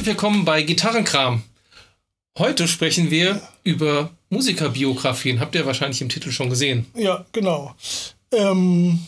Herzlich 0.00 0.16
willkommen 0.16 0.46
bei 0.46 0.62
Gitarrenkram. 0.62 1.42
Heute 2.38 2.66
sprechen 2.68 3.10
wir 3.10 3.42
über 3.64 4.08
Musikerbiografien. 4.30 5.40
Habt 5.40 5.54
ihr 5.54 5.66
wahrscheinlich 5.66 6.00
im 6.00 6.08
Titel 6.08 6.30
schon 6.30 6.48
gesehen. 6.48 6.86
Ja, 6.94 7.26
genau. 7.32 7.74
Ähm, 8.32 9.00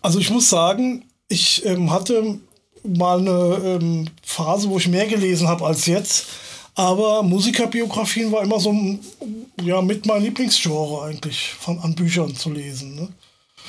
also 0.00 0.18
ich 0.20 0.30
muss 0.30 0.48
sagen, 0.48 1.04
ich 1.28 1.66
ähm, 1.66 1.90
hatte 1.90 2.38
mal 2.82 3.18
eine 3.18 3.78
ähm, 3.78 4.06
Phase, 4.22 4.70
wo 4.70 4.78
ich 4.78 4.88
mehr 4.88 5.06
gelesen 5.06 5.48
habe 5.48 5.66
als 5.66 5.84
jetzt. 5.84 6.28
Aber 6.74 7.22
Musikerbiografien 7.22 8.32
war 8.32 8.42
immer 8.42 8.60
so 8.60 8.74
ja, 9.62 9.82
mit 9.82 10.06
mein 10.06 10.22
Lieblingsgenre 10.22 11.02
eigentlich, 11.02 11.52
von, 11.60 11.78
an 11.80 11.94
Büchern 11.94 12.34
zu 12.34 12.50
lesen. 12.50 12.94
Ne? 12.94 13.08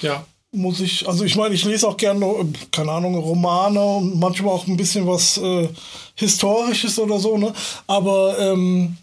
Ja. 0.01 0.25
Muss 0.55 0.79
ich, 0.79 1.07
also 1.07 1.25
ich 1.25 1.35
meine, 1.35 1.53
ich 1.53 1.65
lese 1.65 1.87
auch 1.87 1.97
gerne, 1.97 2.25
keine 2.71 2.91
Ahnung, 2.91 3.15
Romane 3.15 3.83
und 3.83 4.19
manchmal 4.19 4.53
auch 4.53 4.65
ein 4.67 4.77
bisschen 4.77 5.05
was 5.05 5.37
äh, 5.37 5.67
Historisches 6.15 6.97
oder 6.97 7.19
so, 7.19 7.37
ne? 7.37 7.53
Aber 7.87 8.39
ähm, 8.39 8.95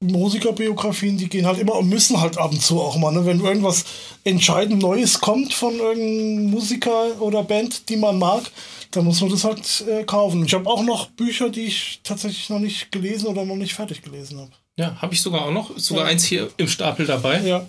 Musikerbiografien, 0.00 1.16
die 1.16 1.28
gehen 1.28 1.46
halt 1.46 1.58
immer 1.58 1.76
und 1.76 1.88
müssen 1.88 2.20
halt 2.20 2.36
ab 2.36 2.50
und 2.50 2.60
zu 2.60 2.80
auch 2.80 2.96
mal, 2.96 3.12
ne? 3.12 3.24
Wenn 3.24 3.40
irgendwas 3.40 3.84
entscheidend 4.24 4.82
Neues 4.82 5.20
kommt 5.20 5.54
von 5.54 5.78
irgendeinem 5.78 6.50
Musiker 6.50 7.20
oder 7.20 7.42
Band, 7.42 7.88
die 7.88 7.96
man 7.96 8.18
mag, 8.18 8.42
dann 8.90 9.04
muss 9.04 9.20
man 9.20 9.30
das 9.30 9.44
halt 9.44 9.84
äh, 9.88 10.04
kaufen. 10.04 10.44
Ich 10.44 10.52
habe 10.52 10.68
auch 10.68 10.82
noch 10.82 11.06
Bücher, 11.06 11.48
die 11.48 11.62
ich 11.66 12.00
tatsächlich 12.02 12.50
noch 12.50 12.58
nicht 12.58 12.92
gelesen 12.92 13.28
oder 13.28 13.44
noch 13.44 13.56
nicht 13.56 13.74
fertig 13.74 14.02
gelesen 14.02 14.38
habe. 14.40 14.50
Ja, 14.78 15.00
habe 15.00 15.14
ich 15.14 15.22
sogar 15.22 15.46
auch 15.46 15.52
noch. 15.52 15.76
Sogar 15.78 16.04
ja. 16.04 16.10
eins 16.10 16.24
hier 16.24 16.50
im 16.56 16.68
Stapel 16.68 17.06
dabei. 17.06 17.40
Ja. 17.40 17.66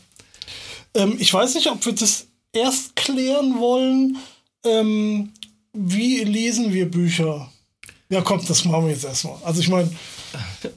Ähm, 0.95 1.15
ich 1.19 1.33
weiß 1.33 1.55
nicht, 1.55 1.67
ob 1.67 1.85
wir 1.85 1.93
das 1.93 2.27
erst 2.53 2.95
klären 2.95 3.59
wollen. 3.59 4.17
Ähm, 4.63 5.33
wie 5.73 6.23
lesen 6.23 6.73
wir 6.73 6.89
Bücher? 6.89 7.51
Ja, 8.09 8.21
komm, 8.21 8.45
das 8.45 8.63
machen 8.65 8.85
wir 8.85 8.93
jetzt 8.93 9.05
erstmal. 9.05 9.37
Also 9.43 9.59
ich 9.59 9.69
meine. 9.69 9.89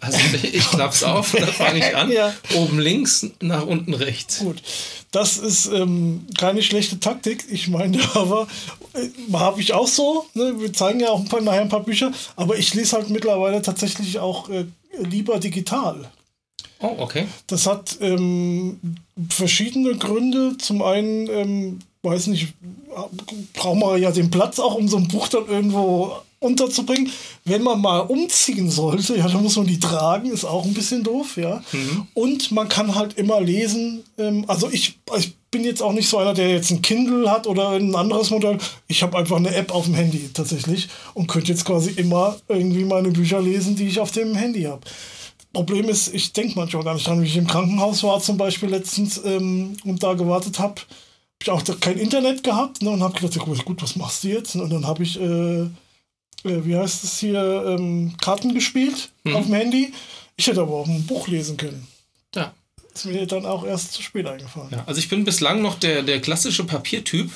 Also 0.01 0.19
ich 0.43 0.69
klapp's 0.71 1.03
auf, 1.03 1.33
da 1.33 1.47
fange 1.47 1.79
ich 1.79 1.95
an. 1.95 2.11
ja. 2.13 2.33
Oben 2.55 2.79
links, 2.79 3.27
nach 3.41 3.67
unten 3.67 3.95
rechts. 3.95 4.39
Gut. 4.39 4.63
Das 5.13 5.39
ist 5.39 5.67
ähm, 5.67 6.27
keine 6.39 6.63
schlechte 6.63 6.99
Taktik. 6.99 7.45
Ich 7.51 7.69
meine, 7.69 7.99
aber 8.15 8.49
äh, 8.95 9.33
habe 9.35 9.61
ich 9.61 9.75
auch 9.75 9.87
so. 9.87 10.27
Ne? 10.35 10.55
Wir 10.59 10.73
zeigen 10.73 11.01
ja 11.01 11.11
auch 11.11 11.21
ein 11.21 11.29
paar, 11.29 11.41
nachher 11.41 11.63
ein 11.63 11.69
paar 11.69 11.85
Bücher, 11.85 12.11
aber 12.37 12.57
ich 12.57 12.75
lese 12.75 12.97
halt 12.97 13.11
mittlerweile 13.11 13.61
tatsächlich 13.63 14.19
auch 14.19 14.49
äh, 14.49 14.65
lieber 14.99 15.39
digital. 15.39 16.11
Oh, 16.81 16.95
okay. 16.99 17.27
Das 17.47 17.67
hat 17.67 17.99
ähm, 18.01 18.79
verschiedene 19.29 19.97
Gründe. 19.97 20.57
Zum 20.59 20.83
einen, 20.83 21.29
ähm, 21.31 21.79
weiß 22.03 22.29
nicht, 22.29 22.55
brauchen 23.55 23.81
wir 23.81 23.99
ja 23.99 24.11
den 24.11 24.31
Platz 24.31 24.59
auch, 24.59 24.75
um 24.75 24.89
so 24.89 24.97
ein 24.97 25.09
Buch 25.09 25.29
dann 25.29 25.47
irgendwo 25.47 26.17
unterzubringen. 26.39 27.11
Wenn 27.45 27.63
man 27.63 27.81
mal 27.81 28.01
umziehen 28.01 28.71
sollte, 28.71 29.17
ja, 29.17 29.27
dann 29.27 29.43
muss 29.43 29.57
man 29.57 29.67
die 29.67 29.81
tragen, 29.81 30.31
ist 30.31 30.45
auch 30.45 30.65
ein 30.65 30.75
bisschen 30.75 31.03
doof, 31.03 31.37
ja. 31.37 31.63
Mhm. 31.73 32.07
Und 32.15 32.53
man 32.53 32.69
kann 32.69 32.95
halt 32.95 33.15
immer 33.15 33.41
lesen. 33.41 34.05
Ähm, 34.19 34.45
also 34.47 34.69
ich, 34.71 34.99
ich 35.19 35.35
bin 35.51 35.65
jetzt 35.65 35.83
auch 35.83 35.93
nicht 35.93 36.09
so 36.09 36.19
einer, 36.19 36.35
der 36.35 36.51
jetzt 36.51 36.71
ein 36.71 36.83
Kindle 36.83 37.31
hat 37.31 37.47
oder 37.47 37.71
ein 37.71 37.95
anderes 37.95 38.31
Modell. 38.31 38.59
Ich 38.89 39.03
habe 39.03 39.17
einfach 39.17 39.37
eine 39.37 39.55
App 39.55 39.75
auf 39.75 39.87
dem 39.87 39.95
Handy 39.95 40.29
tatsächlich 40.35 40.89
und 41.15 41.29
könnte 41.29 41.49
jetzt 41.49 41.65
quasi 41.65 41.91
immer 41.93 42.37
irgendwie 42.49 42.85
meine 42.85 43.11
Bücher 43.11 43.41
lesen, 43.41 43.77
die 43.77 43.89
ich 43.89 43.99
auf 43.99 44.11
dem 44.11 44.35
Handy 44.35 44.65
habe. 44.65 44.83
Problem 45.57 45.89
ist, 45.89 46.15
ich 46.15 46.33
denke 46.33 46.55
manchmal 46.57 46.85
gar 46.85 46.95
nicht 46.95 47.07
dran, 47.07 47.23
wie 47.23 47.27
ich 47.27 47.37
im 47.37 47.47
Krankenhaus 47.47 48.03
war 48.03 48.21
zum 48.21 48.37
Beispiel 48.37 48.69
letztens 48.69 49.21
ähm, 49.25 49.77
und 49.85 50.03
da 50.03 50.15
gewartet 50.15 50.59
habe. 50.59 50.81
Habe 50.81 51.43
ich 51.43 51.51
auch 51.51 51.81
kein 51.81 51.98
Internet 51.98 52.42
gehabt 52.42 52.83
ne, 52.83 52.91
und 52.91 53.03
habe 53.03 53.19
gedacht, 53.19 53.36
ja, 53.36 53.63
gut, 53.63 53.83
was 53.83 53.97
machst 53.97 54.25
du 54.25 54.29
jetzt? 54.29 54.55
Und 54.57 54.70
dann 54.70 54.86
habe 54.86 55.03
ich 55.03 55.20
äh, 55.20 55.67
äh, 56.47 56.64
wie 56.64 56.77
heißt 56.77 57.05
es 57.05 57.19
hier, 57.19 57.64
ähm, 57.67 58.14
Karten 58.20 58.55
gespielt 58.55 59.11
mhm. 59.25 59.36
auf 59.36 59.47
dem 59.47 59.55
Handy. 59.55 59.92
Ich 60.36 60.47
hätte 60.47 60.61
aber 60.61 60.75
auch 60.75 60.86
ein 60.86 61.07
Buch 61.07 61.29
lesen 61.29 61.57
können. 61.57 61.86
Ja. 62.35 62.53
Ist 62.95 63.07
mir 63.07 63.27
dann 63.27 63.45
auch 63.45 63.64
erst 63.67 63.92
zu 63.92 64.03
spät 64.03 64.27
eingefallen. 64.27 64.70
Ja, 64.70 64.85
also 64.86 64.98
ich 64.98 65.09
bin 65.09 65.25
bislang 65.25 65.61
noch 65.61 65.79
der, 65.79 66.03
der 66.03 66.20
klassische 66.20 66.64
Papiertyp. 66.64 67.30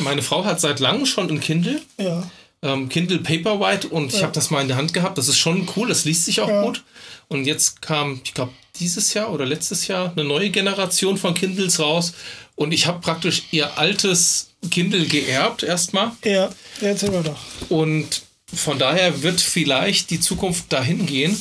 Meine 0.00 0.22
Frau 0.22 0.44
hat 0.44 0.60
seit 0.60 0.80
langem 0.80 1.06
schon 1.06 1.30
ein 1.30 1.40
Kindle. 1.40 1.80
Ja. 1.98 2.30
Ähm, 2.62 2.88
Kindle 2.88 3.18
Paperwhite 3.18 3.88
und 3.88 4.12
ja. 4.12 4.18
ich 4.18 4.22
habe 4.22 4.34
das 4.34 4.50
mal 4.50 4.60
in 4.60 4.68
der 4.68 4.76
Hand 4.76 4.92
gehabt. 4.92 5.16
Das 5.16 5.28
ist 5.28 5.38
schon 5.38 5.68
cool, 5.76 5.88
das 5.88 6.04
liest 6.04 6.26
sich 6.26 6.40
auch 6.40 6.48
ja. 6.48 6.62
gut. 6.62 6.84
Und 7.28 7.46
jetzt 7.46 7.80
kam, 7.80 8.20
ich 8.24 8.34
glaube, 8.34 8.52
dieses 8.76 9.14
Jahr 9.14 9.32
oder 9.32 9.46
letztes 9.46 9.86
Jahr 9.86 10.12
eine 10.12 10.24
neue 10.24 10.50
Generation 10.50 11.16
von 11.16 11.34
Kindles 11.34 11.78
raus. 11.80 12.12
Und 12.56 12.72
ich 12.72 12.86
habe 12.86 13.00
praktisch 13.00 13.44
ihr 13.50 13.78
altes 13.78 14.50
Kindle 14.70 15.06
geerbt 15.06 15.62
erstmal. 15.62 16.12
Ja, 16.24 16.50
erzähl 16.80 17.10
mal 17.10 17.22
doch. 17.22 17.38
Und 17.70 18.22
von 18.52 18.78
daher 18.78 19.22
wird 19.22 19.40
vielleicht 19.40 20.10
die 20.10 20.20
Zukunft 20.20 20.72
dahin 20.72 21.06
gehen, 21.06 21.40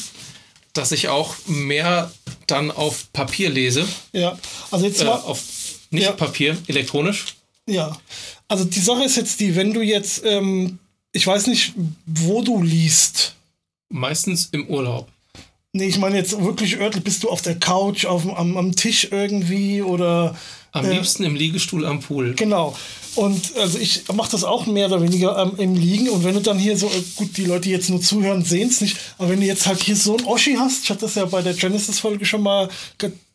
dass 0.74 0.92
ich 0.92 1.10
auch 1.10 1.36
mehr 1.48 2.12
dann 2.48 2.72
auf 2.72 3.12
Papier 3.12 3.50
lese. 3.50 3.86
Ja, 4.14 4.38
also 4.72 4.86
jetzt 4.86 5.04
mal. 5.04 5.18
Äh, 5.18 5.24
auf 5.24 5.44
nicht 5.92 6.06
ja. 6.06 6.12
Papier, 6.12 6.58
elektronisch. 6.68 7.26
Ja, 7.66 7.98
also 8.48 8.64
die 8.64 8.80
Sache 8.80 9.04
ist 9.04 9.18
jetzt 9.18 9.40
die, 9.40 9.56
wenn 9.56 9.74
du 9.74 9.82
jetzt, 9.82 10.24
ähm, 10.24 10.80
ich 11.12 11.26
weiß 11.26 11.48
nicht, 11.48 11.74
wo 12.06 12.42
du 12.42 12.62
liest. 12.62 13.36
Meistens 13.90 14.50
im 14.52 14.68
Urlaub. 14.68 15.10
Nee, 15.72 15.88
ich 15.88 16.00
meine 16.00 16.18
jetzt 16.18 16.40
wirklich 16.42 16.80
örtlich, 16.80 17.04
bist 17.04 17.24
du 17.24 17.30
auf 17.30 17.44
der 17.44 17.60
Couch, 17.60 18.06
auf, 18.06 18.26
am, 18.38 18.58
am 18.58 18.76
Tisch 18.76 19.08
irgendwie 19.12 19.82
oder. 19.82 20.36
Am 20.72 20.86
äh, 20.86 20.94
liebsten 20.94 21.24
im 21.24 21.36
Liegestuhl 21.36 21.86
am 21.86 22.00
Pool. 22.00 22.34
Genau. 22.34 22.76
Und 23.16 23.56
also 23.58 23.78
ich 23.78 24.08
mache 24.14 24.32
das 24.32 24.44
auch 24.44 24.66
mehr 24.66 24.88
oder 24.88 25.02
weniger 25.02 25.38
ähm, 25.38 25.52
im 25.58 25.76
Liegen. 25.76 26.10
Und 26.10 26.24
wenn 26.24 26.36
du 26.36 26.42
dann 26.42 26.58
hier 26.58 26.78
so, 26.78 26.88
äh, 26.88 27.04
gut, 27.16 27.38
die 27.38 27.46
Leute, 27.46 27.62
die 27.62 27.72
jetzt 27.72 27.90
nur 27.90 28.02
zuhören, 28.02 28.44
sehen 28.44 28.70
es 28.70 28.82
nicht, 28.82 28.98
aber 29.18 29.30
wenn 29.30 29.42
du 29.42 29.46
jetzt 29.46 29.68
halt 29.68 29.82
hier 29.82 29.96
so 29.96 30.18
ein 30.18 30.26
Oschi 30.26 30.56
hast, 30.56 30.84
ich 30.84 30.90
hatte 30.90 31.02
das 31.02 31.16
ja 31.16 31.26
bei 31.26 31.42
der 31.42 31.54
Genesis-Folge 31.54 32.26
schon 32.26 32.42
mal 32.42 32.70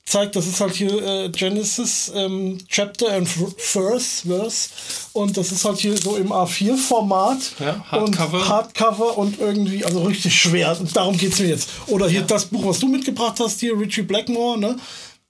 gezeigt, 0.05 0.37
das 0.37 0.47
ist 0.47 0.61
halt 0.61 0.75
hier 0.75 1.03
äh, 1.03 1.29
Genesis 1.31 2.13
ähm, 2.15 2.59
Chapter 2.69 3.13
and 3.13 3.29
Verse, 3.29 4.27
Verse. 4.27 4.69
Und 5.13 5.37
das 5.37 5.53
ist 5.53 5.65
halt 5.65 5.79
hier 5.79 5.97
so 5.97 6.17
im 6.17 6.33
A4-Format. 6.33 7.39
Ja, 7.59 7.85
Hardcover. 7.91 8.39
Und 8.39 8.49
Hardcover 8.49 9.19
und 9.19 9.41
irgendwie, 9.41 9.85
also 9.85 10.03
richtig 10.03 10.35
schwer. 10.35 10.79
Und 10.79 10.95
darum 10.95 11.17
geht 11.17 11.33
es 11.33 11.39
mir 11.41 11.49
jetzt. 11.49 11.71
Oder 11.87 12.09
hier 12.09 12.21
ja. 12.21 12.27
das 12.27 12.47
Buch, 12.47 12.67
was 12.67 12.79
du 12.79 12.89
mitgebracht 12.89 13.41
hast, 13.41 13.61
hier, 13.61 13.79
Richie 13.79 14.03
Blackmore, 14.03 14.59
ne? 14.59 14.77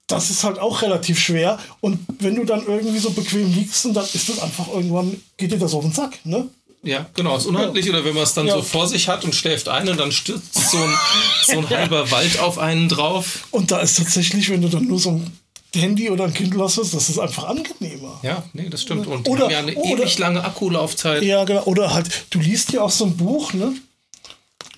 das 0.07 0.29
ist 0.29 0.43
halt 0.43 0.59
auch 0.59 0.81
relativ 0.81 1.19
schwer. 1.19 1.57
Und 1.81 1.99
wenn 2.19 2.35
du 2.35 2.43
dann 2.43 2.65
irgendwie 2.65 2.99
so 2.99 3.09
bequem 3.09 3.51
liegst, 3.53 3.85
und 3.85 3.95
dann 3.95 4.05
ist 4.05 4.29
das 4.29 4.39
einfach 4.39 4.67
irgendwann, 4.67 5.19
geht 5.37 5.51
dir 5.51 5.57
das 5.57 5.73
auf 5.73 5.83
den 5.83 5.93
Sack, 5.93 6.19
ne? 6.25 6.47
Ja, 6.85 7.07
genau, 7.15 7.35
ist 7.35 7.47
unhandlich. 7.47 7.89
Oder 7.89 8.05
wenn 8.05 8.13
man 8.13 8.23
es 8.23 8.33
dann 8.33 8.47
ja. 8.47 8.53
so 8.53 8.61
vor 8.61 8.87
sich 8.87 9.07
hat 9.07 9.25
und 9.25 9.33
schläft 9.33 9.67
ein 9.67 9.89
und 9.89 9.99
dann 9.99 10.11
stürzt 10.11 10.53
so 10.53 10.77
ein, 10.77 10.93
so 11.43 11.57
ein 11.57 11.69
halber 11.77 12.11
Wald 12.11 12.39
auf 12.39 12.59
einen 12.59 12.87
drauf. 12.87 13.47
Und 13.51 13.71
da 13.71 13.79
ist 13.79 13.97
tatsächlich, 13.97 14.49
wenn 14.49 14.61
du 14.61 14.69
dann 14.69 14.85
nur 14.85 14.99
so 14.99 15.11
ein 15.11 15.31
Handy 15.73 16.09
oder 16.09 16.25
ein 16.25 16.33
Kindle 16.33 16.63
hast, 16.63 16.77
das 16.77 16.93
ist 16.93 17.19
einfach 17.19 17.45
angenehmer. 17.45 18.19
Ja, 18.21 18.43
nee, 18.53 18.69
das 18.69 18.83
stimmt. 18.83 19.07
Und 19.07 19.27
oder, 19.27 19.49
ja 19.49 19.59
eine 19.59 19.73
oder, 19.75 20.03
ewig 20.03 20.17
lange 20.19 20.43
Akkulaufzeit. 20.43 21.23
Ja, 21.23 21.43
genau. 21.43 21.63
Oder 21.63 21.93
halt, 21.93 22.25
du 22.29 22.39
liest 22.39 22.71
ja 22.71 22.81
auch 22.81 22.91
so 22.91 23.05
ein 23.05 23.17
Buch, 23.17 23.53
ne? 23.53 23.73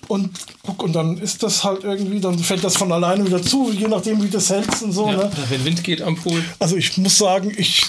Und 0.08 0.30
guck, 0.62 0.82
und 0.82 0.94
dann 0.94 1.18
ist 1.18 1.42
das 1.42 1.64
halt 1.64 1.84
irgendwie, 1.84 2.18
dann 2.20 2.38
fällt 2.38 2.64
das 2.64 2.78
von 2.78 2.90
alleine 2.90 3.26
wieder 3.26 3.42
zu, 3.42 3.70
je 3.70 3.88
nachdem, 3.88 4.22
wie 4.22 4.30
das 4.30 4.48
hältst 4.48 4.82
und 4.82 4.92
so. 4.92 5.08
Ja, 5.08 5.16
ne? 5.16 5.30
Wenn 5.50 5.64
Wind 5.66 5.84
geht 5.84 6.00
am 6.00 6.16
Pool. 6.16 6.42
Also 6.58 6.76
ich 6.76 6.96
muss 6.96 7.18
sagen, 7.18 7.52
ich, 7.54 7.82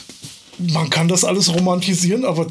man 0.58 0.90
kann 0.90 1.08
das 1.08 1.24
alles 1.24 1.53
romantisieren, 1.53 2.25
aber 2.25 2.47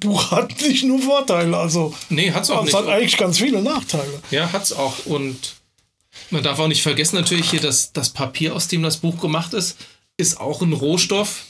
Buch 0.00 0.30
hat 0.30 0.60
nicht 0.60 0.84
nur 0.84 1.00
Vorteile. 1.00 1.56
Also, 1.56 1.94
nee, 2.08 2.32
hat's 2.32 2.50
auch 2.50 2.60
es 2.60 2.66
nicht. 2.66 2.76
hat 2.76 2.88
eigentlich 2.88 3.16
ganz 3.16 3.38
viele 3.38 3.62
Nachteile. 3.62 4.22
Ja, 4.30 4.52
hat's 4.52 4.72
auch. 4.72 5.06
Und 5.06 5.54
man 6.30 6.42
darf 6.42 6.58
auch 6.58 6.68
nicht 6.68 6.82
vergessen, 6.82 7.16
natürlich 7.16 7.50
hier, 7.50 7.60
dass 7.60 7.92
das 7.92 8.10
Papier, 8.10 8.54
aus 8.54 8.68
dem 8.68 8.82
das 8.82 8.98
Buch 8.98 9.20
gemacht 9.20 9.54
ist, 9.54 9.76
ist 10.16 10.40
auch 10.40 10.62
ein 10.62 10.72
Rohstoff 10.72 11.44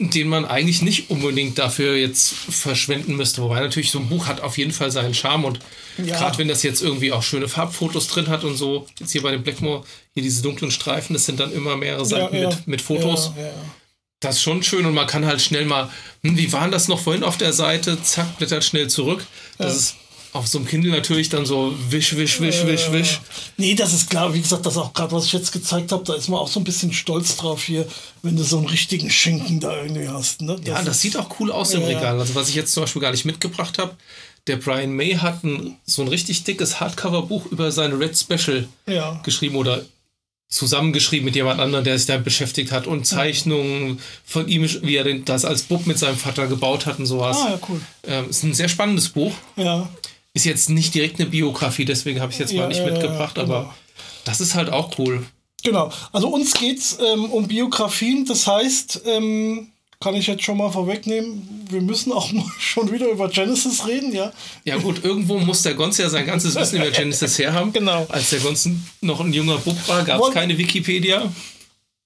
den 0.00 0.28
man 0.28 0.44
eigentlich 0.44 0.82
nicht 0.82 1.10
unbedingt 1.10 1.58
dafür 1.58 1.96
jetzt 1.96 2.34
verschwenden 2.34 3.16
müsste. 3.16 3.42
Wobei 3.42 3.60
natürlich 3.60 3.90
so 3.90 4.00
ein 4.00 4.08
Buch 4.08 4.26
hat 4.26 4.40
auf 4.40 4.58
jeden 4.58 4.72
Fall 4.72 4.90
seinen 4.90 5.14
Charme 5.14 5.44
und 5.44 5.60
ja. 5.98 6.18
gerade 6.18 6.36
wenn 6.38 6.48
das 6.48 6.62
jetzt 6.64 6.82
irgendwie 6.82 7.12
auch 7.12 7.22
schöne 7.22 7.46
Farbfotos 7.46 8.08
drin 8.08 8.28
hat 8.28 8.42
und 8.42 8.56
so, 8.56 8.86
jetzt 8.98 9.12
hier 9.12 9.22
bei 9.22 9.30
dem 9.30 9.44
Blackmore, 9.44 9.84
hier 10.12 10.22
diese 10.22 10.42
dunklen 10.42 10.72
Streifen, 10.72 11.14
das 11.14 11.26
sind 11.26 11.38
dann 11.38 11.52
immer 11.52 11.76
mehrere 11.76 12.04
Seiten 12.04 12.34
ja, 12.34 12.42
ja. 12.42 12.48
Mit, 12.48 12.66
mit 12.66 12.82
Fotos. 12.82 13.32
Das 14.24 14.36
ist 14.36 14.42
schon 14.42 14.62
schön 14.62 14.86
und 14.86 14.94
man 14.94 15.06
kann 15.06 15.26
halt 15.26 15.40
schnell 15.40 15.66
mal, 15.66 15.90
hm, 16.22 16.36
wie 16.36 16.52
waren 16.52 16.70
das 16.70 16.88
noch 16.88 17.00
vorhin 17.00 17.22
auf 17.22 17.36
der 17.36 17.52
Seite? 17.52 18.02
Zack, 18.02 18.38
blättert 18.38 18.64
schnell 18.64 18.88
zurück. 18.88 19.24
Das 19.58 19.76
ist 19.76 19.96
auf 20.34 20.48
so 20.48 20.58
einem 20.58 20.66
Kindle 20.66 20.90
natürlich 20.90 21.28
dann 21.28 21.46
so 21.46 21.72
wisch, 21.90 22.16
wisch, 22.16 22.40
wisch, 22.40 22.66
wisch, 22.66 22.90
wisch. 22.90 23.20
Nee, 23.56 23.76
das 23.76 23.92
ist 23.92 24.10
klar. 24.10 24.34
Wie 24.34 24.40
gesagt, 24.40 24.66
das 24.66 24.76
auch 24.76 24.92
gerade, 24.92 25.12
was 25.12 25.26
ich 25.26 25.32
jetzt 25.32 25.52
gezeigt 25.52 25.92
habe, 25.92 26.02
da 26.02 26.14
ist 26.14 26.28
man 26.28 26.40
auch 26.40 26.48
so 26.48 26.58
ein 26.58 26.64
bisschen 26.64 26.92
stolz 26.92 27.36
drauf 27.36 27.62
hier, 27.62 27.86
wenn 28.22 28.36
du 28.36 28.42
so 28.42 28.56
einen 28.58 28.66
richtigen 28.66 29.10
Schinken 29.10 29.60
da 29.60 29.80
irgendwie 29.80 30.08
hast. 30.08 30.42
Ne? 30.42 30.56
Das 30.56 30.66
ja, 30.66 30.82
das 30.82 31.00
sieht 31.00 31.16
auch 31.16 31.38
cool 31.38 31.52
aus 31.52 31.72
im 31.72 31.82
ja, 31.82 31.86
Regal. 31.86 32.18
Also 32.18 32.34
was 32.34 32.48
ich 32.48 32.56
jetzt 32.56 32.72
zum 32.72 32.82
Beispiel 32.82 33.00
gar 33.00 33.12
nicht 33.12 33.24
mitgebracht 33.24 33.78
habe, 33.78 33.94
der 34.48 34.56
Brian 34.56 34.90
May 34.90 35.12
hat 35.12 35.44
ein, 35.44 35.76
so 35.86 36.02
ein 36.02 36.08
richtig 36.08 36.42
dickes 36.42 36.80
Hardcover-Buch 36.80 37.46
über 37.46 37.70
seine 37.70 37.98
Red 37.98 38.18
Special 38.18 38.66
ja. 38.86 39.20
geschrieben 39.22 39.54
oder 39.54 39.84
zusammengeschrieben 40.48 41.24
mit 41.24 41.34
jemand 41.34 41.60
anderem, 41.60 41.84
der 41.84 41.98
sich 41.98 42.06
damit 42.06 42.24
beschäftigt 42.24 42.70
hat 42.70 42.86
und 42.86 43.06
Zeichnungen 43.06 43.98
von 44.24 44.46
ihm, 44.48 44.68
wie 44.82 44.96
er 44.96 45.18
das 45.20 45.44
als 45.44 45.62
Bub 45.62 45.86
mit 45.86 45.98
seinem 45.98 46.16
Vater 46.16 46.46
gebaut 46.46 46.86
hat 46.86 46.98
und 46.98 47.06
sowas. 47.06 47.38
Ah, 47.38 47.50
ja, 47.50 47.58
cool. 47.68 47.80
Ähm, 48.06 48.30
ist 48.30 48.44
ein 48.44 48.54
sehr 48.54 48.68
spannendes 48.68 49.08
Buch. 49.08 49.32
Ja. 49.56 49.88
Ist 50.32 50.44
jetzt 50.44 50.70
nicht 50.70 50.94
direkt 50.94 51.20
eine 51.20 51.28
Biografie, 51.28 51.84
deswegen 51.84 52.20
habe 52.20 52.30
ich 52.30 52.36
es 52.36 52.40
jetzt 52.40 52.52
Ja, 52.52 52.62
mal 52.62 52.68
nicht 52.68 52.78
ja, 52.78 52.90
mitgebracht, 52.90 53.34
genau. 53.34 53.54
aber 53.54 53.74
das 54.24 54.40
ist 54.40 54.54
halt 54.54 54.70
auch 54.70 54.98
cool. 54.98 55.24
Genau. 55.64 55.90
Also 56.12 56.28
uns 56.28 56.52
geht's 56.52 56.98
ähm, 57.00 57.24
um 57.26 57.48
Biografien. 57.48 58.26
Das 58.26 58.46
heißt, 58.46 59.02
ähm, 59.06 59.68
kann 60.04 60.14
ich 60.14 60.26
jetzt 60.26 60.42
schon 60.42 60.58
mal 60.58 60.70
vorwegnehmen, 60.70 61.66
wir 61.70 61.80
müssen 61.80 62.12
auch 62.12 62.30
mal 62.30 62.44
schon 62.58 62.92
wieder 62.92 63.08
über 63.08 63.26
Genesis 63.30 63.86
reden, 63.86 64.12
ja. 64.12 64.30
Ja 64.64 64.76
gut, 64.76 65.02
irgendwo 65.02 65.38
muss 65.38 65.62
der 65.62 65.72
Gons 65.72 65.96
ja 65.96 66.10
sein 66.10 66.26
ganzes 66.26 66.54
Wissen 66.54 66.76
über 66.76 66.90
Genesis 66.90 67.38
herhaben. 67.38 67.72
Genau. 67.72 68.06
Als 68.10 68.28
der 68.28 68.40
Gons 68.40 68.68
noch 69.00 69.20
ein 69.20 69.32
junger 69.32 69.56
Bub 69.56 69.76
war, 69.88 70.04
gab 70.04 70.20
es 70.20 70.34
keine 70.34 70.58
Wikipedia. 70.58 71.32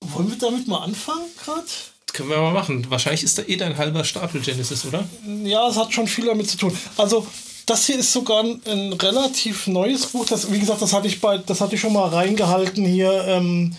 Wollen 0.01 0.31
wir 0.31 0.39
damit 0.39 0.69
mal 0.69 0.79
anfangen 0.79 1.27
gerade? 1.45 1.67
Können 2.13 2.31
wir 2.31 2.39
mal 2.39 2.53
machen. 2.53 2.87
Wahrscheinlich 2.89 3.25
ist 3.25 3.37
da 3.37 3.43
eh 3.43 3.57
dein 3.57 3.77
halber 3.77 4.05
Stapel 4.05 4.41
Genesis, 4.41 4.87
oder? 4.87 5.05
Ja, 5.43 5.69
es 5.69 5.77
hat 5.77 5.93
schon 5.93 6.07
viel 6.07 6.27
damit 6.27 6.49
zu 6.49 6.57
tun. 6.57 6.79
Also, 6.97 7.27
das 7.67 7.85
hier 7.85 7.99
ist 7.99 8.13
sogar 8.13 8.45
ein, 8.45 8.61
ein 8.65 8.93
relativ 8.93 9.67
neues 9.67 10.07
Buch. 10.07 10.25
Das, 10.27 10.53
wie 10.53 10.61
gesagt, 10.61 10.81
das 10.81 10.93
hatte 10.93 11.09
ich 11.09 11.21
bei, 11.21 11.39
das 11.39 11.61
hatte 11.61 11.75
ich 11.75 11.81
schon 11.81 11.93
mal 11.93 12.09
reingehalten 12.09 12.85
hier 12.85 13.25
ähm, 13.27 13.77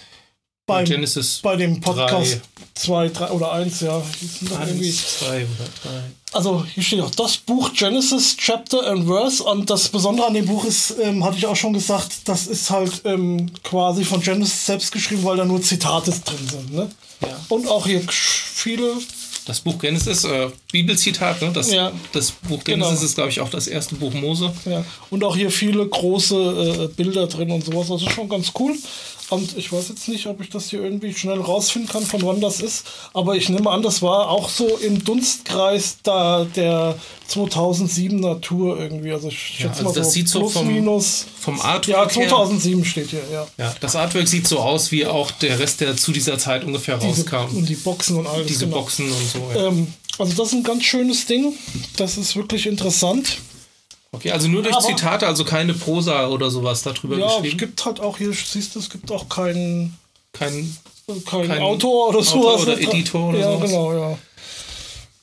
beim, 0.69 0.85
Genesis 0.85 1.39
bei 1.41 1.55
dem. 1.55 1.81
Podcast 1.81 2.41
2, 2.75 3.09
3 3.09 3.31
oder 3.31 3.51
1, 3.51 3.81
ja. 3.81 3.97
Eins, 3.97 5.19
zwei 5.19 5.37
oder 5.37 5.69
drei. 5.83 6.01
Also 6.31 6.63
hier 6.73 6.83
steht 6.83 7.01
auch 7.01 7.11
das 7.11 7.37
Buch 7.37 7.73
Genesis 7.73 8.37
Chapter 8.37 8.87
and 8.87 9.05
Verse 9.05 9.43
und 9.43 9.69
das 9.69 9.89
Besondere 9.89 10.27
an 10.27 10.33
dem 10.33 10.45
Buch 10.45 10.63
ist, 10.63 10.95
ähm, 11.01 11.23
hatte 11.25 11.37
ich 11.37 11.45
auch 11.45 11.55
schon 11.55 11.73
gesagt, 11.73 12.11
das 12.25 12.47
ist 12.47 12.69
halt 12.69 13.01
ähm, 13.03 13.51
quasi 13.63 14.05
von 14.05 14.21
Genesis 14.21 14.65
selbst 14.65 14.91
geschrieben, 14.91 15.23
weil 15.23 15.37
da 15.37 15.45
nur 15.45 15.61
Zitate 15.61 16.11
drin 16.11 16.47
sind. 16.47 16.73
Ne? 16.73 16.89
Ja. 17.21 17.39
Und 17.49 17.67
auch 17.67 17.85
hier 17.85 18.01
viele, 18.09 18.93
Das 19.49 19.61
Buch 19.61 19.79
Genesis, 19.79 20.25
äh, 20.25 20.47
Bibelzitat, 20.71 21.41
ne? 21.41 21.49
Das, 21.51 21.71
Ja. 21.71 21.91
das 22.13 22.29
Buch 22.47 22.63
Genesis 22.63 22.93
Genau. 22.93 23.05
ist, 23.05 23.15
glaube 23.15 23.29
ich, 23.31 23.39
auch 23.41 23.49
das 23.49 23.65
erste 23.65 23.95
Buch 23.95 24.13
Mose. 24.13 24.53
ja, 24.65 24.85
und 25.09 25.23
auch 25.23 25.35
hier 25.35 25.49
viele 25.49 25.87
große 25.87 26.35
äh, 26.35 26.95
Bilder 26.95 27.25
drin 27.25 27.49
und 27.49 27.65
sowas. 27.65 27.87
Das 27.87 28.03
ist 28.03 28.11
schon 28.11 28.29
ganz 28.29 28.51
cool. 28.59 28.75
Und 29.31 29.55
ich 29.57 29.71
weiß 29.71 29.89
jetzt 29.89 30.07
nicht, 30.07 30.25
ob 30.25 30.41
ich 30.41 30.49
das 30.49 30.69
hier 30.71 30.81
irgendwie 30.83 31.13
schnell 31.13 31.39
rausfinden 31.39 31.91
kann, 31.91 32.03
von 32.03 32.21
wann 32.23 32.41
das 32.41 32.61
ist. 32.61 32.85
Aber 33.13 33.35
ich 33.35 33.47
nehme 33.49 33.69
an, 33.69 33.83
das 33.83 34.01
war 34.01 34.27
auch 34.29 34.49
so 34.49 34.65
im 34.77 35.03
Dunstkreis 35.03 35.97
da 36.01 36.45
der 36.55 36.95
2007er 37.29 38.41
Tour 38.41 38.79
irgendwie. 38.79 39.11
Also 39.11 39.27
ich 39.27 39.37
schätze 39.39 39.69
also 39.69 39.83
mal 39.85 39.93
das 39.93 40.07
so 40.07 40.11
sieht 40.13 40.29
so 40.29 40.39
plus 40.39 40.53
vom- 40.53 40.67
minus. 40.67 41.25
Vom 41.39 41.61
Artwork 41.61 41.87
Ja, 41.87 42.21
her. 42.21 42.27
2007 42.27 42.83
steht 42.85 43.09
hier, 43.11 43.21
ja. 43.31 43.47
Ja, 43.57 43.75
das 43.79 43.95
Artwork 43.95 44.27
sieht 44.27 44.47
so 44.47 44.59
aus, 44.59 44.91
wie 44.91 45.05
auch 45.05 45.29
der 45.31 45.59
Rest, 45.59 45.81
der 45.81 45.95
zu 45.95 46.11
dieser 46.11 46.37
Zeit 46.39 46.63
ungefähr 46.63 46.97
Diese, 46.97 47.21
rauskam. 47.29 47.55
und 47.55 47.69
die 47.69 47.75
Boxen 47.75 48.15
und 48.17 48.25
alles. 48.27 48.47
Diese 48.47 48.65
genau. 48.65 48.77
Boxen 48.79 49.05
und 49.11 49.29
so. 49.31 49.38
Ja. 49.55 49.67
Ähm, 49.67 49.93
also 50.17 50.33
das 50.33 50.47
ist 50.47 50.53
ein 50.53 50.63
ganz 50.63 50.83
schönes 50.83 51.25
Ding. 51.25 51.53
Das 51.97 52.17
ist 52.17 52.35
wirklich 52.35 52.65
interessant. 52.67 53.37
Okay, 54.11 54.31
also 54.31 54.47
nur 54.47 54.63
durch 54.63 54.75
aber- 54.75 54.85
Zitate, 54.85 55.27
also 55.27 55.45
keine 55.45 55.73
Prosa 55.73 56.27
oder 56.27 56.49
sowas 56.49 56.81
darüber 56.81 57.17
Ja, 57.17 57.27
es 57.27 57.35
geschrieben. 57.37 57.57
gibt 57.57 57.85
halt 57.85 57.99
auch 57.99 58.17
hier, 58.17 58.33
siehst 58.33 58.75
du, 58.75 58.79
es 58.79 58.89
gibt 58.89 59.11
auch 59.11 59.29
keinen 59.29 59.97
Kein. 60.33 60.75
kein 61.25 61.47
Kein 61.47 61.61
Autor 61.61 62.09
oder 62.09 62.19
Autor 62.19 62.23
sowas. 62.23 62.61
oder 62.63 62.79
Editor 62.79 63.29
oder 63.29 63.39
ja, 63.39 63.51
sowas. 63.53 63.69
genau, 63.69 63.93
ja. 63.93 64.17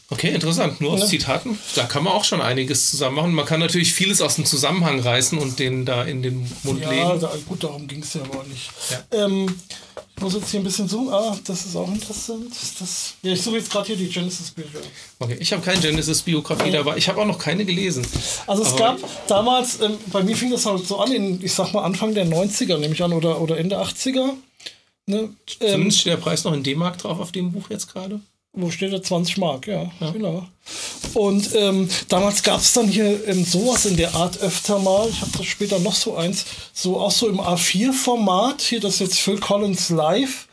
Okay, 0.08 0.32
interessant. 0.32 0.80
Nur 0.80 0.92
aus 0.92 1.00
Ja. 1.00 1.06
Zitaten. 1.06 1.58
Da 1.74 1.82
kann 1.84 2.04
man 2.04 2.12
auch 2.12 2.22
schon 2.24 2.40
einiges 2.40 2.90
zusammen 2.90 3.16
machen. 3.16 3.32
Man 3.32 3.44
kann 3.44 3.58
natürlich 3.58 3.92
vieles 3.92 4.20
aus 4.20 4.36
dem 4.36 4.44
Zusammenhang 4.44 5.00
reißen 5.00 5.36
und 5.36 5.58
den 5.58 5.84
da 5.84 6.04
in 6.04 6.22
den 6.22 6.48
Mund 6.62 6.80
Ja, 6.82 6.90
legen. 6.90 7.20
da, 7.20 7.32
gut, 7.48 7.64
darum 7.64 7.88
ging 7.88 8.02
es 8.02 8.14
ja 8.14 8.20
aber 8.22 8.44
nicht. 8.44 8.70
Ja. 9.10 9.24
Ähm, 9.24 9.52
ich 10.16 10.22
muss 10.22 10.34
jetzt 10.34 10.48
hier 10.50 10.60
ein 10.60 10.64
bisschen 10.64 10.88
zoomen. 10.88 11.12
Ah, 11.12 11.36
das 11.44 11.66
ist 11.66 11.74
auch 11.74 11.88
interessant. 11.92 12.52
Das, 12.78 13.14
ja, 13.22 13.32
ich 13.32 13.42
suche 13.42 13.56
jetzt 13.56 13.70
gerade 13.70 13.86
hier 13.88 13.96
die 13.96 14.08
Genesis-Bücher. 14.08 14.78
Okay, 15.18 15.36
ich 15.40 15.52
habe 15.52 15.62
keine 15.62 15.80
Genesis-Biografie 15.80 16.70
dabei. 16.70 16.96
Ich 16.96 17.08
habe 17.08 17.20
auch 17.20 17.26
noch 17.26 17.38
keine 17.40 17.64
gelesen. 17.64 18.06
Also 18.46 18.62
es 18.62 18.68
Aber- 18.74 18.78
gab 18.78 18.98
damals, 19.26 19.80
ähm, 19.80 19.98
bei 20.12 20.22
mir 20.22 20.36
fing 20.36 20.50
das 20.52 20.64
halt 20.66 20.86
so 20.86 20.98
an, 21.00 21.10
in, 21.12 21.42
ich 21.44 21.52
sag 21.52 21.72
mal 21.72 21.82
Anfang 21.82 22.14
der 22.14 22.26
90er, 22.26 22.78
nehme 22.78 22.94
ich 22.94 23.02
an, 23.02 23.12
oder, 23.12 23.40
oder 23.40 23.58
Ende 23.58 23.76
80er. 23.78 24.34
Ne? 25.06 25.30
Ähm, 25.60 25.70
Zumindest 25.72 26.00
steht 26.00 26.12
der 26.12 26.16
Preis 26.18 26.44
noch 26.44 26.52
in 26.52 26.62
D-Mark 26.62 26.98
drauf 26.98 27.18
auf 27.18 27.32
dem 27.32 27.50
Buch 27.52 27.70
jetzt 27.70 27.92
gerade. 27.92 28.20
Wo 28.56 28.70
steht 28.70 28.92
da 28.92 29.00
20 29.02 29.36
Mark, 29.38 29.66
ja, 29.68 29.90
genau. 30.12 30.46
Und 31.14 31.50
ähm, 31.54 31.88
damals 32.08 32.42
gab 32.42 32.60
es 32.60 32.72
dann 32.72 32.88
hier 32.88 33.26
ähm, 33.28 33.44
sowas 33.44 33.86
in 33.86 33.96
der 33.96 34.14
Art 34.14 34.38
öfter 34.40 34.78
mal. 34.78 35.08
Ich 35.08 35.20
habe 35.20 35.30
das 35.36 35.46
später 35.46 35.78
noch 35.78 35.94
so 35.94 36.16
eins, 36.16 36.44
so 36.72 36.98
auch 37.00 37.10
so 37.12 37.28
im 37.28 37.38
A4-Format. 37.40 38.60
Hier 38.62 38.80
das 38.80 38.98
jetzt 38.98 39.18
Phil 39.18 39.38
Collins 39.38 39.90
Live. 39.90 40.48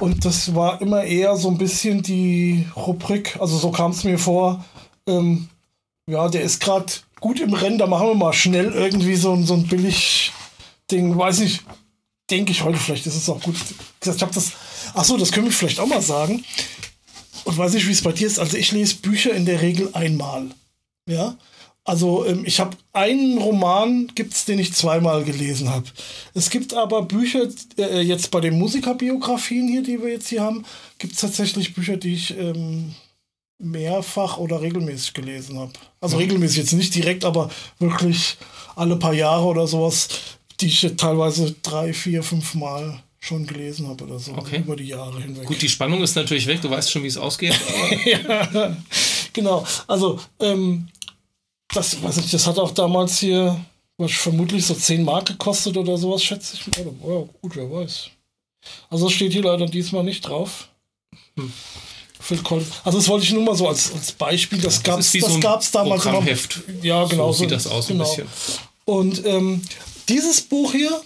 Und 0.00 0.24
das 0.24 0.54
war 0.54 0.80
immer 0.80 1.02
eher 1.04 1.36
so 1.36 1.48
ein 1.48 1.58
bisschen 1.58 2.02
die 2.02 2.66
Rubrik, 2.76 3.36
also 3.40 3.58
so 3.58 3.70
kam 3.72 3.90
es 3.90 4.04
mir 4.04 4.18
vor, 4.18 4.64
ähm, 5.08 5.48
ja, 6.08 6.28
der 6.28 6.42
ist 6.42 6.60
gerade 6.60 6.86
gut 7.18 7.40
im 7.40 7.52
Rennen, 7.52 7.78
da 7.78 7.88
machen 7.88 8.06
wir 8.06 8.14
mal 8.14 8.32
schnell 8.32 8.70
irgendwie 8.72 9.16
so, 9.16 9.32
ein- 9.32 9.44
so 9.44 9.54
ein 9.54 9.66
billig 9.66 10.30
Ding, 10.90 11.18
weiß 11.18 11.40
nicht, 11.40 11.64
denke 12.30 12.52
ich 12.52 12.62
heute, 12.62 12.78
vielleicht 12.78 13.06
ist 13.06 13.16
es 13.16 13.28
auch 13.28 13.40
gut. 13.42 13.56
Ich 14.04 14.08
habe 14.22 14.32
das, 14.32 14.52
ach 14.94 15.04
so, 15.04 15.16
das 15.16 15.32
können 15.32 15.46
wir 15.46 15.52
vielleicht 15.52 15.80
auch 15.80 15.86
mal 15.86 16.00
sagen. 16.00 16.44
Und 17.48 17.56
weiß 17.56 17.72
nicht, 17.72 17.88
wie 17.88 17.92
es 17.92 18.02
bei 18.02 18.12
dir 18.12 18.26
ist. 18.26 18.38
Also 18.38 18.58
ich 18.58 18.72
lese 18.72 18.96
Bücher 18.96 19.32
in 19.32 19.46
der 19.46 19.62
Regel 19.62 19.88
einmal. 19.94 20.50
Ja. 21.08 21.38
Also 21.82 22.26
ähm, 22.26 22.42
ich 22.44 22.60
habe 22.60 22.76
einen 22.92 23.38
Roman, 23.38 24.12
gibt's, 24.14 24.44
den 24.44 24.58
ich 24.58 24.74
zweimal 24.74 25.24
gelesen 25.24 25.70
habe. 25.70 25.86
Es 26.34 26.50
gibt 26.50 26.74
aber 26.74 27.00
Bücher, 27.00 27.48
äh, 27.78 28.02
jetzt 28.02 28.30
bei 28.30 28.40
den 28.40 28.58
Musikerbiografien 28.58 29.66
hier, 29.66 29.82
die 29.82 30.02
wir 30.02 30.10
jetzt 30.10 30.28
hier 30.28 30.42
haben, 30.42 30.66
gibt 30.98 31.14
es 31.14 31.20
tatsächlich 31.20 31.72
Bücher, 31.72 31.96
die 31.96 32.12
ich 32.12 32.36
ähm, 32.36 32.94
mehrfach 33.56 34.36
oder 34.36 34.60
regelmäßig 34.60 35.14
gelesen 35.14 35.58
habe. 35.58 35.72
Also 36.02 36.18
regelmäßig 36.18 36.58
jetzt 36.58 36.74
nicht 36.74 36.94
direkt, 36.94 37.24
aber 37.24 37.48
wirklich 37.78 38.36
alle 38.76 38.96
paar 38.96 39.14
Jahre 39.14 39.46
oder 39.46 39.66
sowas, 39.66 40.08
die 40.60 40.66
ich 40.66 40.86
teilweise 40.98 41.56
drei, 41.62 41.94
vier, 41.94 42.22
fünf 42.22 42.54
Mal 42.54 43.02
schon 43.20 43.46
gelesen 43.46 43.88
habe 43.88 44.04
oder 44.04 44.18
so. 44.18 44.32
Okay. 44.32 44.58
Über 44.58 44.76
die 44.76 44.88
Jahre 44.88 45.20
hinweg. 45.20 45.46
Gut, 45.46 45.60
die 45.60 45.68
Spannung 45.68 46.02
ist 46.02 46.14
natürlich 46.14 46.46
weg. 46.46 46.60
Du 46.62 46.70
weißt 46.70 46.90
schon, 46.90 47.02
wie 47.02 47.08
es 47.08 47.16
ausgeht. 47.16 47.58
ja, 48.04 48.76
genau. 49.32 49.66
Also, 49.86 50.20
ähm, 50.40 50.88
das, 51.68 52.02
weiß 52.02 52.18
ich, 52.18 52.30
das 52.30 52.46
hat 52.46 52.58
auch 52.58 52.70
damals 52.70 53.18
hier 53.18 53.60
was 53.98 54.12
vermutlich 54.12 54.64
so 54.64 54.74
10 54.74 55.04
Mark 55.04 55.26
gekostet 55.26 55.76
oder 55.76 55.98
sowas, 55.98 56.22
schätze 56.22 56.56
ich. 56.56 56.78
Oder, 56.78 56.92
ja, 56.92 57.28
gut, 57.42 57.56
wer 57.56 57.70
weiß. 57.70 58.10
Also, 58.90 59.06
das 59.06 59.14
steht 59.14 59.32
hier 59.32 59.42
leider 59.42 59.66
diesmal 59.66 60.04
nicht 60.04 60.20
drauf. 60.22 60.68
Hm. 61.36 61.52
Also, 62.84 62.98
das 62.98 63.08
wollte 63.08 63.24
ich 63.24 63.32
nur 63.32 63.42
mal 63.42 63.54
so 63.54 63.68
als, 63.68 63.92
als 63.92 64.12
Beispiel. 64.12 64.58
Das 64.60 64.82
gab 64.82 65.00
es 65.00 65.12
so 65.12 65.26
ein 65.26 65.40
damals. 65.40 65.70
Programmheft. 66.02 66.60
Ja, 66.82 67.04
genau. 67.04 67.32
so 67.32 67.40
sieht 67.40 67.50
das 67.50 67.66
aus 67.66 67.88
genau. 67.88 68.04
ein 68.04 68.26
bisschen. 68.26 68.28
Und 68.84 69.24
ähm, 69.26 69.62
dieses 70.08 70.40
Buch 70.40 70.72
hier, 70.72 71.00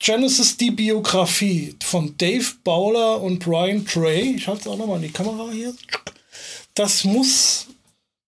Genesis 0.00 0.56
die 0.56 0.70
Biografie 0.70 1.76
von 1.82 2.16
Dave 2.16 2.46
Bowler 2.64 3.20
und 3.20 3.38
Brian 3.38 3.84
Trey, 3.84 4.34
ich 4.34 4.48
halte 4.48 4.62
es 4.62 4.66
auch 4.66 4.78
nochmal 4.78 4.96
in 4.96 5.02
die 5.02 5.12
Kamera 5.12 5.50
hier, 5.52 5.74
das 6.72 7.04
muss 7.04 7.66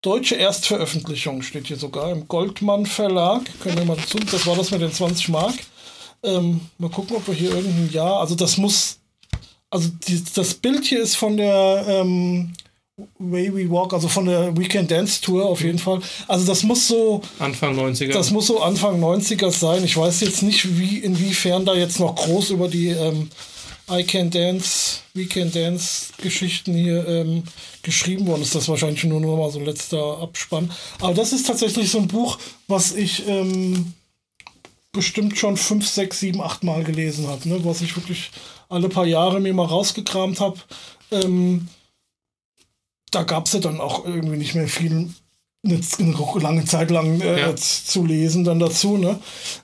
deutsche 0.03 0.35
Erstveröffentlichung, 0.35 1.41
steht 1.41 1.69
hier 1.69 1.79
sogar 1.79 2.11
im 2.13 2.29
Goldmann 2.29 2.85
Verlag. 2.85 3.43
Können 3.61 3.79
wir 3.79 3.85
mal 3.87 3.97
dazu, 3.97 4.19
das 4.19 4.47
war 4.47 4.55
das 4.55 4.71
mit 4.71 4.83
den 4.83 4.93
20 4.93 5.31
Mark. 5.31 5.55
Ähm, 6.23 6.61
mal 6.77 6.91
gucken, 6.91 7.17
ob 7.17 7.27
wir 7.27 7.35
hier 7.35 7.55
irgendein 7.55 7.91
Jahr, 7.91 8.21
also 8.21 8.35
das 8.35 8.59
muss, 8.59 8.99
also 9.71 9.89
die, 10.07 10.23
das 10.35 10.53
Bild 10.53 10.85
hier 10.85 11.01
ist 11.01 11.17
von 11.17 11.39
der 11.39 11.87
ähm, 11.89 12.53
Way 13.19 13.55
We 13.55 13.71
Walk, 13.71 13.95
also 13.95 14.07
von 14.07 14.27
der 14.27 14.57
Weekend 14.57 14.91
Dance 14.91 15.21
Tour 15.21 15.47
auf 15.47 15.63
jeden 15.63 15.79
Fall. 15.79 16.01
Also 16.29 16.47
das 16.47 16.63
muss 16.63 16.89
so, 16.89 17.23
Anfang 17.39 17.79
90er. 17.79 18.13
das 18.13 18.31
muss 18.31 18.47
so 18.47 18.61
Anfang 18.61 19.03
90er 19.03 19.51
sein. 19.51 19.83
Ich 19.85 19.97
weiß 19.97 20.21
jetzt 20.21 20.43
nicht, 20.43 20.79
wie, 20.79 20.99
inwiefern 20.99 21.65
da 21.65 21.75
jetzt 21.75 22.01
noch 22.01 22.15
groß 22.15 22.51
über 22.51 22.69
die 22.69 22.89
ähm, 22.89 23.31
I 23.91 24.05
Can 24.05 24.31
Dance, 24.31 25.01
We 25.15 25.27
Can 25.27 25.51
Dance 25.51 26.13
Geschichten 26.19 26.75
hier 26.75 27.07
ähm, 27.09 27.45
geschrieben 27.83 28.27
worden 28.27 28.43
ist. 28.43 28.55
Das 28.55 28.65
ist 28.65 28.69
wahrscheinlich 28.69 29.05
nur 29.05 29.21
noch 29.21 29.37
mal 29.37 29.51
so 29.51 29.59
ein 29.59 29.65
letzter 29.65 30.19
Abspann. 30.21 30.71
Aber 31.01 31.15
das 31.15 31.33
ist 31.33 31.47
tatsächlich 31.47 31.91
so 31.91 31.99
ein 31.99 32.09
Buch, 32.09 32.39
was 32.69 32.95
ich 32.95 33.27
ähm, 33.27 33.95
bestimmt 34.93 35.39
schon 35.39 35.57
fünf, 35.57 35.89
sechs, 35.89 36.21
sieben, 36.21 36.43
acht 36.43 36.63
Mal 36.63 36.85
gelesen 36.85 37.27
habe. 37.27 37.49
Ne? 37.49 37.65
Was 37.65 37.81
ich 37.81 37.97
wirklich 37.97 38.31
alle 38.69 38.91
paar 38.91 39.07
Jahre 39.07 39.41
mir 39.41 39.55
mal 39.55 39.67
rausgekramt 39.67 40.41
habe. 40.41 40.59
Ähm, 41.11 41.69
da 43.13 43.23
gab 43.23 43.47
es 43.47 43.53
ja 43.53 43.61
dann 43.61 43.81
auch 43.81 44.05
irgendwie 44.05 44.37
nicht 44.37 44.55
mehr 44.55 44.69
viel 44.69 45.09
eine, 45.65 45.81
eine 46.01 46.41
lange 46.41 46.65
Zeit 46.65 46.91
lang 46.91 47.21
äh, 47.21 47.41
Ja. 47.41 47.55
zu 47.55 48.05
lesen 48.05 48.43
dann 48.43 48.59
dazu, 48.59 48.97
ne? 48.99 49.21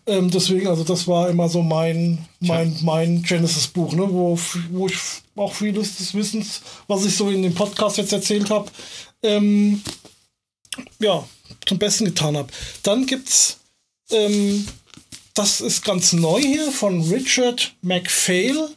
Ähm, 0.06 0.30
deswegen, 0.30 0.68
also 0.68 0.84
das 0.84 1.08
war 1.08 1.28
immer 1.28 1.48
so 1.48 1.60
mein, 1.62 2.24
mein, 2.38 2.76
mein 2.82 3.22
Genesis-Buch, 3.24 3.94
ne? 3.94 4.06
Wo, 4.08 4.38
wo 4.70 4.86
ich 4.86 4.96
auch 5.34 5.54
vieles 5.54 5.96
des 5.96 6.14
Wissens, 6.14 6.60
was 6.86 7.04
ich 7.04 7.16
so 7.16 7.28
in 7.30 7.42
dem 7.42 7.54
Podcast 7.54 7.96
jetzt 7.96 8.12
erzählt 8.12 8.48
habe, 8.48 8.70
ähm, 9.24 9.82
ja, 11.00 11.26
zum 11.66 11.78
Besten 11.78 12.04
getan 12.04 12.36
habe. 12.36 12.52
Dann 12.84 13.06
gibt's, 13.06 13.58
ähm, 14.12 14.68
das 15.34 15.60
ist 15.60 15.84
ganz 15.84 16.12
neu 16.12 16.40
hier 16.40 16.70
von 16.70 17.00
Richard 17.10 17.74
MacPhail. 17.82 18.68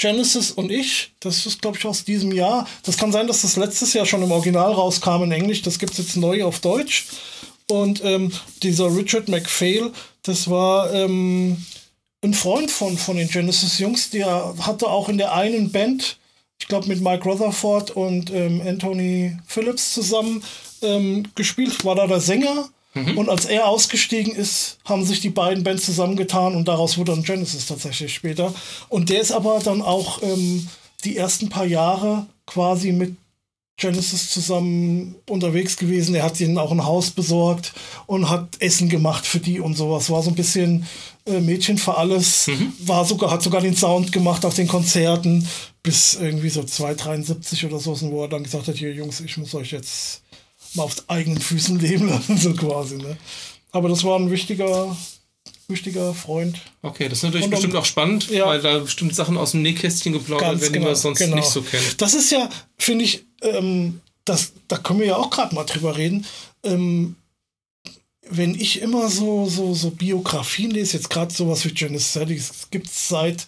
Genesis 0.00 0.50
und 0.50 0.72
ich, 0.72 1.12
das 1.20 1.44
ist, 1.44 1.60
glaube 1.60 1.76
ich, 1.76 1.84
aus 1.84 2.04
diesem 2.04 2.32
Jahr. 2.32 2.66
Das 2.84 2.96
kann 2.96 3.12
sein, 3.12 3.26
dass 3.26 3.42
das 3.42 3.56
letztes 3.56 3.92
Jahr 3.92 4.06
schon 4.06 4.22
im 4.22 4.32
Original 4.32 4.72
rauskam 4.72 5.24
in 5.24 5.32
Englisch. 5.32 5.60
Das 5.60 5.78
gibt 5.78 5.92
es 5.92 5.98
jetzt 5.98 6.16
neu 6.16 6.42
auf 6.42 6.60
Deutsch. 6.60 7.06
Und 7.68 8.02
ähm, 8.02 8.32
dieser 8.62 8.96
Richard 8.96 9.28
McPhail, 9.28 9.92
das 10.22 10.48
war 10.48 10.92
ähm, 10.94 11.64
ein 12.22 12.34
Freund 12.34 12.70
von, 12.70 12.96
von 12.96 13.16
den 13.16 13.28
Genesis-Jungs, 13.28 14.10
der 14.10 14.54
hatte 14.60 14.88
auch 14.88 15.08
in 15.10 15.18
der 15.18 15.34
einen 15.34 15.70
Band, 15.70 16.16
ich 16.58 16.66
glaube 16.66 16.88
mit 16.88 17.02
Mike 17.02 17.24
Rutherford 17.24 17.90
und 17.92 18.30
ähm, 18.30 18.62
Anthony 18.66 19.36
Phillips 19.46 19.94
zusammen 19.94 20.42
ähm, 20.82 21.28
gespielt, 21.34 21.84
war 21.84 21.94
da 21.94 22.06
der 22.06 22.20
Sänger. 22.20 22.70
Mhm. 22.94 23.18
Und 23.18 23.28
als 23.28 23.44
er 23.44 23.68
ausgestiegen 23.68 24.34
ist, 24.34 24.78
haben 24.84 25.04
sich 25.04 25.20
die 25.20 25.30
beiden 25.30 25.62
Bands 25.62 25.84
zusammengetan 25.84 26.56
und 26.56 26.66
daraus 26.66 26.98
wurde 26.98 27.12
dann 27.12 27.22
Genesis 27.22 27.66
tatsächlich 27.66 28.14
später. 28.14 28.52
Und 28.88 29.10
der 29.10 29.20
ist 29.20 29.32
aber 29.32 29.60
dann 29.62 29.80
auch 29.82 30.22
ähm, 30.22 30.68
die 31.04 31.16
ersten 31.16 31.48
paar 31.48 31.66
Jahre 31.66 32.26
quasi 32.46 32.92
mit 32.92 33.16
Genesis 33.80 34.30
zusammen 34.30 35.16
unterwegs 35.28 35.76
gewesen. 35.76 36.14
Er 36.14 36.24
hat 36.24 36.38
ihnen 36.40 36.58
auch 36.58 36.70
ein 36.70 36.84
Haus 36.84 37.10
besorgt 37.10 37.72
und 38.06 38.28
hat 38.28 38.48
Essen 38.60 38.88
gemacht 38.88 39.26
für 39.26 39.40
die 39.40 39.58
und 39.58 39.74
sowas. 39.74 40.10
War 40.10 40.22
so 40.22 40.30
ein 40.30 40.36
bisschen 40.36 40.86
äh, 41.26 41.40
Mädchen 41.40 41.78
für 41.78 41.96
alles. 41.96 42.48
Mhm. 42.48 42.72
War 42.80 43.04
sogar, 43.04 43.30
hat 43.30 43.42
sogar 43.42 43.62
den 43.62 43.74
Sound 43.74 44.12
gemacht 44.12 44.44
auf 44.44 44.54
den 44.54 44.68
Konzerten 44.68 45.48
bis 45.82 46.14
irgendwie 46.14 46.50
so 46.50 46.62
273 46.62 47.64
oder 47.64 47.78
so, 47.78 47.98
wo 48.02 48.22
er 48.22 48.28
dann 48.28 48.44
gesagt 48.44 48.68
hat, 48.68 48.76
hier 48.76 48.92
Jungs, 48.92 49.20
ich 49.20 49.38
muss 49.38 49.54
euch 49.54 49.72
jetzt 49.72 50.22
mal 50.74 50.84
auf 50.84 50.96
eigenen 51.08 51.40
Füßen 51.40 51.78
leben 51.80 52.08
lassen, 52.08 52.36
so 52.36 52.54
quasi. 52.54 52.96
Ne? 52.96 53.16
Aber 53.72 53.88
das 53.88 54.04
war 54.04 54.18
ein 54.18 54.30
wichtiger, 54.30 54.96
wichtiger 55.68 56.14
Freund. 56.14 56.60
Okay, 56.82 57.08
das 57.08 57.18
ist 57.18 57.24
natürlich 57.24 57.46
und 57.46 57.50
bestimmt 57.50 57.76
auch 57.76 57.84
spannend, 57.84 58.30
ja, 58.30 58.46
weil 58.46 58.60
da 58.60 58.78
bestimmt 58.78 59.14
Sachen 59.14 59.36
aus 59.36 59.52
dem 59.52 59.62
Nähkästchen 59.62 60.12
geplaudert 60.12 60.60
werden, 60.60 60.72
genau, 60.72 60.86
die 60.86 60.90
man 60.90 60.96
sonst 60.96 61.18
genau. 61.18 61.36
nicht 61.36 61.48
so 61.48 61.62
kennt. 61.62 62.00
Das 62.00 62.14
ist 62.14 62.30
ja, 62.30 62.48
finde 62.78 63.04
ich, 63.04 63.24
ähm, 63.42 64.00
das, 64.24 64.52
da 64.68 64.76
können 64.76 65.00
wir 65.00 65.06
ja 65.06 65.16
auch 65.16 65.30
gerade 65.30 65.54
mal 65.54 65.64
drüber 65.64 65.96
reden. 65.96 66.26
Ähm, 66.62 67.16
wenn 68.28 68.54
ich 68.54 68.80
immer 68.80 69.08
so, 69.08 69.46
so, 69.46 69.74
so 69.74 69.90
Biografien 69.90 70.70
lese, 70.70 70.96
jetzt 70.96 71.10
gerade 71.10 71.34
sowas 71.34 71.64
wie 71.64 71.72
Janice 71.74 72.12
Sadix, 72.12 72.68
gibt 72.70 72.86
es 72.86 73.08
seit 73.08 73.46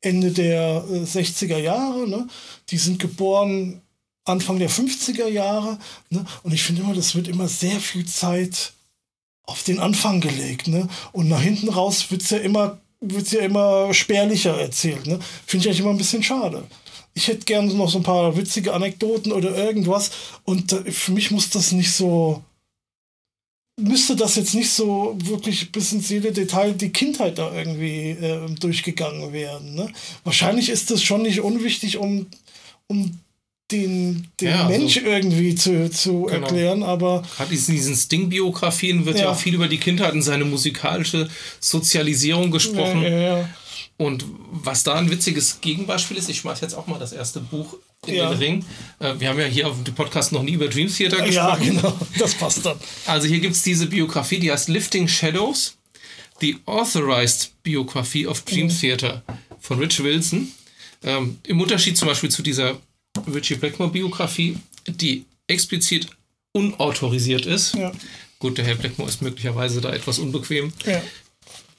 Ende 0.00 0.30
der 0.32 0.84
äh, 0.90 1.04
60er 1.04 1.58
Jahre. 1.58 2.08
Ne? 2.08 2.26
Die 2.70 2.78
sind 2.78 2.98
geboren 2.98 3.80
Anfang 4.24 4.58
der 4.58 4.70
50er 4.70 5.28
Jahre. 5.28 5.78
Ne? 6.10 6.24
Und 6.42 6.52
ich 6.52 6.62
finde 6.62 6.82
immer, 6.82 6.94
das 6.94 7.14
wird 7.14 7.28
immer 7.28 7.48
sehr 7.48 7.80
viel 7.80 8.06
Zeit 8.06 8.72
auf 9.44 9.62
den 9.62 9.80
Anfang 9.80 10.20
gelegt. 10.20 10.68
Ne? 10.68 10.88
Und 11.12 11.28
nach 11.28 11.42
hinten 11.42 11.68
raus 11.68 12.10
wird 12.10 12.22
es 12.22 12.30
ja 12.30 12.38
immer 12.38 12.78
wird's 13.10 13.32
ja 13.32 13.40
immer 13.40 13.92
spärlicher 13.92 14.58
erzählt. 14.58 15.06
Ne? 15.06 15.18
Finde 15.46 15.64
ich 15.64 15.68
eigentlich 15.68 15.80
immer 15.80 15.90
ein 15.90 15.98
bisschen 15.98 16.22
schade. 16.22 16.64
Ich 17.14 17.28
hätte 17.28 17.44
gerne 17.44 17.72
noch 17.74 17.90
so 17.90 17.98
ein 17.98 18.04
paar 18.04 18.36
witzige 18.36 18.74
Anekdoten 18.74 19.32
oder 19.32 19.56
irgendwas. 19.56 20.10
Und 20.44 20.72
äh, 20.72 20.90
für 20.90 21.12
mich 21.12 21.30
muss 21.30 21.50
das 21.50 21.72
nicht 21.72 21.92
so. 21.92 22.42
Müsste 23.76 24.14
das 24.14 24.36
jetzt 24.36 24.54
nicht 24.54 24.70
so 24.70 25.16
wirklich 25.18 25.72
bis 25.72 25.92
ins 25.92 26.08
jede 26.08 26.30
Detail 26.30 26.74
die 26.74 26.92
Kindheit 26.92 27.38
da 27.38 27.52
irgendwie 27.52 28.10
äh, 28.10 28.48
durchgegangen 28.60 29.32
werden. 29.32 29.74
Ne? 29.74 29.92
Wahrscheinlich 30.22 30.68
ist 30.68 30.92
das 30.92 31.02
schon 31.02 31.22
nicht 31.22 31.40
unwichtig, 31.40 31.96
um, 31.96 32.28
um 32.86 33.18
den, 33.70 34.28
den 34.40 34.48
ja, 34.48 34.66
also 34.66 34.78
Mensch 34.78 34.96
also, 34.98 35.08
irgendwie 35.08 35.54
zu, 35.54 35.90
zu 35.90 36.22
genau. 36.24 36.32
erklären, 36.32 36.82
aber. 36.82 37.22
Gerade 37.36 37.54
in 37.54 37.66
diesen 37.66 37.96
Sting-Biografien 37.96 39.06
wird 39.06 39.18
ja. 39.18 39.24
ja. 39.24 39.30
auch 39.30 39.38
viel 39.38 39.54
über 39.54 39.68
die 39.68 39.78
Kindheit 39.78 40.12
und 40.12 40.22
seine 40.22 40.44
musikalische 40.44 41.28
Sozialisierung 41.60 42.50
gesprochen. 42.50 43.02
Ja, 43.02 43.48
und 43.96 44.24
was 44.50 44.82
da 44.82 44.94
ein 44.94 45.10
witziges 45.10 45.60
Gegenbeispiel 45.60 46.16
ist, 46.16 46.28
ich 46.28 46.38
schmeiß 46.38 46.60
jetzt 46.60 46.74
auch 46.74 46.86
mal 46.86 46.98
das 46.98 47.12
erste 47.12 47.40
Buch 47.40 47.76
in 48.06 48.14
den 48.14 48.26
Ring. 48.26 48.64
Äh, 48.98 49.14
wir 49.18 49.28
haben 49.28 49.38
ja 49.38 49.46
hier 49.46 49.68
auf 49.68 49.82
dem 49.82 49.94
Podcast 49.94 50.32
noch 50.32 50.42
nie 50.42 50.52
über 50.52 50.68
Dream 50.68 50.92
Theater 50.92 51.24
gesprochen. 51.24 51.34
Ja, 51.34 51.80
genau, 51.80 51.98
das 52.18 52.34
passt 52.34 52.66
dann. 52.66 52.76
Also 53.06 53.28
hier 53.28 53.38
gibt 53.38 53.54
es 53.54 53.62
diese 53.62 53.86
Biografie, 53.86 54.40
die 54.40 54.50
heißt 54.50 54.68
Lifting 54.68 55.06
Shadows, 55.06 55.76
The 56.40 56.58
Authorized 56.66 57.52
Biography 57.62 58.26
of 58.26 58.42
Dream 58.42 58.66
mhm. 58.66 58.78
Theater 58.80 59.22
von 59.60 59.78
Rich 59.78 60.02
Wilson. 60.02 60.52
Ähm, 61.04 61.38
Im 61.46 61.60
Unterschied 61.60 61.96
zum 61.96 62.08
Beispiel 62.08 62.30
zu 62.30 62.42
dieser 62.42 62.76
Richie 63.32 63.56
Blackmore-Biografie, 63.56 64.58
die 64.86 65.24
explizit 65.46 66.08
unautorisiert 66.52 67.46
ist. 67.46 67.74
Ja. 67.74 67.92
Gut, 68.38 68.58
der 68.58 68.64
Herr 68.64 68.74
Blackmore 68.76 69.08
ist 69.08 69.22
möglicherweise 69.22 69.80
da 69.80 69.92
etwas 69.92 70.18
unbequem 70.18 70.72
ja. 70.84 71.02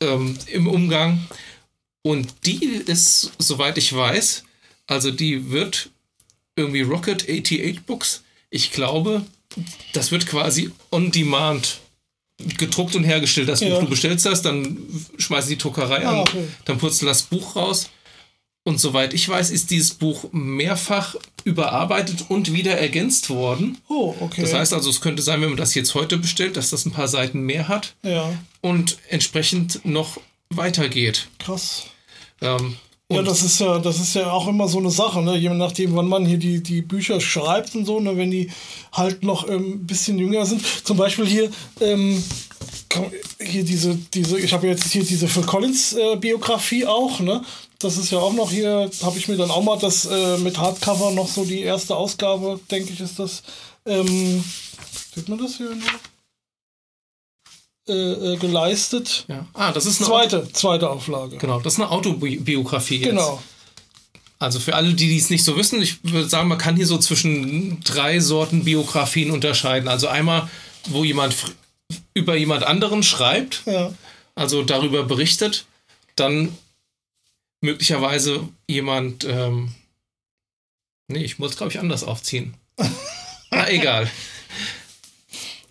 ähm, 0.01 0.37
im 0.47 0.67
Umgang. 0.67 1.25
Und 2.01 2.33
die 2.45 2.63
ist, 2.65 3.31
soweit 3.39 3.77
ich 3.77 3.93
weiß, 3.93 4.43
also 4.87 5.11
die 5.11 5.49
wird 5.49 5.89
irgendwie 6.55 6.81
Rocket 6.81 7.23
88 7.23 7.81
Books, 7.81 8.23
ich 8.49 8.71
glaube, 8.71 9.25
das 9.93 10.11
wird 10.11 10.27
quasi 10.27 10.71
on 10.91 11.11
demand 11.11 11.79
gedruckt 12.37 12.95
und 12.95 13.03
hergestellt. 13.03 13.49
Das 13.49 13.61
ja. 13.61 13.69
Buch, 13.69 13.81
du 13.81 13.89
bestellst 13.89 14.25
das, 14.25 14.41
dann 14.41 14.77
schmeißen 15.17 15.49
die 15.49 15.57
Druckerei 15.57 16.05
ah, 16.05 16.11
an, 16.11 16.19
okay. 16.19 16.47
dann 16.65 16.77
putzt 16.77 17.01
du 17.01 17.05
das 17.05 17.23
Buch 17.23 17.55
raus 17.55 17.89
und 18.65 18.79
soweit 18.79 19.13
ich 19.13 19.29
weiß, 19.29 19.51
ist 19.51 19.69
dieses 19.69 19.93
Buch 19.93 20.25
mehrfach 20.31 21.15
überarbeitet 21.43 22.25
und 22.29 22.51
wieder 22.51 22.75
ergänzt 22.77 23.29
worden. 23.29 23.77
Oh, 23.87 24.15
okay. 24.19 24.41
Das 24.41 24.53
heißt 24.53 24.73
also, 24.73 24.89
es 24.89 25.01
könnte 25.01 25.21
sein, 25.21 25.39
wenn 25.41 25.49
man 25.49 25.57
das 25.57 25.75
jetzt 25.75 25.93
heute 25.93 26.17
bestellt, 26.17 26.57
dass 26.57 26.71
das 26.71 26.83
ein 26.85 26.91
paar 26.91 27.07
Seiten 27.07 27.41
mehr 27.41 27.67
hat. 27.67 27.93
Ja. 28.01 28.33
Und 28.61 28.97
entsprechend 29.07 29.85
noch 29.85 30.19
weitergeht. 30.49 31.27
Krass. 31.37 31.83
Ähm, 32.41 32.75
ja, 33.07 33.21
das 33.21 33.43
ist 33.43 33.59
ja, 33.59 33.77
das 33.77 33.99
ist 33.99 34.15
ja 34.15 34.31
auch 34.31 34.47
immer 34.47 34.67
so 34.67 34.79
eine 34.79 34.89
Sache, 34.89 35.21
ne? 35.21 35.37
Je 35.37 35.49
nachdem, 35.49 35.95
wann 35.95 36.07
man 36.07 36.25
hier 36.25 36.39
die, 36.39 36.63
die 36.63 36.81
Bücher 36.81 37.21
schreibt 37.21 37.75
und 37.75 37.85
so, 37.85 37.99
ne? 37.99 38.17
wenn 38.17 38.31
die 38.31 38.49
halt 38.91 39.21
noch 39.21 39.47
ein 39.47 39.53
ähm, 39.53 39.85
bisschen 39.85 40.17
jünger 40.17 40.47
sind. 40.47 40.63
Zum 40.83 40.97
Beispiel 40.97 41.27
hier, 41.27 41.51
ähm, 41.81 42.23
hier 43.39 43.63
diese, 43.63 43.93
diese, 43.93 44.39
ich 44.39 44.51
habe 44.53 44.65
jetzt 44.67 44.91
hier 44.91 45.03
diese 45.03 45.27
Phil 45.27 45.43
Collins 45.43 45.93
äh, 45.93 46.15
Biografie 46.15 46.87
auch, 46.87 47.19
ne? 47.19 47.43
Das 47.79 47.97
ist 47.97 48.11
ja 48.11 48.19
auch 48.19 48.33
noch 48.33 48.51
hier, 48.51 48.89
habe 49.03 49.17
ich 49.17 49.27
mir 49.27 49.37
dann 49.37 49.51
auch 49.51 49.63
mal 49.63 49.77
das 49.77 50.05
äh, 50.05 50.37
mit 50.37 50.57
Hardcover 50.57 51.11
noch 51.11 51.27
so 51.27 51.43
die 51.43 51.61
erste 51.61 51.95
Ausgabe, 51.95 52.59
denke 52.71 52.93
ich, 52.93 53.01
ist 53.01 53.19
das. 53.19 53.43
Ähm, 53.85 54.43
sieht 55.13 55.29
man 55.29 55.37
das 55.37 55.57
hier? 55.57 55.77
Äh, 57.87 57.93
äh, 57.93 58.37
geleistet. 58.37 59.25
Ja. 59.27 59.45
Ah, 59.53 59.71
das 59.71 59.85
ist 59.85 59.99
eine 59.99 60.07
zweite, 60.07 60.37
Auto 60.39 60.49
zweite 60.53 60.89
Auflage. 60.89 61.37
Genau, 61.37 61.59
das 61.59 61.73
ist 61.73 61.79
eine 61.79 61.91
Autobiografie 61.91 62.97
jetzt. 62.97 63.09
Genau. 63.09 63.39
Also 64.39 64.59
für 64.59 64.73
alle, 64.73 64.95
die 64.95 65.15
es 65.15 65.29
nicht 65.29 65.43
so 65.43 65.55
wissen, 65.55 65.81
ich 65.83 66.03
würde 66.03 66.27
sagen, 66.27 66.47
man 66.47 66.57
kann 66.57 66.75
hier 66.75 66.87
so 66.87 66.97
zwischen 66.97 67.81
drei 67.83 68.19
Sorten 68.19 68.63
Biografien 68.63 69.29
unterscheiden. 69.29 69.87
Also 69.87 70.07
einmal, 70.07 70.49
wo 70.89 71.03
jemand 71.03 71.35
über 72.15 72.35
jemand 72.35 72.63
anderen 72.63 73.03
schreibt, 73.03 73.61
ja. 73.65 73.93
also 74.33 74.63
darüber 74.63 75.03
berichtet, 75.03 75.65
dann 76.15 76.57
möglicherweise 77.65 78.47
jemand. 78.67 79.25
Ähm, 79.25 79.73
nee, 81.07 81.23
ich 81.23 81.39
muss, 81.39 81.57
glaube 81.57 81.71
ich, 81.71 81.79
anders 81.79 82.03
aufziehen. 82.03 82.53
Na, 83.51 83.69
egal. 83.69 84.09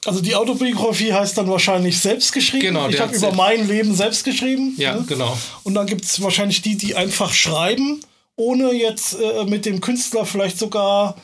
Also 0.07 0.21
die 0.21 0.35
Autobiografie 0.35 1.13
heißt 1.13 1.39
dann 1.39 1.49
wahrscheinlich 1.49 1.99
selbst 1.99 2.33
geschrieben. 2.33 2.67
Genau, 2.67 2.89
ich 2.89 3.01
habe 3.01 3.17
über 3.17 3.33
mein 3.33 3.67
Leben 3.67 3.95
selbst 3.95 4.25
geschrieben. 4.25 4.75
Ja, 4.77 4.97
ne? 4.97 5.05
genau. 5.09 5.37
Und 5.63 5.75
dann 5.75 5.87
gibt 5.87 6.05
es 6.05 6.21
wahrscheinlich 6.21 6.61
die, 6.61 6.77
die 6.77 6.95
einfach 6.95 7.33
schreiben, 7.33 8.01
ohne 8.37 8.73
jetzt 8.73 9.15
äh, 9.19 9.45
mit 9.45 9.65
dem 9.65 9.81
Künstler 9.81 10.27
vielleicht 10.27 10.59
sogar 10.59 11.17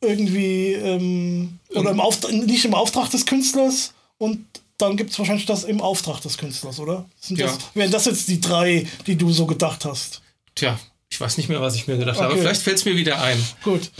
irgendwie 0.00 0.72
ähm, 0.72 1.58
oder 1.70 1.90
im 1.90 2.46
nicht 2.46 2.64
im 2.64 2.74
Auftrag 2.74 3.10
des 3.10 3.24
Künstlers 3.24 3.94
und 4.18 4.44
dann 4.78 4.96
gibt 4.96 5.10
es 5.10 5.18
wahrscheinlich 5.18 5.46
das 5.46 5.64
im 5.64 5.80
Auftrag 5.80 6.20
des 6.20 6.38
Künstlers, 6.38 6.78
oder? 6.78 7.08
Sind 7.20 7.38
ja. 7.38 7.46
das, 7.46 7.58
wären 7.74 7.90
das 7.90 8.04
jetzt 8.04 8.28
die 8.28 8.40
drei, 8.40 8.86
die 9.06 9.16
du 9.16 9.32
so 9.32 9.46
gedacht 9.46 9.84
hast? 9.84 10.22
Tja, 10.54 10.78
ich 11.08 11.20
weiß 11.20 11.36
nicht 11.36 11.48
mehr, 11.48 11.60
was 11.60 11.76
ich 11.76 11.86
mir 11.86 11.96
gedacht 11.96 12.16
okay. 12.18 12.24
habe. 12.24 12.38
Vielleicht 12.38 12.62
fällt 12.62 12.78
es 12.78 12.84
mir 12.84 12.96
wieder 12.96 13.20
ein. 13.20 13.42
Gut. 13.62 13.90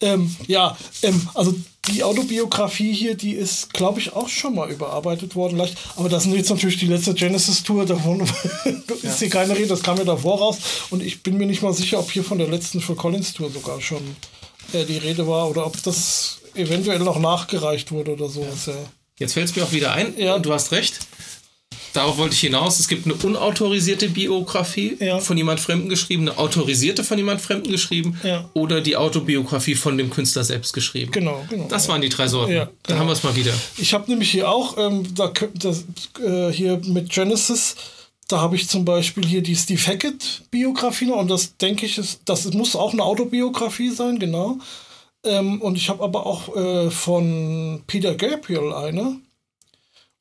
Ähm, 0.00 0.34
ja, 0.46 0.76
ähm, 1.02 1.28
also 1.34 1.54
die 1.88 2.02
Autobiografie 2.02 2.92
hier, 2.92 3.14
die 3.14 3.32
ist, 3.32 3.72
glaube 3.72 4.00
ich, 4.00 4.14
auch 4.14 4.28
schon 4.28 4.54
mal 4.54 4.70
überarbeitet 4.70 5.36
worden. 5.36 5.58
Leicht. 5.58 5.76
Aber 5.96 6.08
das 6.08 6.26
ist 6.26 6.34
jetzt 6.34 6.50
natürlich 6.50 6.78
die 6.78 6.86
letzte 6.86 7.14
Genesis-Tour. 7.14 7.84
Davon 7.86 8.22
ist 8.22 9.02
ja. 9.02 9.12
hier 9.12 9.28
keine 9.28 9.54
Rede. 9.54 9.68
Das 9.68 9.82
kam 9.82 9.98
ja 9.98 10.04
davor 10.04 10.38
raus. 10.38 10.58
Und 10.90 11.02
ich 11.02 11.22
bin 11.22 11.36
mir 11.36 11.46
nicht 11.46 11.62
mal 11.62 11.74
sicher, 11.74 12.00
ob 12.00 12.10
hier 12.10 12.24
von 12.24 12.38
der 12.38 12.48
letzten 12.48 12.80
Phil 12.80 12.96
Collins-Tour 12.96 13.50
sogar 13.50 13.80
schon 13.80 14.16
äh, 14.72 14.84
die 14.84 14.98
Rede 14.98 15.28
war 15.28 15.48
oder 15.48 15.66
ob 15.66 15.80
das 15.82 16.38
eventuell 16.54 17.00
noch 17.00 17.18
nachgereicht 17.18 17.92
wurde 17.92 18.12
oder 18.12 18.28
sowas. 18.28 18.66
Ja. 18.66 18.72
ja. 18.72 18.78
Jetzt 19.18 19.34
fällt 19.34 19.48
es 19.48 19.56
mir 19.56 19.62
auch 19.62 19.72
wieder 19.72 19.92
ein. 19.92 20.14
Ja. 20.18 20.38
Du 20.38 20.52
hast 20.52 20.72
recht. 20.72 20.98
Darauf 21.92 22.18
wollte 22.18 22.34
ich 22.34 22.40
hinaus. 22.40 22.80
Es 22.80 22.88
gibt 22.88 23.06
eine 23.06 23.14
unautorisierte 23.14 24.08
Biografie 24.08 24.96
ja. 24.98 25.20
von 25.20 25.36
jemand 25.36 25.60
Fremden 25.60 25.88
geschrieben, 25.88 26.28
eine 26.28 26.38
autorisierte 26.38 27.04
von 27.04 27.16
jemand 27.16 27.40
Fremden 27.40 27.70
geschrieben 27.70 28.18
ja. 28.24 28.50
oder 28.52 28.80
die 28.80 28.96
Autobiografie 28.96 29.76
von 29.76 29.96
dem 29.96 30.10
Künstler 30.10 30.42
selbst 30.42 30.72
geschrieben. 30.72 31.12
Genau, 31.12 31.44
genau. 31.48 31.68
Das 31.68 31.88
waren 31.88 32.00
die 32.00 32.08
drei 32.08 32.26
Sorten. 32.26 32.52
Ja, 32.52 32.64
Dann 32.64 32.72
genau. 32.82 32.98
haben 32.98 33.06
wir 33.06 33.12
es 33.12 33.22
mal 33.22 33.36
wieder. 33.36 33.52
Ich 33.76 33.94
habe 33.94 34.10
nämlich 34.10 34.28
hier 34.28 34.50
auch, 34.50 34.76
ähm, 34.76 35.14
da, 35.14 35.32
das, 35.54 35.84
äh, 36.20 36.50
hier 36.50 36.80
mit 36.84 37.10
Genesis, 37.10 37.76
da 38.26 38.40
habe 38.40 38.56
ich 38.56 38.68
zum 38.68 38.84
Beispiel 38.84 39.24
hier 39.24 39.42
die 39.42 39.54
Steve 39.54 39.80
Hackett-Biografie 39.80 41.10
und 41.12 41.30
das 41.30 41.56
denke 41.58 41.86
ich, 41.86 41.98
ist, 41.98 42.22
das 42.24 42.52
muss 42.52 42.74
auch 42.74 42.92
eine 42.92 43.04
Autobiografie 43.04 43.90
sein, 43.90 44.18
genau. 44.18 44.58
Ähm, 45.24 45.60
und 45.62 45.76
ich 45.76 45.88
habe 45.88 46.02
aber 46.02 46.26
auch 46.26 46.54
äh, 46.54 46.90
von 46.90 47.82
Peter 47.86 48.14
Gabriel 48.14 48.72
eine. 48.72 49.20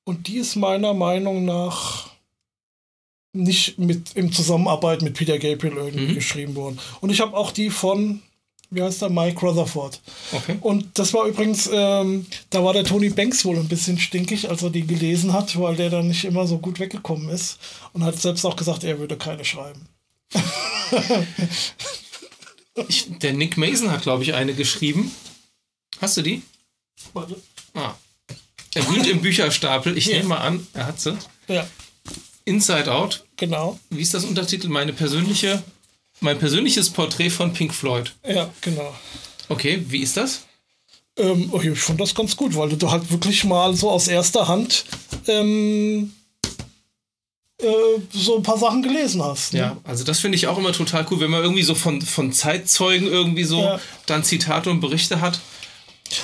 Und 0.05 0.27
die 0.27 0.37
ist 0.37 0.55
meiner 0.55 0.93
Meinung 0.93 1.45
nach 1.45 2.09
nicht 3.33 3.79
mit 3.79 4.15
im 4.15 4.31
Zusammenarbeit 4.31 5.01
mit 5.01 5.15
Peter 5.15 5.39
Gabriel 5.39 5.77
irgendwie 5.77 6.07
mhm. 6.07 6.15
geschrieben 6.15 6.55
worden. 6.55 6.79
Und 7.01 7.09
ich 7.09 7.19
habe 7.19 7.35
auch 7.35 7.51
die 7.51 7.69
von, 7.71 8.21
wie 8.69 8.83
heißt 8.83 9.01
der, 9.01 9.09
Mike 9.09 9.39
Rutherford. 9.41 10.01
Okay. 10.31 10.57
Und 10.61 10.99
das 10.99 11.13
war 11.13 11.25
übrigens, 11.25 11.69
ähm, 11.73 12.27
da 12.51 12.63
war 12.63 12.73
der 12.73 12.83
Tony 12.83 13.09
Banks 13.09 13.43
wohl 13.43 13.57
ein 13.57 13.67
bisschen 13.67 13.97
stinkig, 13.97 14.49
als 14.49 14.61
er 14.61 14.69
die 14.69 14.85
gelesen 14.85 15.33
hat, 15.33 15.59
weil 15.59 15.75
der 15.75 15.89
dann 15.89 16.07
nicht 16.07 16.25
immer 16.25 16.45
so 16.45 16.59
gut 16.59 16.79
weggekommen 16.79 17.29
ist. 17.29 17.57
Und 17.93 18.03
hat 18.03 18.19
selbst 18.19 18.45
auch 18.45 18.55
gesagt, 18.55 18.83
er 18.83 18.99
würde 18.99 19.17
keine 19.17 19.45
schreiben. 19.45 19.87
ich, 22.87 23.07
der 23.19 23.33
Nick 23.33 23.57
Mason 23.57 23.91
hat, 23.91 24.03
glaube 24.03 24.23
ich, 24.23 24.33
eine 24.33 24.53
geschrieben. 24.53 25.11
Hast 26.01 26.17
du 26.17 26.21
die? 26.21 26.41
Warte. 27.13 27.41
Ah. 27.73 27.93
Er 28.75 28.87
wühlt 28.89 29.07
im 29.07 29.21
Bücherstapel. 29.21 29.97
Ich 29.97 30.07
yeah. 30.07 30.17
nehme 30.17 30.29
mal 30.29 30.37
an, 30.37 30.67
er 30.73 30.87
hat 30.87 30.99
sie. 30.99 31.17
Ja. 31.47 31.67
Inside 32.45 32.91
Out. 32.91 33.25
Genau. 33.37 33.79
Wie 33.89 34.01
ist 34.01 34.13
das 34.13 34.25
Untertitel? 34.25 34.67
Meine 34.67 34.93
persönliche, 34.93 35.63
mein 36.19 36.39
persönliches 36.39 36.89
Porträt 36.89 37.29
von 37.29 37.53
Pink 37.53 37.73
Floyd. 37.73 38.13
Ja, 38.27 38.49
genau. 38.61 38.93
Okay, 39.49 39.83
wie 39.87 39.99
ist 39.99 40.17
das? 40.17 40.45
Ähm, 41.17 41.49
oh, 41.51 41.61
ich 41.61 41.79
fand 41.79 42.01
das 42.01 42.15
ganz 42.15 42.35
gut, 42.35 42.55
weil 42.55 42.69
du 42.69 42.89
halt 42.89 43.11
wirklich 43.11 43.43
mal 43.43 43.75
so 43.75 43.91
aus 43.91 44.07
erster 44.07 44.47
Hand 44.47 44.85
ähm, 45.27 46.11
äh, 47.63 48.01
so 48.11 48.37
ein 48.37 48.43
paar 48.43 48.57
Sachen 48.57 48.83
gelesen 48.83 49.23
hast. 49.23 49.53
Ne? 49.53 49.59
Ja, 49.59 49.77
also 49.83 50.03
das 50.03 50.19
finde 50.19 50.35
ich 50.35 50.47
auch 50.47 50.57
immer 50.57 50.71
total 50.71 51.05
cool, 51.09 51.19
wenn 51.19 51.31
man 51.31 51.41
irgendwie 51.41 51.63
so 51.63 51.75
von, 51.75 52.01
von 52.01 52.31
Zeitzeugen 52.31 53.07
irgendwie 53.07 53.43
so 53.43 53.61
ja. 53.61 53.79
dann 54.05 54.23
Zitate 54.23 54.69
und 54.69 54.79
Berichte 54.79 55.21
hat. 55.21 55.39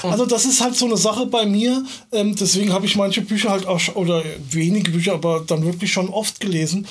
Also 0.03 0.25
das 0.25 0.45
ist 0.45 0.61
halt 0.61 0.75
so 0.75 0.85
eine 0.85 0.97
Sache 0.97 1.25
bei 1.25 1.45
mir. 1.45 1.83
Ähm, 2.11 2.35
deswegen 2.35 2.73
habe 2.73 2.85
ich 2.85 2.95
manche 2.95 3.21
Bücher 3.21 3.49
halt 3.49 3.65
auch, 3.65 3.95
oder 3.95 4.23
wenige 4.49 4.91
Bücher, 4.91 5.13
aber 5.13 5.43
dann 5.45 5.65
wirklich 5.65 5.91
schon 5.91 6.09
oft 6.09 6.39
gelesen. 6.39 6.87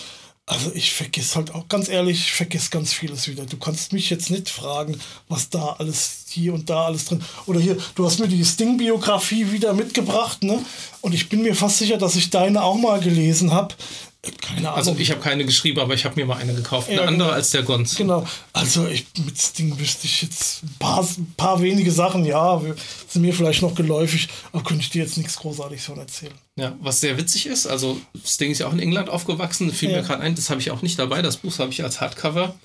Also 0.48 0.72
ich 0.74 0.94
vergesse 0.94 1.34
halt 1.34 1.54
auch, 1.54 1.68
ganz 1.68 1.90
ehrlich, 1.90 2.20
ich 2.20 2.32
vergesse 2.32 2.70
ganz 2.70 2.94
vieles 2.94 3.28
wieder. 3.28 3.44
Du 3.44 3.58
kannst 3.58 3.92
mich 3.92 4.08
jetzt 4.08 4.30
nicht 4.30 4.48
fragen, 4.48 4.98
was 5.28 5.50
da 5.50 5.76
alles 5.78 6.24
hier 6.30 6.54
und 6.54 6.70
da 6.70 6.86
alles 6.86 7.04
drin. 7.04 7.22
Oder 7.44 7.60
hier, 7.60 7.76
du 7.94 8.06
hast 8.06 8.18
mir 8.18 8.28
die 8.28 8.42
Sting-Biografie 8.42 9.52
wieder 9.52 9.74
mitgebracht, 9.74 10.42
ne? 10.42 10.64
Und 11.02 11.14
ich 11.14 11.28
bin 11.28 11.42
mir 11.42 11.54
fast 11.54 11.78
sicher, 11.78 11.98
dass 11.98 12.16
ich 12.16 12.30
deine 12.30 12.62
auch 12.62 12.76
mal 12.76 12.98
gelesen 13.00 13.52
habe. 13.52 13.74
Keine 14.22 14.68
Ahnung. 14.68 14.76
Also 14.76 14.96
ich 14.98 15.10
habe 15.12 15.20
keine 15.20 15.44
geschrieben, 15.44 15.78
aber 15.78 15.94
ich 15.94 16.04
habe 16.04 16.16
mir 16.16 16.26
mal 16.26 16.38
eine 16.38 16.52
gekauft. 16.52 16.88
Eine 16.88 17.02
ja, 17.02 17.06
andere 17.06 17.28
genau. 17.28 17.36
als 17.36 17.50
der 17.50 17.62
Gons. 17.62 17.94
Genau. 17.94 18.26
Also 18.52 18.88
ich, 18.88 19.06
mit 19.24 19.38
Sting 19.38 19.78
wüsste 19.78 20.06
ich 20.06 20.22
jetzt 20.22 20.64
ein 20.64 20.74
paar, 20.80 21.02
ein 21.02 21.34
paar 21.36 21.62
wenige 21.62 21.92
Sachen, 21.92 22.24
ja, 22.24 22.60
sind 23.06 23.22
mir 23.22 23.32
vielleicht 23.32 23.62
noch 23.62 23.76
geläufig, 23.76 24.28
aber 24.52 24.64
könnte 24.64 24.82
ich 24.82 24.90
dir 24.90 25.04
jetzt 25.04 25.18
nichts 25.18 25.36
Großartiges 25.36 25.84
von 25.84 25.98
erzählen. 25.98 26.34
Ja, 26.56 26.76
was 26.80 27.00
sehr 27.00 27.16
witzig 27.16 27.46
ist, 27.46 27.68
also 27.68 28.00
Sting 28.24 28.50
ist 28.50 28.58
ja 28.58 28.66
auch 28.66 28.72
in 28.72 28.80
England 28.80 29.08
aufgewachsen, 29.08 29.72
fiel 29.72 29.90
ja. 29.90 29.98
mir 29.98 30.02
gerade 30.02 30.22
ein, 30.22 30.34
das 30.34 30.50
habe 30.50 30.60
ich 30.60 30.72
auch 30.72 30.82
nicht 30.82 30.98
dabei, 30.98 31.22
das 31.22 31.36
Buch 31.36 31.56
habe 31.60 31.70
ich 31.70 31.84
als 31.84 32.00
Hardcover. 32.00 32.56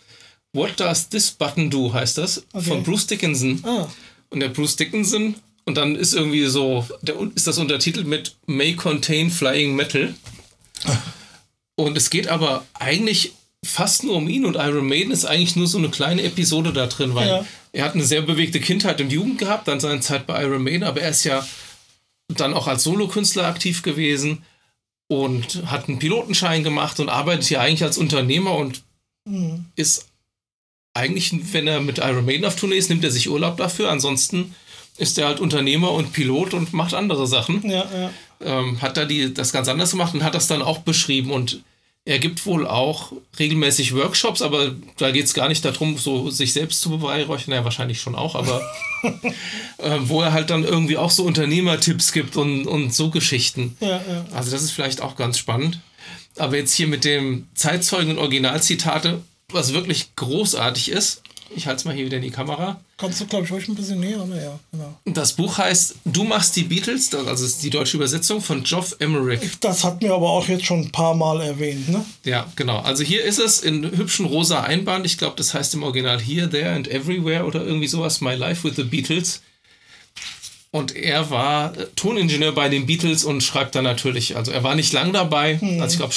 What 0.54 0.80
Does 0.80 1.10
This 1.10 1.32
Button 1.32 1.70
Do 1.70 1.94
heißt 1.94 2.18
das, 2.18 2.44
okay. 2.54 2.66
von 2.66 2.84
Bruce 2.84 3.08
Dickinson. 3.08 3.64
Ah. 3.64 3.88
Und 4.32 4.40
der 4.40 4.50
Bruce 4.50 4.76
Dickinson, 4.76 5.36
und 5.66 5.78
dann 5.78 5.96
ist 5.96 6.14
irgendwie 6.14 6.48
so, 6.48 6.86
der, 7.04 7.16
ist 7.36 7.46
das 7.46 7.60
untertitelt 7.60 8.08
mit 8.08 8.36
May 8.48 8.76
Contain 8.76 9.30
Flying 9.30 9.76
Metal. 9.76 10.16
Ah. 10.86 10.98
Und 11.76 11.98
es 11.98 12.10
geht 12.10 12.28
aber 12.28 12.66
eigentlich 12.74 13.34
fast 13.64 14.04
nur 14.04 14.16
um 14.16 14.28
ihn 14.28 14.46
und 14.46 14.56
Iron 14.56 14.88
Maiden 14.88 15.12
ist 15.12 15.26
eigentlich 15.26 15.56
nur 15.56 15.68
so 15.68 15.78
eine 15.78 15.90
kleine 15.90 16.22
Episode 16.24 16.74
da 16.74 16.88
drin, 16.88 17.16
weil 17.16 17.28
ja. 17.28 17.46
er 17.72 17.86
hat 17.86 17.94
eine 17.94 18.04
sehr 18.04 18.22
bewegte 18.22 18.60
Kindheit 18.60 19.00
und 19.00 19.12
Jugend 19.12 19.38
gehabt, 19.38 19.68
dann 19.68 19.80
seine 19.80 20.02
Zeit 20.02 20.28
bei 20.28 20.44
Iron 20.44 20.64
Maiden, 20.64 20.84
aber 20.84 21.02
er 21.02 21.10
ist 21.10 21.24
ja 21.24 21.48
dann 22.28 22.54
auch 22.54 22.68
als 22.68 22.84
Solokünstler 22.84 23.46
aktiv 23.46 23.82
gewesen 23.82 24.44
und 25.08 25.64
hat 25.66 25.88
einen 25.88 26.00
Pilotenschein 26.00 26.64
gemacht 26.64 27.00
und 27.00 27.10
arbeitet 27.10 27.50
ja 27.50 27.62
eigentlich 27.62 27.84
als 27.84 27.98
Unternehmer 27.98 28.56
und 28.56 28.84
mhm. 29.26 29.66
ist 29.76 30.08
eigentlich, 30.94 31.32
wenn 31.54 31.68
er 31.68 31.80
mit 31.82 32.00
Iron 32.00 32.26
Maiden 32.26 32.46
auf 32.46 32.56
Tournee 32.56 32.78
ist, 32.78 32.90
nimmt 32.90 33.04
er 33.04 33.12
sich 33.12 33.30
Urlaub 33.30 33.58
dafür. 33.58 33.90
Ansonsten 33.90 34.56
ist 34.98 35.18
er 35.18 35.28
halt 35.28 35.40
Unternehmer 35.40 35.92
und 35.92 36.14
Pilot 36.14 36.54
und 36.54 36.74
macht 36.74 36.94
andere 36.94 37.28
Sachen. 37.28 37.68
Ja, 37.68 37.86
ja. 37.92 38.14
Ähm, 38.44 38.82
hat 38.82 38.98
da 38.98 39.06
die, 39.06 39.34
das 39.34 39.52
ganz 39.52 39.68
anders 39.68 39.92
gemacht 39.92 40.14
und 40.14 40.24
hat 40.24 40.36
das 40.36 40.48
dann 40.48 40.62
auch 40.62 40.80
beschrieben. 40.80 41.32
Und 41.32 41.64
er 42.06 42.20
gibt 42.20 42.46
wohl 42.46 42.68
auch 42.68 43.14
regelmäßig 43.40 43.96
Workshops, 43.96 44.42
aber 44.42 44.76
da 44.98 45.12
geht 45.12 45.26
es 45.26 45.34
gar 45.34 45.48
nicht 45.48 45.64
darum, 45.64 45.98
so 45.98 46.30
sich 46.30 46.52
selbst 46.52 46.82
zu 46.82 46.90
beweihräuchern. 46.90 47.54
Ja, 47.54 47.64
wahrscheinlich 47.64 48.02
schon 48.02 48.16
auch, 48.16 48.36
aber 48.36 48.62
äh, 49.78 50.00
wo 50.02 50.22
er 50.22 50.34
halt 50.34 50.50
dann 50.50 50.66
irgendwie 50.66 50.98
auch 50.98 51.12
so 51.12 51.24
Unternehmertipps 51.24 52.12
gibt 52.12 52.36
und, 52.36 52.68
und 52.68 52.94
so 52.94 53.10
Geschichten. 53.10 53.78
Ja, 53.80 54.02
ja. 54.08 54.26
Also 54.34 54.52
das 54.52 54.64
ist 54.64 54.72
vielleicht 54.72 55.02
auch 55.02 55.16
ganz 55.16 55.38
spannend. 55.38 55.80
Aber 56.38 56.58
jetzt 56.58 56.74
hier 56.74 56.88
mit 56.88 57.06
dem 57.06 57.48
Zeitzeugen 57.54 58.12
und 58.12 58.18
Originalzitate, 58.18 59.22
was 59.50 59.74
wirklich 59.74 60.16
großartig 60.16 60.90
ist, 60.90 61.22
ich 61.56 61.68
halte 61.68 61.78
es 61.78 61.86
mal 61.86 61.94
hier 61.94 62.06
wieder 62.06 62.18
in 62.18 62.24
die 62.24 62.32
Kamera. 62.32 62.80
Kannst 62.98 63.22
du, 63.22 63.26
glaube 63.26 63.46
ich, 63.46 63.52
ruhig 63.52 63.68
ein 63.68 63.76
bisschen 63.76 64.00
näher? 64.00 64.26
Ja, 64.30 64.60
genau. 64.72 64.98
Das 65.06 65.34
Buch 65.34 65.58
heißt 65.58 65.96
Du 66.06 66.24
machst 66.24 66.56
die 66.56 66.64
Beatles, 66.64 67.14
also 67.14 67.46
ist 67.46 67.64
die 67.64 67.70
deutsche 67.70 67.98
Übersetzung 67.98 68.42
von 68.42 68.64
Geoff 68.64 68.96
Emerick. 69.00 69.60
Das 69.62 69.84
hat 69.84 70.02
mir 70.02 70.14
aber 70.14 70.30
auch 70.30 70.48
jetzt 70.48 70.66
schon 70.66 70.82
ein 70.82 70.92
paar 70.92 71.16
Mal 71.16 71.42
erwähnt, 71.42 71.90
ne? 71.90 72.06
Ja, 72.24 72.46
genau. 72.56 72.80
Also 72.80 73.04
hier 73.04 73.24
ist 73.24 73.40
es 73.40 73.62
in 73.62 73.84
hübschen 73.84 74.26
rosa 74.26 74.62
Einband. 74.62 75.06
Ich 75.06 75.18
glaube, 75.18 75.36
das 75.38 75.54
heißt 75.54 75.74
im 75.74 75.84
Original 75.84 76.20
Here, 76.20 76.50
There 76.50 76.72
and 76.72 76.88
Everywhere 76.88 77.46
oder 77.46 77.64
irgendwie 77.66 77.88
sowas. 77.88 78.22
My 78.22 78.36
Life 78.36 78.68
with 78.68 78.76
the 78.76 78.84
Beatles. 78.84 79.42
Und 80.72 80.96
er 80.96 81.30
war 81.30 81.78
äh, 81.78 81.86
Toningenieur 81.96 82.52
bei 82.52 82.68
den 82.68 82.88
Beatles 82.88 83.24
und 83.26 83.44
schreibt 83.44 83.76
dann 83.76 83.84
natürlich, 83.84 84.36
also 84.36 84.52
er 84.52 84.64
war 84.64 84.74
nicht 84.74 84.92
lang 84.92 85.14
dabei. 85.14 85.60
Hm. 85.60 85.80
Also 85.80 85.94
ich 85.94 86.00
glaube, 86.00 86.16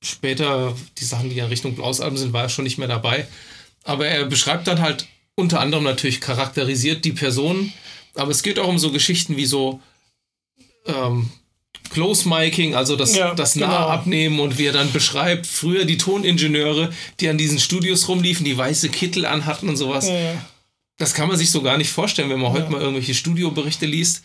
später, 0.00 0.76
die 0.98 1.04
Sachen, 1.04 1.28
die 1.28 1.38
in 1.38 1.46
Richtung 1.46 1.74
Blausalben 1.74 2.16
sind, 2.16 2.32
war 2.32 2.42
er 2.42 2.48
schon 2.48 2.64
nicht 2.64 2.78
mehr 2.78 2.86
dabei. 2.86 3.26
Aber 3.86 4.06
er 4.06 4.24
beschreibt 4.26 4.66
dann 4.66 4.80
halt 4.82 5.06
unter 5.36 5.60
anderem 5.60 5.84
natürlich 5.84 6.20
charakterisiert 6.20 7.04
die 7.04 7.12
Person. 7.12 7.72
Aber 8.14 8.30
es 8.30 8.42
geht 8.42 8.58
auch 8.58 8.68
um 8.68 8.78
so 8.78 8.90
Geschichten 8.90 9.36
wie 9.36 9.46
so 9.46 9.80
ähm, 10.86 11.30
Close 11.90 12.28
Miking, 12.28 12.74
also 12.74 12.96
das, 12.96 13.14
ja, 13.14 13.34
das 13.34 13.54
genau. 13.54 13.68
Nahabnehmen 13.68 14.40
und 14.40 14.58
wie 14.58 14.66
er 14.66 14.72
dann 14.72 14.90
beschreibt, 14.92 15.46
früher 15.46 15.84
die 15.84 15.98
Toningenieure, 15.98 16.90
die 17.20 17.28
an 17.28 17.38
diesen 17.38 17.60
Studios 17.60 18.08
rumliefen, 18.08 18.44
die 18.44 18.56
weiße 18.56 18.88
Kittel 18.88 19.24
anhatten 19.24 19.68
und 19.68 19.76
sowas. 19.76 20.08
Ja, 20.08 20.18
ja. 20.18 20.44
Das 20.98 21.14
kann 21.14 21.28
man 21.28 21.36
sich 21.36 21.50
so 21.50 21.62
gar 21.62 21.78
nicht 21.78 21.90
vorstellen, 21.90 22.30
wenn 22.30 22.40
man 22.40 22.52
heute 22.52 22.70
mal 22.70 22.80
irgendwelche 22.80 23.14
Studioberichte 23.14 23.86
liest. 23.86 24.22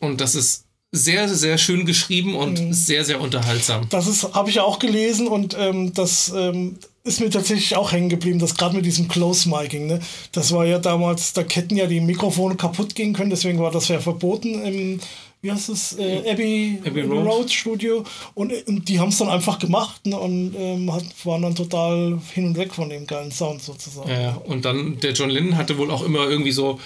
Und 0.00 0.20
das 0.20 0.34
ist 0.34 0.64
sehr, 0.90 1.28
sehr 1.28 1.58
schön 1.58 1.86
geschrieben 1.86 2.34
und 2.34 2.60
mhm. 2.60 2.72
sehr, 2.72 3.04
sehr 3.04 3.20
unterhaltsam. 3.20 3.86
Das 3.90 4.06
ist, 4.06 4.34
habe 4.34 4.50
ich 4.50 4.60
auch 4.60 4.78
gelesen 4.78 5.28
und 5.28 5.56
ähm, 5.58 5.94
das 5.94 6.32
ähm, 6.34 6.78
ist 7.08 7.20
mir 7.20 7.30
tatsächlich 7.30 7.74
auch 7.76 7.92
hängen 7.92 8.08
geblieben, 8.08 8.38
das 8.38 8.54
gerade 8.54 8.76
mit 8.76 8.86
diesem 8.86 9.08
Close 9.08 9.48
Miking, 9.48 9.86
ne? 9.86 10.00
Das 10.32 10.52
war 10.52 10.66
ja 10.66 10.78
damals, 10.78 11.32
da 11.32 11.42
hätten 11.42 11.76
ja 11.76 11.86
die 11.86 12.00
Mikrofone 12.00 12.56
kaputt 12.56 12.94
gehen 12.94 13.12
können, 13.12 13.30
deswegen 13.30 13.58
war 13.58 13.70
das 13.70 13.88
ja 13.88 13.98
verboten 13.98 14.62
im, 14.62 15.00
wie 15.40 15.52
heißt 15.52 15.68
es, 15.68 15.98
äh, 15.98 16.30
Abbey, 16.30 16.80
Abbey 16.84 17.02
Road. 17.02 17.26
Road. 17.26 17.50
Studio. 17.50 18.04
Und, 18.34 18.52
und 18.66 18.88
die 18.88 18.98
haben 18.98 19.08
es 19.10 19.18
dann 19.18 19.28
einfach 19.28 19.58
gemacht 19.58 20.04
ne? 20.06 20.18
und 20.18 20.54
ähm, 20.58 20.92
hat, 20.92 21.04
waren 21.24 21.42
dann 21.42 21.54
total 21.54 22.18
hin 22.34 22.46
und 22.46 22.56
weg 22.56 22.74
von 22.74 22.90
dem 22.90 23.06
geilen 23.06 23.30
Sound 23.30 23.62
sozusagen. 23.62 24.10
Ja, 24.10 24.36
und 24.44 24.64
dann 24.64 24.98
der 25.00 25.12
John 25.12 25.30
Lennon 25.30 25.56
hatte 25.56 25.78
wohl 25.78 25.90
auch 25.90 26.04
immer 26.04 26.28
irgendwie 26.28 26.52
so 26.52 26.80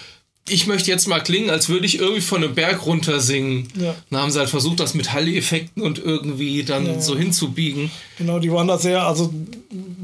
ich 0.49 0.67
möchte 0.67 0.91
jetzt 0.91 1.07
mal 1.07 1.21
klingen, 1.21 1.51
als 1.51 1.69
würde 1.69 1.87
ich 1.87 1.99
irgendwie 1.99 2.21
von 2.21 2.43
einem 2.43 2.55
Berg 2.55 2.85
runter 2.85 3.21
singen. 3.21 3.69
Ja. 3.79 3.95
Dann 4.11 4.21
haben 4.21 4.31
sie 4.31 4.39
halt 4.41 4.51
versucht, 4.51 4.81
das 4.81 4.95
mit 4.95 5.13
Hall-Effekten 5.13 5.83
und 5.83 5.99
irgendwie 5.99 6.65
dann 6.65 6.87
ja. 6.87 7.01
so 7.01 7.17
hinzubiegen. 7.17 7.91
Genau, 8.19 8.41
die 8.41 8.51
waren 8.51 8.67
da 8.67 8.77
sehr, 8.77 9.07
also 9.07 9.33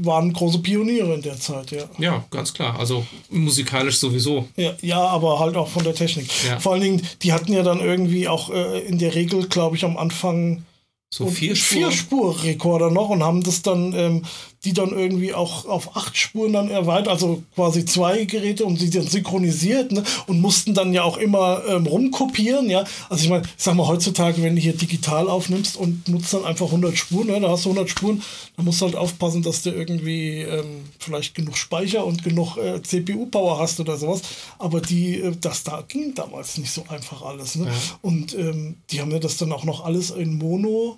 waren 0.01 0.31
große 0.31 0.59
Pioniere 0.59 1.13
in 1.13 1.21
der 1.21 1.39
Zeit, 1.39 1.71
ja. 1.71 1.83
Ja, 1.97 2.25
ganz 2.31 2.53
klar. 2.53 2.79
Also 2.79 3.05
musikalisch 3.29 3.97
sowieso. 3.97 4.47
Ja, 4.55 4.73
ja 4.81 4.99
aber 4.99 5.39
halt 5.39 5.57
auch 5.57 5.67
von 5.67 5.83
der 5.83 5.93
Technik. 5.93 6.27
Ja. 6.47 6.59
Vor 6.59 6.73
allen 6.73 6.81
Dingen, 6.81 7.07
die 7.21 7.33
hatten 7.33 7.51
ja 7.51 7.63
dann 7.63 7.81
irgendwie 7.81 8.27
auch 8.27 8.49
äh, 8.49 8.79
in 8.79 8.97
der 8.97 9.15
Regel, 9.15 9.47
glaube 9.47 9.75
ich, 9.75 9.83
am 9.83 9.97
Anfang 9.97 10.63
so 11.11 11.27
vier 11.27 11.55
Spur. 11.55 11.77
Vier 11.77 11.91
Spur-Rekorder 11.91 12.91
noch 12.91 13.09
und 13.09 13.23
haben 13.23 13.43
das 13.43 13.61
dann, 13.61 13.93
ähm, 13.93 14.25
die 14.65 14.73
dann 14.73 14.89
irgendwie 14.89 15.33
auch 15.33 15.65
auf 15.65 15.95
acht 15.95 16.17
Spuren 16.17 16.53
dann 16.53 16.69
erweitert, 16.69 17.07
also 17.07 17.43
quasi 17.55 17.85
zwei 17.85 18.25
Geräte 18.25 18.65
und 18.65 18.77
sie 18.77 18.89
dann 18.89 19.07
synchronisiert 19.07 19.91
ne? 19.91 20.03
und 20.27 20.41
mussten 20.41 20.73
dann 20.73 20.93
ja 20.93 21.03
auch 21.03 21.17
immer 21.17 21.63
ähm, 21.67 21.85
rumkopieren, 21.87 22.69
ja. 22.69 22.83
Also 23.09 23.23
ich 23.23 23.29
meine, 23.29 23.43
ich 23.43 23.63
sag 23.63 23.75
mal, 23.75 23.87
heutzutage, 23.87 24.43
wenn 24.43 24.55
du 24.55 24.61
hier 24.61 24.75
digital 24.75 25.29
aufnimmst 25.29 25.77
und 25.77 26.07
nutzt 26.09 26.33
dann 26.33 26.43
einfach 26.43 26.65
100 26.65 26.97
Spuren, 26.97 27.27
ne? 27.27 27.39
da 27.39 27.49
hast 27.49 27.65
du 27.65 27.69
100 27.69 27.89
Spuren, 27.89 28.21
dann 28.57 28.65
musst 28.65 28.81
du 28.81 28.85
halt 28.85 28.95
aufpassen, 28.95 29.43
dass 29.43 29.61
du 29.61 29.69
irgendwie 29.69 30.41
ähm, 30.41 30.83
vielleicht 30.99 31.35
genug 31.35 31.55
Speicher 31.55 32.05
und 32.05 32.23
genug 32.23 32.57
äh, 32.57 32.81
CPU-Power 32.81 33.59
hast 33.59 33.79
oder 33.79 33.97
sowas. 33.97 34.21
Aber 34.57 34.81
die, 34.81 35.21
äh, 35.21 35.35
das 35.39 35.63
da 35.63 35.83
ging 35.87 36.13
damals 36.15 36.57
nicht 36.57 36.71
so 36.71 36.83
einfach 36.89 37.21
alles. 37.21 37.55
Ne? 37.55 37.67
Ja. 37.67 37.71
Und 38.01 38.33
ähm, 38.37 38.77
die 38.91 38.99
haben 38.99 39.11
ja 39.11 39.19
das 39.19 39.37
dann 39.37 39.53
auch 39.53 39.63
noch 39.63 39.85
alles 39.85 40.11
in 40.11 40.37
Mono 40.37 40.97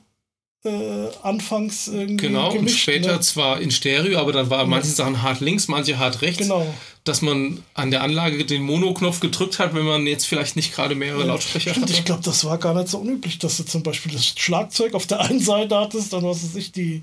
äh, 0.63 1.08
anfangs 1.24 1.88
irgendwie 1.88 2.28
Genau, 2.28 2.50
gemischt. 2.54 2.76
und 2.76 2.80
später 2.80 3.13
ne? 3.13 3.19
zwar 3.21 3.60
in 3.62 3.71
Stereo, 3.71 4.19
aber 4.19 4.32
dann 4.32 4.50
war 4.50 4.65
manche 4.67 4.89
Sachen 4.89 5.21
hart 5.24 5.39
links, 5.39 5.67
manche 5.67 5.97
hart 5.97 6.21
rechts. 6.21 6.38
Genau. 6.39 6.71
Dass 7.04 7.24
man 7.24 7.63
an 7.74 7.89
der 7.89 8.04
Anlage 8.04 8.45
den 8.45 8.62
Mono-Knopf 8.62 9.21
gedrückt 9.21 9.58
hat, 9.58 9.74
wenn 9.74 9.86
man 9.86 10.06
jetzt 10.06 10.26
vielleicht 10.28 10.56
nicht 10.56 10.76
gerade 10.76 10.93
mehrere 10.93 11.24
Lautsprecher 11.24 11.71
Stimmt, 11.71 11.88
hatte. 11.88 11.93
ich 11.93 12.06
glaube, 12.06 12.21
das 12.24 12.45
war 12.45 12.60
gar 12.60 12.76
nicht 12.76 12.89
so 12.89 13.00
unüblich, 13.00 13.39
dass 13.39 13.58
du 13.58 13.63
zum 13.63 13.82
Beispiel 13.82 14.12
das 14.12 14.28
Schlagzeug 14.38 14.93
auf 14.93 15.08
der 15.08 15.21
einen 15.21 15.39
Seite 15.39 15.76
hattest, 15.78 16.13
dann 16.13 16.24
was 16.24 16.43
weiß 16.43 16.56
ich, 16.58 16.71
die 16.71 17.02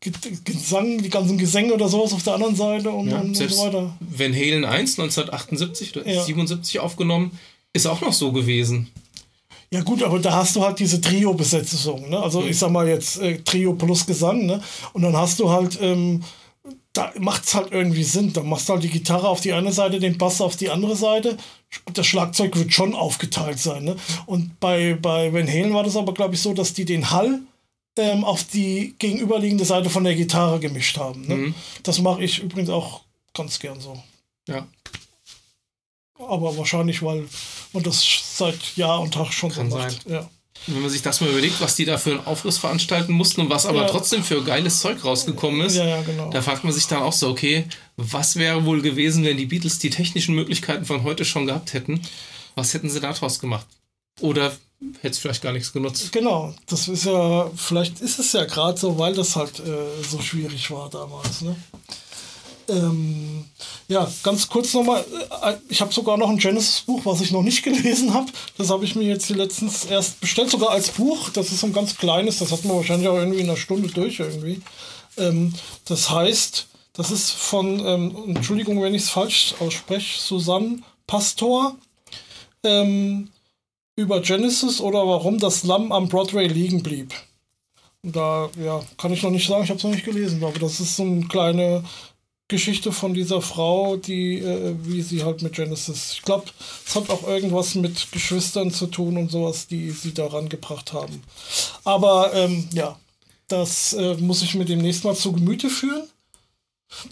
Ge- 0.00 0.12
Gesang, 0.44 1.02
die 1.02 1.08
ganzen 1.10 1.36
Gesänge 1.38 1.72
oder 1.74 1.88
sowas 1.88 2.12
auf 2.12 2.22
der 2.22 2.34
anderen 2.34 2.54
Seite 2.54 2.90
und, 2.90 3.08
Ja, 3.08 3.18
und, 3.20 3.34
so 3.36 3.44
weiter. 3.58 3.96
Van 4.00 4.32
Halen 4.34 4.64
1 4.64 4.98
1978 5.00 5.96
oder 5.96 6.08
Ja. 6.08 6.22
77 6.22 6.78
aufgenommen, 6.78 7.36
ist 7.72 7.86
auch 7.86 8.02
noch 8.02 8.12
so 8.12 8.30
gewesen. 8.30 8.88
Ja 9.74 9.82
gut, 9.82 10.04
aber 10.04 10.20
da 10.20 10.34
hast 10.34 10.54
du 10.54 10.62
halt 10.62 10.78
diese 10.78 11.00
Trio-Besetzung, 11.00 12.08
ne? 12.08 12.22
Also 12.22 12.44
ich 12.44 12.56
sag 12.56 12.70
mal 12.70 12.86
jetzt 12.86 13.20
äh, 13.20 13.38
Trio 13.38 13.72
plus 13.74 14.06
Gesang, 14.06 14.46
ne? 14.46 14.62
Und 14.92 15.02
dann 15.02 15.16
hast 15.16 15.40
du 15.40 15.50
halt, 15.50 15.80
ähm, 15.82 16.22
da 16.92 17.12
macht 17.18 17.44
es 17.44 17.56
halt 17.56 17.72
irgendwie 17.72 18.04
Sinn. 18.04 18.32
Da 18.32 18.44
machst 18.44 18.68
du 18.68 18.74
halt 18.74 18.84
die 18.84 18.88
Gitarre 18.88 19.28
auf 19.28 19.40
die 19.40 19.52
eine 19.52 19.72
Seite, 19.72 19.98
den 19.98 20.16
Bass 20.16 20.40
auf 20.40 20.54
die 20.54 20.70
andere 20.70 20.94
Seite. 20.94 21.36
Das 21.92 22.06
Schlagzeug 22.06 22.56
wird 22.56 22.72
schon 22.72 22.94
aufgeteilt 22.94 23.58
sein, 23.58 23.82
ne? 23.82 23.96
Und 24.26 24.60
bei, 24.60 24.94
bei 24.94 25.32
Van 25.32 25.48
Halen 25.48 25.74
war 25.74 25.82
das 25.82 25.96
aber, 25.96 26.14
glaube 26.14 26.34
ich, 26.36 26.40
so, 26.40 26.54
dass 26.54 26.72
die 26.72 26.84
den 26.84 27.10
Hall 27.10 27.40
ähm, 27.98 28.22
auf 28.22 28.44
die 28.44 28.94
gegenüberliegende 29.00 29.64
Seite 29.64 29.90
von 29.90 30.04
der 30.04 30.14
Gitarre 30.14 30.60
gemischt 30.60 30.98
haben. 30.98 31.26
Ne? 31.26 31.34
Mhm. 31.34 31.54
Das 31.82 32.00
mache 32.00 32.22
ich 32.22 32.40
übrigens 32.40 32.70
auch 32.70 33.00
ganz 33.34 33.58
gern 33.58 33.80
so. 33.80 34.00
Ja, 34.46 34.68
Aber 36.16 36.56
wahrscheinlich, 36.56 37.02
weil 37.02 37.26
man 37.74 37.82
das 37.82 38.04
seit 38.36 38.76
Jahr 38.76 39.00
und 39.00 39.12
Tag 39.14 39.32
schon 39.32 39.50
Kann 39.50 39.70
so 39.70 39.76
macht. 39.78 40.08
Ja. 40.08 40.28
wenn 40.66 40.80
man 40.80 40.90
sich 40.90 41.02
das 41.02 41.20
mal 41.20 41.28
überlegt, 41.30 41.60
was 41.60 41.74
die 41.76 41.84
da 41.84 41.98
für 41.98 42.12
einen 42.12 42.26
Aufriss 42.26 42.56
veranstalten 42.58 43.12
mussten 43.12 43.42
und 43.42 43.50
was 43.50 43.66
aber 43.66 43.82
Ja. 43.82 43.88
trotzdem 43.88 44.24
für 44.24 44.42
geiles 44.42 44.80
Zeug 44.80 45.04
rausgekommen 45.04 45.60
ist, 45.66 45.76
ja, 45.76 45.84
ja, 45.86 46.02
genau. 46.02 46.30
da 46.30 46.40
fragt 46.40 46.64
man 46.64 46.72
sich 46.72 46.86
dann 46.86 47.02
auch 47.02 47.12
so, 47.12 47.28
okay, 47.28 47.66
was 47.96 48.36
wäre 48.36 48.64
wohl 48.64 48.80
gewesen, 48.80 49.24
wenn 49.24 49.36
die 49.36 49.46
Beatles 49.46 49.78
die 49.78 49.90
technischen 49.90 50.34
Möglichkeiten 50.34 50.84
von 50.86 51.02
heute 51.02 51.24
schon 51.24 51.46
gehabt 51.46 51.74
hätten? 51.74 52.00
Was 52.54 52.72
hätten 52.72 52.88
sie 52.88 53.00
daraus 53.00 53.40
gemacht? 53.40 53.66
Oder 54.20 54.52
hätte 55.00 55.10
es 55.10 55.18
vielleicht 55.18 55.42
gar 55.42 55.52
nichts 55.52 55.72
genutzt? 55.72 56.12
Genau, 56.12 56.54
das 56.66 56.88
ist 56.88 57.04
ja, 57.04 57.50
vielleicht 57.56 58.00
ist 58.00 58.18
es 58.18 58.32
ja 58.32 58.44
gerade 58.44 58.78
so, 58.78 58.96
weil 58.98 59.14
das 59.14 59.34
halt 59.36 59.58
äh, 59.60 60.02
so 60.08 60.20
schwierig 60.20 60.70
war 60.70 60.88
damals. 60.88 61.40
Ne? 61.42 61.56
Ähm, 62.68 63.44
ja, 63.88 64.10
ganz 64.22 64.48
kurz 64.48 64.72
nochmal, 64.74 65.04
äh, 65.42 65.54
ich 65.68 65.80
habe 65.80 65.92
sogar 65.92 66.16
noch 66.16 66.30
ein 66.30 66.38
Genesis-Buch, 66.38 67.04
was 67.04 67.20
ich 67.20 67.30
noch 67.30 67.42
nicht 67.42 67.62
gelesen 67.64 68.14
habe. 68.14 68.30
Das 68.56 68.70
habe 68.70 68.84
ich 68.84 68.94
mir 68.94 69.04
jetzt 69.04 69.28
letztens 69.30 69.84
erst 69.84 70.20
bestellt, 70.20 70.50
sogar 70.50 70.70
als 70.70 70.90
Buch. 70.90 71.30
Das 71.30 71.50
ist 71.50 71.60
so 71.60 71.66
ein 71.66 71.72
ganz 71.72 71.96
kleines, 71.96 72.38
das 72.38 72.52
hat 72.52 72.64
man 72.64 72.76
wahrscheinlich 72.76 73.08
auch 73.08 73.16
irgendwie 73.16 73.40
in 73.40 73.48
einer 73.48 73.58
Stunde 73.58 73.88
durch 73.88 74.20
irgendwie. 74.20 74.62
Ähm, 75.16 75.52
das 75.84 76.10
heißt, 76.10 76.66
das 76.94 77.10
ist 77.10 77.30
von, 77.30 77.84
ähm, 77.84 78.16
Entschuldigung, 78.28 78.80
wenn 78.82 78.94
ich 78.94 79.02
es 79.02 79.10
falsch 79.10 79.54
ausspreche, 79.60 80.20
Susanne 80.20 80.80
Pastor. 81.06 81.76
Ähm, 82.62 83.28
über 83.96 84.20
Genesis 84.20 84.80
oder 84.80 85.06
warum 85.06 85.38
das 85.38 85.64
Lamm 85.64 85.92
am 85.92 86.08
Broadway 86.08 86.46
liegen 86.46 86.82
blieb. 86.82 87.14
Da, 88.02 88.50
ja, 88.62 88.82
kann 88.98 89.12
ich 89.12 89.22
noch 89.22 89.30
nicht 89.30 89.46
sagen, 89.46 89.64
ich 89.64 89.70
habe 89.70 89.78
es 89.78 89.84
noch 89.84 89.92
nicht 89.92 90.04
gelesen, 90.04 90.42
aber 90.44 90.58
das 90.58 90.80
ist 90.80 90.96
so 90.96 91.04
eine 91.04 91.26
kleine 91.26 91.84
Geschichte 92.54 92.92
von 92.92 93.14
dieser 93.14 93.42
Frau, 93.42 93.96
die, 93.96 94.38
äh, 94.38 94.74
wie 94.82 95.02
sie 95.02 95.24
halt 95.24 95.42
mit 95.42 95.54
Genesis, 95.54 96.12
ich 96.14 96.22
glaube, 96.22 96.46
es 96.86 96.94
hat 96.94 97.10
auch 97.10 97.26
irgendwas 97.26 97.74
mit 97.74 98.12
Geschwistern 98.12 98.70
zu 98.70 98.86
tun 98.86 99.16
und 99.16 99.30
sowas, 99.30 99.66
die 99.66 99.90
sie 99.90 100.14
daran 100.14 100.48
gebracht 100.48 100.92
haben. 100.92 101.20
Aber 101.82 102.32
ähm, 102.32 102.68
ja, 102.72 102.96
das 103.48 103.92
äh, 103.94 104.14
muss 104.14 104.42
ich 104.42 104.54
mir 104.54 104.64
demnächst 104.64 105.04
mal 105.04 105.16
zu 105.16 105.32
Gemüte 105.32 105.68
führen. 105.68 106.04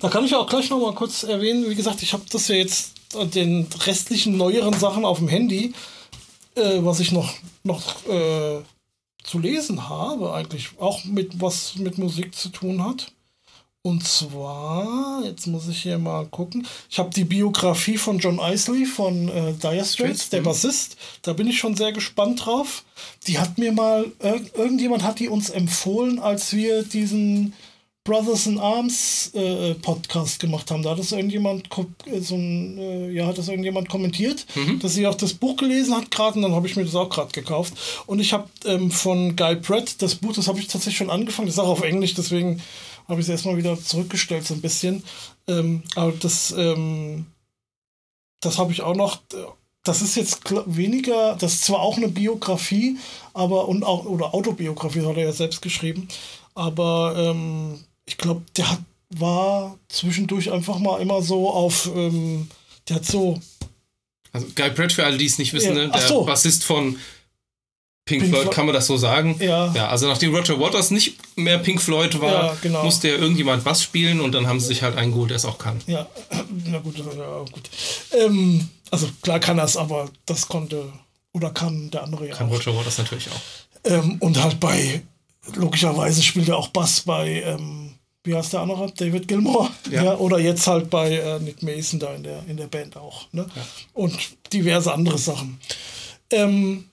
Da 0.01 0.09
kann 0.09 0.25
ich 0.25 0.35
auch 0.35 0.49
gleich 0.49 0.71
noch 0.71 0.81
mal 0.81 0.95
kurz 0.95 1.25
erwähnen, 1.25 1.69
wie 1.69 1.75
gesagt, 1.75 2.03
ich 2.03 2.13
habe 2.13 2.25
das 2.31 2.47
ja 2.47 2.55
jetzt 2.55 2.93
an 3.17 3.31
den 3.31 3.67
restlichen 3.85 4.37
neueren 4.37 4.79
Sachen 4.79 5.05
auf 5.05 5.19
dem 5.19 5.29
Handy, 5.29 5.75
äh, 6.55 6.79
was 6.79 7.01
ich 7.01 7.11
noch, 7.11 7.33
noch 7.65 8.07
äh, 8.07 8.61
zu 9.25 9.39
lesen 9.41 9.89
habe, 9.89 10.33
eigentlich 10.35 10.71
auch 10.79 11.05
mit 11.05 11.41
was 11.41 11.77
mit 11.77 11.99
Musik 11.99 12.35
zu 12.35 12.49
tun 12.51 12.85
hat. 12.85 13.13
Und 13.85 14.07
zwar, 14.07 15.25
jetzt 15.25 15.49
muss 15.49 15.67
ich 15.67 15.83
hier 15.83 15.99
mal 15.99 16.27
gucken. 16.27 16.65
Ich 16.89 17.01
habe 17.01 17.11
die 17.11 17.25
Biografie 17.25 17.99
von 17.99 18.21
John 18.21 18.39
Isley 18.39 18.87
von 18.87 19.29
äh, 19.29 19.55
Dire 19.55 19.85
Straits, 19.85 20.29
der 20.31 20.39
mhm. 20.41 20.45
Bassist. 20.45 20.97
Da 21.23 21.33
bin 21.33 21.49
ich 21.49 21.59
schon 21.59 21.75
sehr 21.75 21.91
gespannt 21.91 22.47
drauf. 22.47 22.85
Die 23.27 23.41
hat 23.41 23.59
mir 23.59 23.73
mal, 23.73 24.07
ir 24.23 24.41
irgendjemand 24.55 25.03
hat 25.03 25.19
die 25.19 25.29
uns 25.29 25.51
empfohlen, 25.51 26.21
als 26.21 26.53
wir 26.53 26.85
diesen 26.85 27.55
Brothers 28.05 28.47
in 28.47 28.59
Arms 28.59 29.31
äh, 29.35 29.75
Podcast 29.75 30.41
gemacht 30.41 30.71
haben. 30.71 30.85
Da 30.85 30.91
hat 30.91 30.99
das 31.01 31.11
irgendjemand 31.11 31.69
äh, 32.07 32.21
so 32.21 32.37
ein, 32.37 32.79
äh, 32.79 33.11
ja, 33.11 33.27
hat 33.27 33.39
das 33.39 33.49
irgendjemand 33.49 33.89
kommentiert, 33.89 34.45
dass 34.81 34.95
sie 34.95 35.07
auch 35.09 35.15
das 35.15 35.35
Buch 35.35 35.57
gelesen 35.57 35.97
hat 35.97 36.11
gerade 36.11 36.37
und 36.37 36.43
dann 36.43 36.55
habe 36.55 36.67
ich 36.67 36.75
mir 36.75 36.85
das 36.85 36.95
auch 36.97 37.09
gerade 37.09 37.33
gekauft. 37.33 37.75
Und 38.07 38.21
ich 38.21 38.33
habe 38.33 38.49
ähm, 38.65 38.91
von 38.91 39.37
Guy 39.37 39.57
Pratt 39.57 40.03
das 40.03 40.17
Buch, 40.17 40.33
das 40.33 40.49
habe 40.49 40.59
ich 40.59 40.67
tatsächlich 40.67 40.99
schon 40.99 41.11
angefangen, 41.11 41.47
das 41.47 41.57
ist 41.57 41.61
auch 41.61 41.69
auf 41.69 41.83
Englisch, 41.83 42.15
deswegen 42.15 42.61
habe 43.09 43.21
ich 43.21 43.27
es 43.27 43.31
erstmal 43.31 43.57
wieder 43.57 43.79
zurückgestellt 43.81 44.47
so 44.47 44.55
ein 44.55 44.61
bisschen. 44.61 45.03
Ähm, 45.49 45.83
aber 45.95 46.13
das, 46.13 46.53
ähm, 46.57 47.27
das 48.41 48.59
habe 48.59 48.73
ich 48.73 48.83
auch 48.83 48.97
noch. 48.97 49.21
Das 49.85 50.01
ist 50.01 50.15
jetzt 50.15 50.41
weniger, 50.67 51.35
das 51.37 51.55
ist 51.55 51.65
zwar 51.65 51.81
auch 51.81 51.97
eine 51.97 52.09
Biografie, 52.09 52.99
aber 53.35 53.67
und 53.69 53.83
auch 53.83 54.05
oder 54.05 54.33
Autobiografie 54.33 55.05
hat 55.05 55.17
er 55.17 55.25
ja 55.25 55.33
selbst 55.33 55.61
geschrieben, 55.61 56.07
aber 56.55 57.15
ähm, 57.17 57.83
ich 58.07 58.17
glaube, 58.17 58.43
der 58.57 58.71
hat 58.71 58.79
war 59.19 59.79
zwischendurch 59.89 60.51
einfach 60.53 60.79
mal 60.79 61.01
immer 61.01 61.23
so 61.23 61.51
auf, 61.51 61.91
ähm, 61.95 62.49
der 62.89 62.97
hat 62.97 63.05
so 63.05 63.39
Also 64.33 64.47
Guy 64.55 64.71
Pratt, 64.71 64.93
für 64.93 65.05
alle, 65.05 65.19
die 65.19 65.27
es 65.27 65.39
nicht 65.39 65.53
wissen, 65.53 65.77
Ja, 65.77 65.87
ne? 65.87 65.91
der 65.91 66.01
so. 66.01 66.25
Bassist 66.25 66.65
von 66.65 66.99
Pink, 68.05 68.23
Pink 68.23 68.33
Floyd, 68.33 68.43
Floyd. 68.45 68.55
kann 68.55 68.67
man 68.67 68.75
das 68.75 68.87
so 68.89 68.97
sagen? 68.97 69.37
Ja. 69.41 69.73
Ja, 69.75 69.89
also 69.89 70.09
nachdem 70.09 70.35
Roger 70.35 70.59
Waters 70.59 70.91
nicht 70.91 71.17
mehr 71.37 71.59
Pink 71.59 71.81
Floyd 71.81 72.21
war, 72.21 72.47
Ja, 72.47 72.57
genau. 72.61 72.85
musste 72.85 73.09
ja 73.09 73.15
irgendjemand 73.15 73.63
Bass 73.63 73.83
spielen 73.83 74.21
und 74.21 74.33
dann 74.33 74.47
haben 74.49 74.59
sie 74.59 74.67
sich 74.67 74.83
halt 74.83 74.97
einen 74.97 75.13
geholt, 75.13 75.31
der 75.31 75.37
es 75.37 75.45
auch 75.45 75.59
kann. 75.59 75.81
Ja, 75.87 76.07
na 76.67 76.79
gut, 76.79 76.99
ja, 76.99 77.05
gut. 77.05 77.71
Ähm, 78.19 78.69
also 78.91 79.09
klar 79.23 79.39
kann 79.39 79.59
es, 79.61 79.77
aber 79.77 80.11
das 80.27 80.49
konnte 80.49 80.93
oder 81.33 81.51
kann 81.51 81.91
der 81.91 82.03
andere 82.03 82.27
ja 82.29 82.35
Kann 82.35 82.49
auch. 82.49 82.55
Roger 82.55 82.77
Waters 82.77 82.99
natürlich 82.99 83.29
auch. 83.31 83.91
Ähm, 83.91 84.17
und 84.19 84.43
halt 84.43 84.59
bei, 84.59 85.03
logischerweise 85.55 86.23
spielt 86.23 86.49
er 86.49 86.57
auch 86.59 86.69
Bass 86.69 87.03
bei, 87.03 87.43
ähm, 87.47 87.95
wie 88.25 88.35
heißt 88.35 88.53
der 88.53 88.61
andere? 88.61 88.91
David 88.93 89.29
Gilmour. 89.29 89.71
Ja. 89.91 90.05
Ja. 90.05 90.17
oder 90.17 90.39
jetzt 90.41 90.67
halt 90.67 90.91
bei 90.91 91.17
äh, 91.17 91.39
Nick 91.41 91.63
Mason 91.63 92.01
da 92.01 92.13
in 92.15 92.25
der, 92.25 92.43
in 92.49 92.57
der 92.57 92.67
Band 92.67 92.97
auch. 92.97 93.27
Ne? 93.33 93.47
Und 93.95 94.17
diverse 94.53 94.93
andere 94.93 95.19
Sachen. 95.19 95.59
Ähm, 96.31 96.85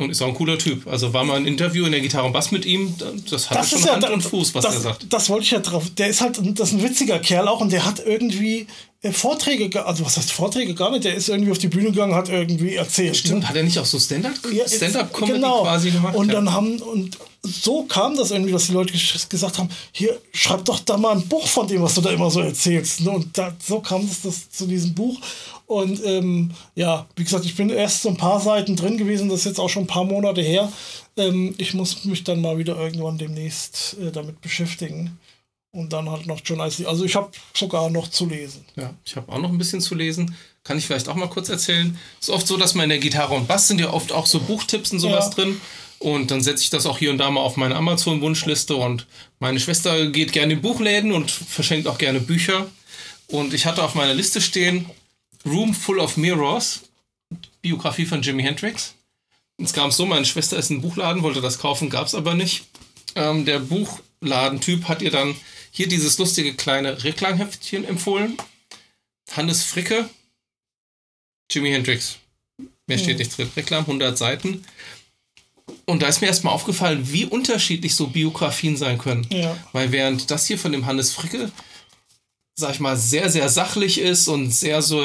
Und 0.00 0.10
ist 0.10 0.22
auch 0.22 0.28
ein 0.28 0.34
cooler 0.34 0.56
Typ. 0.58 0.86
Also 0.86 1.12
war 1.12 1.24
mal 1.24 1.36
ein 1.38 1.44
Interview 1.46 1.84
in 1.84 1.90
der 1.90 2.00
Gitarre 2.00 2.24
und 2.26 2.32
Bass 2.32 2.52
mit 2.52 2.64
ihm, 2.64 2.94
das 3.28 3.50
hat 3.50 3.66
schon 3.68 3.82
Hand 3.84 4.08
und 4.08 4.22
Fuß, 4.22 4.54
was 4.54 4.64
das, 4.64 4.74
er 4.76 4.80
sagt. 4.80 5.06
Das 5.12 5.28
wollte 5.28 5.44
ich 5.44 5.50
ja 5.50 5.58
drauf. 5.58 5.84
Der 5.96 6.06
ist 6.06 6.20
halt, 6.20 6.38
das 6.58 6.68
ist 6.68 6.74
ein 6.76 6.82
witziger 6.84 7.18
Kerl 7.18 7.48
auch 7.48 7.60
und 7.60 7.72
der 7.72 7.84
hat 7.84 8.00
irgendwie 8.06 8.68
äh, 9.02 9.10
Vorträge, 9.10 9.68
ge- 9.68 9.82
also 9.82 10.04
was 10.04 10.16
heißt 10.16 10.30
Vorträge 10.30 10.74
gar 10.74 10.92
nicht, 10.92 11.02
der 11.02 11.14
ist 11.16 11.28
irgendwie 11.28 11.50
auf 11.50 11.58
die 11.58 11.66
Bühne 11.66 11.90
gegangen, 11.90 12.14
hat 12.14 12.28
irgendwie 12.28 12.76
erzählt. 12.76 13.16
Stimmt, 13.16 13.40
ne? 13.40 13.48
hat 13.48 13.56
er 13.56 13.64
nicht 13.64 13.76
auch 13.76 13.84
so 13.84 13.98
Stand-up- 13.98 14.34
Ja, 14.52 14.68
Stand-up-Comedy 14.68 15.32
genau. 15.32 15.62
quasi 15.62 15.90
gemacht? 15.90 16.14
Und 16.14 16.28
Ja. 16.28 16.34
dann 16.34 16.52
haben, 16.52 16.78
und 16.78 17.18
so 17.42 17.82
kam 17.82 18.16
das 18.16 18.30
irgendwie, 18.30 18.52
dass 18.52 18.66
die 18.66 18.72
Leute 18.74 18.94
ges- 18.94 19.28
gesagt 19.28 19.58
haben, 19.58 19.68
hier, 19.90 20.16
schreib 20.32 20.64
doch 20.64 20.78
da 20.78 20.96
mal 20.96 21.16
ein 21.16 21.26
Buch 21.26 21.46
von 21.48 21.66
dem, 21.66 21.82
was 21.82 21.94
du 21.94 22.02
da 22.02 22.10
immer 22.10 22.30
so 22.30 22.38
erzählst. 22.40 23.00
Ne? 23.00 23.10
Und 23.10 23.36
da, 23.36 23.52
so 23.64 23.80
kam 23.80 24.04
es 24.04 24.22
das 24.22 24.48
zu 24.50 24.64
diesem 24.66 24.94
Buch. 24.94 25.18
Und 25.68 26.02
ähm, 26.02 26.50
ja, 26.74 27.06
wie 27.14 27.24
gesagt, 27.24 27.44
ich 27.44 27.54
bin 27.54 27.68
erst 27.68 28.00
so 28.00 28.08
ein 28.08 28.16
paar 28.16 28.40
Seiten 28.40 28.74
drin 28.74 28.96
gewesen, 28.96 29.28
das 29.28 29.40
ist 29.40 29.44
jetzt 29.44 29.60
auch 29.60 29.68
schon 29.68 29.82
ein 29.82 29.86
paar 29.86 30.04
Monate 30.04 30.40
her. 30.40 30.72
Ähm, 31.18 31.54
ich 31.58 31.74
muss 31.74 32.06
mich 32.06 32.24
dann 32.24 32.40
mal 32.40 32.56
wieder 32.56 32.74
irgendwann 32.76 33.18
demnächst 33.18 33.94
äh, 34.00 34.10
damit 34.10 34.40
beschäftigen. 34.40 35.18
Und 35.70 35.92
dann 35.92 36.10
halt 36.10 36.26
noch 36.26 36.40
John 36.42 36.60
Isley. 36.60 36.86
Also 36.86 37.04
ich 37.04 37.14
habe 37.14 37.30
sogar 37.54 37.90
noch 37.90 38.08
zu 38.08 38.24
lesen. 38.24 38.64
Ja, 38.76 38.94
ich 39.04 39.14
habe 39.16 39.30
auch 39.30 39.38
noch 39.38 39.50
ein 39.50 39.58
bisschen 39.58 39.82
zu 39.82 39.94
lesen. 39.94 40.34
Kann 40.64 40.78
ich 40.78 40.86
vielleicht 40.86 41.06
auch 41.10 41.14
mal 41.14 41.28
kurz 41.28 41.50
erzählen. 41.50 41.98
Ist 42.18 42.30
oft 42.30 42.46
so, 42.46 42.56
dass 42.56 42.74
man 42.74 42.84
in 42.84 42.88
der 42.88 42.98
Gitarre 42.98 43.34
und 43.34 43.46
Bass 43.46 43.68
sind 43.68 43.78
ja 43.78 43.92
oft 43.92 44.10
auch 44.10 44.24
so 44.24 44.40
Buchtipps 44.40 44.90
und 44.92 45.00
sowas 45.00 45.26
Ja. 45.26 45.34
drin. 45.34 45.60
Und 45.98 46.30
dann 46.30 46.40
setze 46.40 46.62
ich 46.62 46.70
das 46.70 46.86
auch 46.86 46.96
hier 46.96 47.10
und 47.10 47.18
da 47.18 47.30
mal 47.30 47.42
auf 47.42 47.56
meine 47.58 47.76
Amazon-Wunschliste. 47.76 48.74
Und 48.74 49.06
meine 49.38 49.60
Schwester 49.60 50.06
geht 50.06 50.32
gerne 50.32 50.54
in 50.54 50.62
Buchläden 50.62 51.12
und 51.12 51.30
verschenkt 51.30 51.86
auch 51.86 51.98
gerne 51.98 52.20
Bücher. 52.20 52.66
Und 53.26 53.52
ich 53.52 53.66
hatte 53.66 53.84
auf 53.84 53.94
meiner 53.94 54.14
Liste 54.14 54.40
stehen 54.40 54.86
Room 55.44 55.74
Full 55.74 55.98
of 55.98 56.16
Mirrors, 56.16 56.82
Biografie 57.62 58.06
von 58.06 58.22
Jimi 58.22 58.42
Hendrix. 58.42 58.94
Es 59.58 59.72
kam 59.72 59.90
so, 59.90 60.06
meine 60.06 60.24
Schwester 60.24 60.56
ist 60.56 60.70
in 60.70 60.80
Buchladen, 60.80 61.22
wollte 61.22 61.40
das 61.40 61.58
kaufen, 61.58 61.90
gab 61.90 62.06
es 62.06 62.14
aber 62.14 62.34
nicht. 62.34 62.66
Ähm, 63.14 63.44
der 63.44 63.58
Buchladentyp 63.58 64.86
hat 64.88 65.02
ihr 65.02 65.10
dann 65.10 65.34
hier 65.70 65.88
dieses 65.88 66.18
lustige 66.18 66.54
kleine 66.54 67.02
Reklamheftchen 67.02 67.84
empfohlen. 67.84 68.36
Hannes 69.32 69.64
Fricke, 69.64 70.08
Jimi 71.50 71.70
Hendrix. 71.70 72.18
Mehr 72.86 72.98
steht 72.98 73.18
nicht 73.18 73.36
drin. 73.36 73.50
Reklam, 73.56 73.82
100 73.82 74.16
Seiten. 74.16 74.64
Und 75.84 76.02
da 76.02 76.08
ist 76.08 76.20
mir 76.20 76.28
erstmal 76.28 76.54
aufgefallen, 76.54 77.12
wie 77.12 77.26
unterschiedlich 77.26 77.94
so 77.94 78.06
Biografien 78.06 78.76
sein 78.76 78.98
können. 78.98 79.26
Ja. 79.30 79.56
Weil 79.72 79.92
während 79.92 80.30
das 80.30 80.46
hier 80.46 80.58
von 80.58 80.72
dem 80.72 80.86
Hannes 80.86 81.12
Fricke, 81.12 81.50
sag 82.58 82.72
ich 82.72 82.80
mal, 82.80 82.96
sehr, 82.96 83.30
sehr 83.30 83.48
sachlich 83.48 84.00
ist 84.00 84.26
und 84.26 84.50
sehr 84.52 84.82
so 84.82 85.00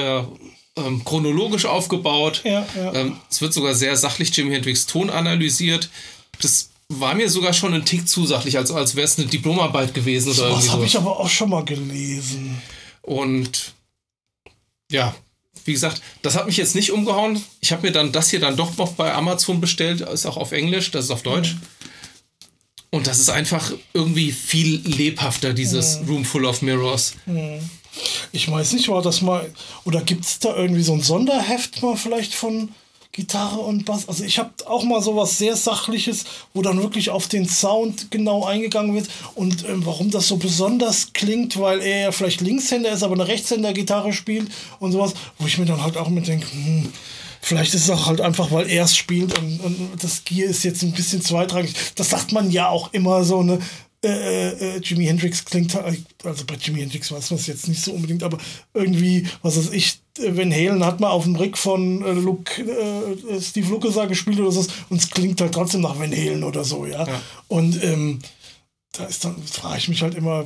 ähm, 0.75 1.03
chronologisch 1.05 1.65
aufgebaut. 1.65 2.41
Ja, 2.43 2.65
ja. 2.75 2.93
Ähm, 2.95 3.17
es 3.29 3.41
wird 3.41 3.53
sogar 3.53 3.75
sehr 3.75 3.95
sachlich 3.95 4.35
Jimi 4.35 4.55
Hendrix 4.55 4.87
Ton 4.87 5.11
analysiert. 5.11 5.89
Das 6.41 6.69
war 6.89 7.13
mir 7.13 7.29
sogar 7.29 7.53
schon 7.53 7.75
ein 7.75 7.85
Tick 7.85 8.09
zu 8.09 8.25
sachlich, 8.25 8.57
als, 8.57 8.71
als 8.71 8.95
wäre 8.95 9.05
es 9.05 9.19
eine 9.19 9.27
Diplomarbeit 9.27 9.93
gewesen 9.93 10.31
oder 10.31 10.49
Das 10.49 10.69
habe 10.69 10.81
so. 10.81 10.85
ich 10.87 10.97
aber 10.97 11.19
auch 11.19 11.29
schon 11.29 11.51
mal 11.51 11.63
gelesen. 11.63 12.59
Und 13.03 13.73
ja, 14.91 15.13
wie 15.65 15.73
gesagt, 15.73 16.01
das 16.23 16.35
hat 16.35 16.47
mich 16.47 16.57
jetzt 16.57 16.73
nicht 16.73 16.91
umgehauen. 16.91 17.41
Ich 17.61 17.71
habe 17.71 17.83
mir 17.83 17.91
dann 17.91 18.11
das 18.11 18.31
hier 18.31 18.39
dann 18.39 18.57
doch 18.57 18.75
noch 18.77 18.93
bei 18.93 19.13
Amazon 19.13 19.61
bestellt. 19.61 20.01
Ist 20.01 20.25
auch 20.25 20.37
auf 20.37 20.51
Englisch, 20.53 20.89
das 20.89 21.05
ist 21.05 21.11
auf 21.11 21.21
Deutsch. 21.21 21.55
Und 22.93 23.08
das 23.08 23.17
ist 23.17 23.32
einfach 23.32 23.73
irgendwie 23.95 24.32
viel 24.32 24.79
lebhafter, 24.86 25.51
dieses 25.51 25.97
Room 26.08 26.23
Full 26.23 26.45
of 26.45 26.62
Mirrors. 26.62 27.15
Ich 28.32 28.51
weiß 28.51 28.73
nicht, 28.73 28.88
war 28.88 29.01
das 29.01 29.23
mal. 29.23 29.51
Oder 29.84 30.03
gibt 30.03 30.25
es 30.25 30.38
da 30.38 30.56
irgendwie 30.56 30.84
so 30.84 30.93
ein 30.93 31.01
Sonderheft 31.01 31.82
mal 31.82 31.95
vielleicht 31.95 32.36
von 32.36 32.69
Gitarre 33.12 33.62
und 33.62 33.86
Bass? 33.86 34.08
Also 34.08 34.23
ich 34.23 34.38
habe 34.38 34.51
auch 34.67 34.84
mal 34.84 35.01
sowas 35.01 35.39
sehr 35.39 35.56
Sachliches, 35.56 36.25
wo 36.53 36.62
dann 36.62 36.84
wirklich 36.84 37.10
auf 37.10 37.27
den 37.27 37.49
Sound 37.49 38.12
genau 38.12 38.45
eingegangen 38.45 38.93
wird 38.93 39.10
und 39.34 39.67
ähm, 39.67 39.84
warum 39.88 40.12
das 40.12 40.27
so 40.27 40.38
besonders 40.38 41.13
klingt, 41.13 41.60
weil 41.60 41.82
er 41.82 41.99
ja 41.99 42.12
vielleicht 42.12 42.41
Linkshänder 42.41 42.91
ist, 42.91 43.01
aber 43.01 43.15
eine 43.15 43.27
Rechtshänder-Gitarre 43.27 44.13
spielt 44.13 44.51
und 44.79 44.91
sowas, 44.91 45.15
wo 45.39 45.47
ich 45.47 45.58
mir 45.58 45.65
dann 45.65 45.82
halt 45.82 45.97
auch 45.97 46.10
mit 46.10 46.27
denke, 46.27 46.45
hm, 46.51 46.93
Vielleicht 47.45 47.73
ist 47.73 47.84
es 47.84 47.89
auch 47.89 48.06
halt 48.06 48.21
einfach, 48.21 48.51
weil 48.51 48.69
er 48.69 48.86
es 48.86 48.95
spielt 48.95 49.38
und, 49.38 49.60
und 49.60 50.01
das 50.01 50.23
Gear 50.23 50.49
ist 50.49 50.63
jetzt 50.63 50.82
ein 50.82 50.93
bisschen 50.93 51.21
zweitrangig. 51.21 51.73
Das 51.95 52.10
sagt 52.10 52.32
man 52.32 52.49
ja 52.49 52.69
auch 52.69 52.93
immer 52.93 53.25
so, 53.25 53.43
ne? 53.43 53.60
Äh, 54.01 54.75
äh, 54.75 54.77
Jimi 54.79 55.06
Hendrix 55.06 55.43
klingt 55.43 55.75
halt, 55.75 55.99
also 56.23 56.45
bei 56.45 56.56
Jimi 56.56 56.79
Hendrix 56.79 57.12
weiß 57.12 57.32
man 57.32 57.39
es 57.39 57.47
jetzt 57.47 57.67
nicht 57.67 57.82
so 57.82 57.91
unbedingt, 57.91 58.23
aber 58.23 58.38
irgendwie, 58.73 59.27
was 59.41 59.58
weiß 59.58 59.71
ich, 59.71 59.99
äh, 60.19 60.38
Van 60.38 60.53
Halen 60.53 60.86
hat 60.86 61.01
mal 61.01 61.10
auf 61.10 61.23
dem 61.23 61.36
Rick 61.36 61.58
von 61.58 62.01
äh, 62.01 62.12
Luke, 62.12 62.62
äh, 62.62 63.41
Steve 63.41 63.69
Lukather 63.69 64.08
gespielt 64.08 64.39
oder 64.39 64.51
so 64.51 64.65
und 64.89 64.97
es 65.01 65.10
klingt 65.10 65.39
halt 65.41 65.53
trotzdem 65.53 65.82
nach 65.82 65.99
Van 65.99 66.12
Halen 66.12 66.43
oder 66.43 66.63
so, 66.63 66.86
ja. 66.86 67.06
Ja. 67.06 67.21
Und 67.49 67.82
ähm, 67.84 68.19
da 68.93 69.06
ist 69.06 69.23
dann, 69.25 69.41
frage 69.43 69.79
ich 69.79 69.89
mich 69.89 70.01
halt 70.01 70.15
immer, 70.15 70.45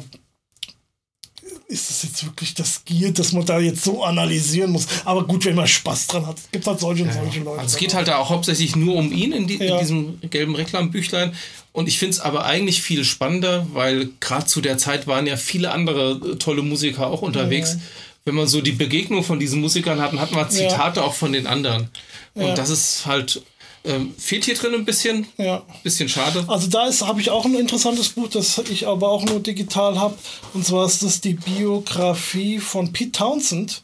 ist 1.67 1.89
das 1.89 2.03
jetzt 2.03 2.25
wirklich 2.25 2.53
das 2.53 2.83
Gear, 2.85 3.11
dass 3.11 3.31
man 3.33 3.45
da 3.45 3.59
jetzt 3.59 3.83
so 3.83 4.03
analysieren 4.03 4.71
muss? 4.71 4.87
Aber 5.05 5.25
gut, 5.25 5.45
wenn 5.45 5.55
man 5.55 5.67
Spaß 5.67 6.07
dran 6.07 6.25
hat, 6.25 6.37
gibt 6.51 6.65
halt 6.67 6.79
solche 6.79 7.03
und 7.03 7.13
solche 7.13 7.39
Leute. 7.41 7.59
Also 7.59 7.73
es 7.73 7.77
geht 7.77 7.93
halt 7.93 8.07
da 8.07 8.17
auch 8.17 8.29
hauptsächlich 8.29 8.75
nur 8.75 8.95
um 8.95 9.11
ihn 9.11 9.31
in, 9.31 9.47
die, 9.47 9.57
Ja. 9.57 9.75
in 9.75 9.79
diesem 9.79 10.19
gelben 10.29 10.55
Reklambüchlein. 10.55 11.33
Und 11.73 11.87
ich 11.87 11.99
finde 11.99 12.13
es 12.13 12.19
aber 12.19 12.45
eigentlich 12.45 12.81
viel 12.81 13.03
spannender, 13.03 13.67
weil 13.73 14.09
gerade 14.19 14.45
zu 14.45 14.61
der 14.61 14.77
Zeit 14.77 15.05
waren 15.07 15.27
ja 15.27 15.37
viele 15.37 15.71
andere 15.71 16.19
äh, 16.33 16.35
tolle 16.37 16.61
Musiker 16.63 17.07
auch 17.07 17.21
unterwegs. 17.21 17.77
Wenn 18.25 18.35
man 18.35 18.47
so 18.47 18.61
die 18.61 18.71
Begegnung 18.73 19.23
von 19.23 19.39
diesen 19.39 19.61
Musikern 19.61 20.01
hat, 20.01 20.11
dann 20.11 20.19
hat 20.19 20.31
man 20.31 20.49
Zitate 20.49 21.03
auch 21.03 21.13
von 21.13 21.31
den 21.31 21.47
anderen. 21.47 21.89
Und 22.33 22.47
Ja. 22.47 22.53
das 22.55 22.69
ist 22.69 23.05
halt, 23.05 23.41
ähm, 23.87 24.13
fehlt 24.17 24.45
hier 24.45 24.55
drin 24.55 24.73
ein 24.75 24.85
bisschen. 24.85 25.27
Ja. 25.37 25.63
Bisschen 25.83 26.09
schade. 26.09 26.45
Also 26.47 26.67
da 26.67 26.85
ist 26.85 27.05
habe 27.05 27.21
ich 27.21 27.29
auch 27.29 27.45
ein 27.45 27.55
interessantes 27.55 28.09
Buch, 28.09 28.27
das 28.27 28.57
ich 28.69 28.87
aber 28.87 29.09
auch 29.09 29.25
nur 29.25 29.39
digital 29.39 29.97
habe. 29.99 30.15
Und 30.53 30.65
zwar 30.65 30.85
ist 30.85 31.03
das 31.03 31.21
die 31.21 31.33
Biografie 31.33 32.59
von 32.59 32.91
Pete 32.91 33.11
Townsend. 33.11 33.81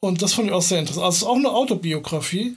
Und 0.00 0.20
das 0.20 0.34
fand 0.34 0.48
ich 0.48 0.52
auch 0.52 0.62
sehr 0.62 0.80
interessant. 0.80 1.06
Also 1.06 1.16
es 1.16 1.22
ist 1.22 1.28
auch 1.28 1.36
eine 1.36 1.50
Autobiografie. 1.50 2.56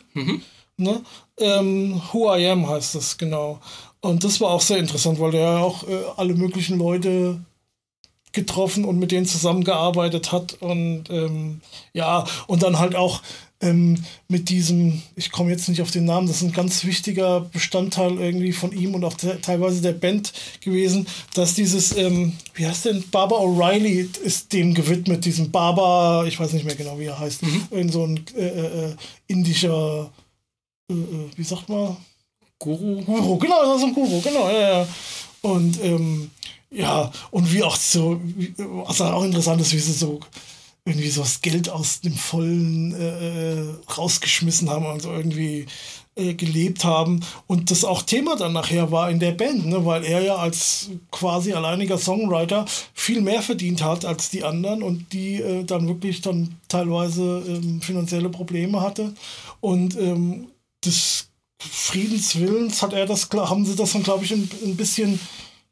Ne? 0.78 1.02
Ähm, 1.40 2.02
Who 2.12 2.36
I 2.36 2.48
Am 2.48 2.68
heißt 2.68 2.96
das, 2.96 3.18
genau. 3.18 3.60
Und 4.02 4.24
das 4.24 4.42
war 4.42 4.50
auch 4.50 4.62
sehr 4.62 4.78
interessant, 4.78 5.20
weil 5.20 5.32
der 5.32 5.42
ja 5.42 5.58
auch 5.60 5.88
äh, 5.88 6.04
alle 6.18 6.34
möglichen 6.34 6.78
Leute 6.78 7.40
getroffen 8.32 8.86
und 8.86 9.00
mit 9.00 9.12
denen 9.12 9.26
zusammengearbeitet 9.26 10.32
hat. 10.32 10.58
Und 10.60 11.10
ähm, 11.10 11.62
ja, 11.94 12.26
und 12.48 12.64
dann 12.64 12.80
halt 12.80 12.96
auch 12.96 13.22
ähm, 13.62 14.04
mit 14.28 14.50
diesem, 14.50 15.02
ich 15.16 15.32
komme 15.32 15.50
jetzt 15.50 15.68
nicht 15.68 15.82
auf 15.82 15.90
den 15.90 16.06
Namen, 16.06 16.28
das 16.28 16.38
ist 16.38 16.44
ein 16.44 16.54
ganz 16.54 16.84
wichtiger 16.86 17.42
Bestandteil 17.42 18.20
irgendwie 18.20 18.52
von 18.52 18.72
ihm 18.72 18.94
und 18.94 19.04
auch 19.04 19.16
te 19.16 19.40
teilweise 19.42 19.82
der 19.82 19.94
Band 19.94 20.32
gewesen, 20.62 21.08
dass 21.34 21.56
dieses, 21.56 21.96
ähm, 21.98 22.34
wie 22.54 22.68
heißt 22.68 22.86
denn, 22.86 23.04
Barbara 23.10 23.42
O'Reilly 23.42 24.08
ist 24.20 24.54
dem 24.54 24.74
gewidmet, 24.74 25.26
diesem 25.26 25.50
Barber, 25.50 26.26
ich 26.28 26.40
weiß 26.40 26.54
nicht 26.54 26.66
mehr 26.66 26.76
genau, 26.76 27.00
wie 27.00 27.06
er 27.06 27.20
heißt, 27.20 27.42
irgend 27.72 27.94
so 27.94 28.06
ein 28.06 28.24
äh, 28.36 28.90
äh, 28.90 28.96
indischer, 29.28 30.12
äh, 30.92 30.94
äh, 30.94 31.30
wie 31.36 31.44
sagt 31.44 31.68
man, 31.70 31.98
Guru. 32.60 33.02
Guru, 33.04 33.38
genau, 33.38 33.66
das 33.66 33.78
ist 33.78 33.88
ein 33.88 33.94
Guru, 33.94 34.22
genau, 34.22 34.50
ja, 34.50 34.82
ja. 34.82 34.88
Und 35.42 35.84
ähm, 35.84 36.30
ja, 36.70 37.12
und 37.32 37.52
wie 37.52 37.64
auch 37.64 37.76
so, 37.76 38.20
was 38.58 39.02
auch 39.02 39.24
interessant 39.24 39.62
ist, 39.62 39.74
wie 39.74 39.80
sie 39.80 39.94
so 39.94 40.20
irgendwie 40.88 41.10
so 41.10 41.22
das 41.22 41.42
Geld 41.42 41.70
aus 41.70 42.02
dem 42.02 42.16
Vollen 42.16 42.94
äh, 42.94 43.92
rausgeschmissen 43.92 44.70
haben 44.70 44.86
und 44.86 45.02
so 45.02 45.12
irgendwie 45.12 45.66
äh, 46.16 46.34
gelebt 46.34 46.84
haben. 46.84 47.20
Und 47.46 47.70
das 47.70 47.84
auch 47.84 48.02
Thema 48.02 48.36
dann 48.38 48.54
nachher 48.54 48.92
war 48.92 49.12
in 49.12 49.20
der 49.20 49.34
Band, 49.34 49.68
ne? 49.68 49.86
weil 49.86 50.04
er 50.04 50.22
ja 50.24 50.36
als 50.38 50.90
quasi 51.12 51.54
alleiniger 51.54 51.98
Songwriter 51.98 52.66
viel 52.94 53.22
mehr 53.22 53.42
verdient 53.42 53.84
hat 53.84 54.06
als 54.06 54.30
die 54.30 54.44
anderen 54.44 54.82
und 54.82 55.14
die 55.14 55.36
äh, 55.36 55.64
dann 55.64 55.88
wirklich 55.88 56.22
dann 56.22 56.56
teilweise 56.70 57.44
ähm, 57.48 57.82
finanzielle 57.82 58.30
Probleme 58.30 58.82
hatte. 58.82 59.14
Und 59.60 59.96
ähm, 60.00 60.48
des 60.84 61.28
Friedenswillens 61.60 62.82
hat 62.82 62.94
er 62.94 63.06
das, 63.06 63.30
haben 63.32 63.66
sie 63.66 63.76
das 63.76 63.92
dann, 63.92 64.04
glaube 64.04 64.24
ich, 64.24 64.32
ein, 64.32 64.50
ein 64.64 64.76
bisschen 64.76 65.20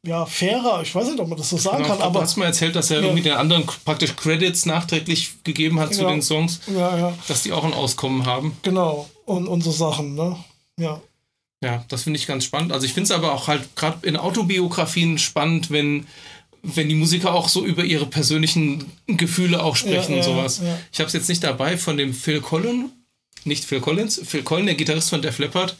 ja, 0.06 0.26
fairer, 0.26 0.82
ich 0.84 0.94
weiß 0.94 1.08
nicht, 1.08 1.20
ob 1.20 1.28
man 1.28 1.38
das 1.38 1.50
so 1.50 1.58
sagen 1.58 1.78
Genau, 1.84 1.89
kann, 1.96 2.02
aber 2.04 2.20
du 2.20 2.24
hast 2.26 2.38
mal 2.38 2.46
erzählt, 2.46 2.76
dass 2.76 2.91
er 2.91 2.98
Ja. 3.00 3.04
irgendwie 3.06 3.24
den 3.24 3.34
anderen 3.34 3.65
praktisch 3.86 4.15
Credits 4.15 4.65
nachträglich 4.65 5.44
gegeben 5.44 5.80
hat 5.80 5.94
zu 5.94 6.04
Ja. 6.04 6.10
den 6.10 6.22
Songs, 6.22 6.60
ja, 6.68 6.98
ja, 6.98 7.13
dass 7.28 7.44
die 7.44 7.52
auch 7.54 7.63
ein 7.63 7.74
Auskommen 7.74 8.26
haben. 8.26 8.58
genau. 8.62 9.10
Und, 9.26 9.48
und 9.48 9.62
so 9.62 9.72
Sachen, 9.72 10.13
ne? 10.15 10.36
Ja. 10.80 11.02
Ja, 11.63 11.84
das 11.88 12.04
finde 12.04 12.20
ich 12.20 12.28
ganz 12.28 12.44
spannend. 12.44 12.72
Also 12.72 12.86
ich 12.86 12.94
finde 12.94 13.06
es 13.06 13.12
aber 13.12 13.34
auch 13.34 13.48
halt 13.48 13.76
gerade 13.76 14.08
in 14.08 14.18
Autobiografien 14.18 15.18
spannend, 15.18 15.72
wenn, 15.72 16.06
wenn 16.62 16.89
die 16.89 16.96
Musiker 16.96 17.34
auch 17.34 17.50
so 17.50 17.65
über 17.65 17.84
ihre 17.84 18.06
persönlichen 18.06 18.91
Gefühle 19.08 19.63
auch 19.63 19.76
sprechen 19.76 20.12
Ja, 20.12 20.18
und 20.18 20.24
sowas. 20.24 20.60
ja. 20.63 20.78
Ich 20.91 21.00
habe 21.00 21.08
es 21.08 21.13
jetzt 21.13 21.30
nicht 21.30 21.44
dabei 21.44 21.78
von 21.78 21.98
dem 21.98 22.13
Phil 22.13 22.41
Collin, 22.41 22.91
nicht 23.46 23.65
Phil 23.65 23.80
Collins, 23.80 24.22
Phil 24.26 24.44
Collin, 24.44 24.68
der 24.68 24.76
Gitarrist 24.76 25.10
von 25.10 25.22
Def 25.24 25.39
Leppard. 25.39 25.76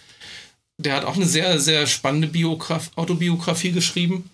Der 0.78 0.96
hat 0.96 1.06
auch 1.06 1.16
eine 1.16 1.26
sehr, 1.26 1.60
sehr 1.60 1.88
spannende 1.88 2.28
Biograf 2.28 2.92
Autobiografie 2.96 3.72
geschrieben. 3.72 4.30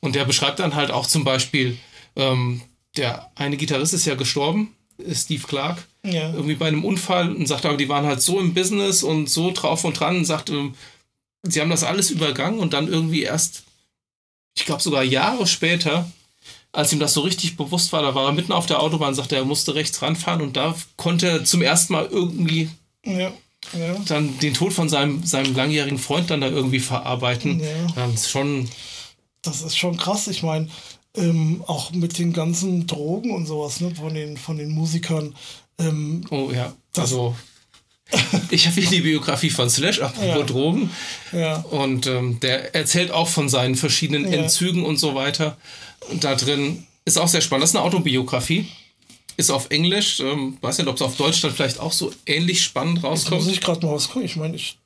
Und 0.00 0.14
der 0.14 0.24
beschreibt 0.24 0.58
dann 0.58 0.74
halt 0.74 0.90
auch 0.90 1.06
zum 1.06 1.24
Beispiel, 1.24 1.78
ähm, 2.16 2.62
der 2.96 3.30
eine 3.36 3.56
Gitarrist 3.56 3.94
ist 3.94 4.04
ja 4.04 4.14
gestorben, 4.14 4.74
ist 4.98 5.24
Steve 5.24 5.46
Clark 5.46 5.86
Ja. 6.04 6.32
irgendwie 6.32 6.54
bei 6.54 6.68
einem 6.68 6.84
Unfall 6.84 7.34
und 7.34 7.46
sagt 7.46 7.64
aber, 7.64 7.76
die 7.76 7.88
waren 7.88 8.06
halt 8.06 8.20
so 8.20 8.38
im 8.38 8.54
Business 8.54 9.02
und 9.02 9.28
so 9.28 9.50
drauf 9.52 9.84
und 9.84 9.98
dran 9.98 10.16
und 10.18 10.24
sagt, 10.24 10.50
ähm, 10.50 10.74
sie 11.42 11.60
haben 11.60 11.70
das 11.70 11.84
alles 11.84 12.10
übergangen 12.10 12.60
und 12.60 12.72
dann 12.72 12.86
irgendwie 12.88 13.22
erst, 13.22 13.64
ich 14.56 14.64
glaube 14.66 14.82
sogar 14.82 15.02
Jahre 15.02 15.46
später, 15.46 16.10
als 16.70 16.92
ihm 16.92 17.00
das 17.00 17.14
so 17.14 17.22
richtig 17.22 17.56
bewusst 17.56 17.92
war, 17.92 18.02
da 18.02 18.14
war 18.14 18.26
er 18.26 18.32
mitten 18.32 18.52
auf 18.52 18.66
der 18.66 18.80
Autobahn, 18.80 19.14
sagte 19.14 19.36
er, 19.36 19.42
er 19.42 19.46
musste 19.46 19.74
rechts 19.74 20.02
ranfahren 20.02 20.40
und 20.42 20.56
da 20.56 20.74
konnte 20.96 21.28
er 21.28 21.44
zum 21.44 21.62
ersten 21.62 21.92
Mal 21.92 22.06
irgendwie 22.06 22.68
Ja. 23.04 23.32
Ja. 23.72 23.94
dann 24.06 24.38
den 24.38 24.54
Tod 24.54 24.72
von 24.72 24.88
seinem, 24.88 25.24
seinem 25.24 25.54
langjährigen 25.56 25.98
Freund 25.98 26.30
dann 26.30 26.40
da 26.40 26.48
irgendwie 26.48 26.80
verarbeiten. 26.80 27.60
Ja. 27.60 27.66
Das 27.96 28.14
ist 28.14 28.30
schon, 28.30 28.68
Das 29.42 29.62
ist 29.62 29.76
schon 29.76 29.96
krass. 29.96 30.28
Ich 30.28 30.42
meine, 30.42 30.68
ähm, 31.16 31.62
auch 31.66 31.90
mit 31.92 32.18
den 32.18 32.32
ganzen 32.32 32.86
Drogen 32.86 33.30
und 33.32 33.46
sowas, 33.46 33.80
ne, 33.80 33.94
von 33.94 34.14
den, 34.14 34.36
von 34.36 34.56
den 34.58 34.70
Musikern. 34.70 35.34
Ähm, 35.78 36.24
oh 36.30 36.50
ja, 36.54 36.72
also 36.96 37.34
ich 38.50 38.66
habe 38.66 38.80
hier 38.80 38.90
die 38.90 39.00
Biografie 39.00 39.50
von 39.50 39.68
Slash, 39.70 40.00
apropos 40.00 40.26
Ja. 40.28 40.42
Drogen. 40.42 40.90
ja. 41.32 41.56
Und 41.70 42.06
ähm, 42.06 42.38
der 42.40 42.74
erzählt 42.74 43.10
auch 43.10 43.28
von 43.28 43.48
seinen 43.48 43.74
verschiedenen. 43.74 44.24
Entzügen 44.24 44.84
und 44.84 44.98
so 44.98 45.14
weiter. 45.14 45.56
Und 46.10 46.22
da 46.22 46.34
drin 46.34 46.86
ist 47.04 47.18
auch 47.18 47.28
sehr 47.28 47.40
spannend. 47.40 47.62
Das 47.64 47.70
ist 47.70 47.76
eine 47.76 47.84
Autobiografie. 47.84 48.66
Ist 49.36 49.50
auf 49.50 49.70
Englisch. 49.70 50.20
Ähm, 50.20 50.58
weiß 50.60 50.78
nicht, 50.78 50.88
ob 50.88 50.96
es 50.96 51.02
auf 51.02 51.16
Deutsch 51.16 51.40
dann 51.40 51.52
vielleicht 51.52 51.80
auch 51.80 51.92
so 51.92 52.12
ähnlich 52.26 52.62
spannend 52.62 52.96
Jetzt 52.98 53.04
muss 53.04 53.10
rauskommt. 53.30 53.50
ich 53.50 53.60
gerade 53.60 53.84
mal 53.86 53.94
was 53.94 54.08
gucken. 54.08 54.24
Ich 54.24 54.36
meine, 54.36 54.54
ich 54.56 54.78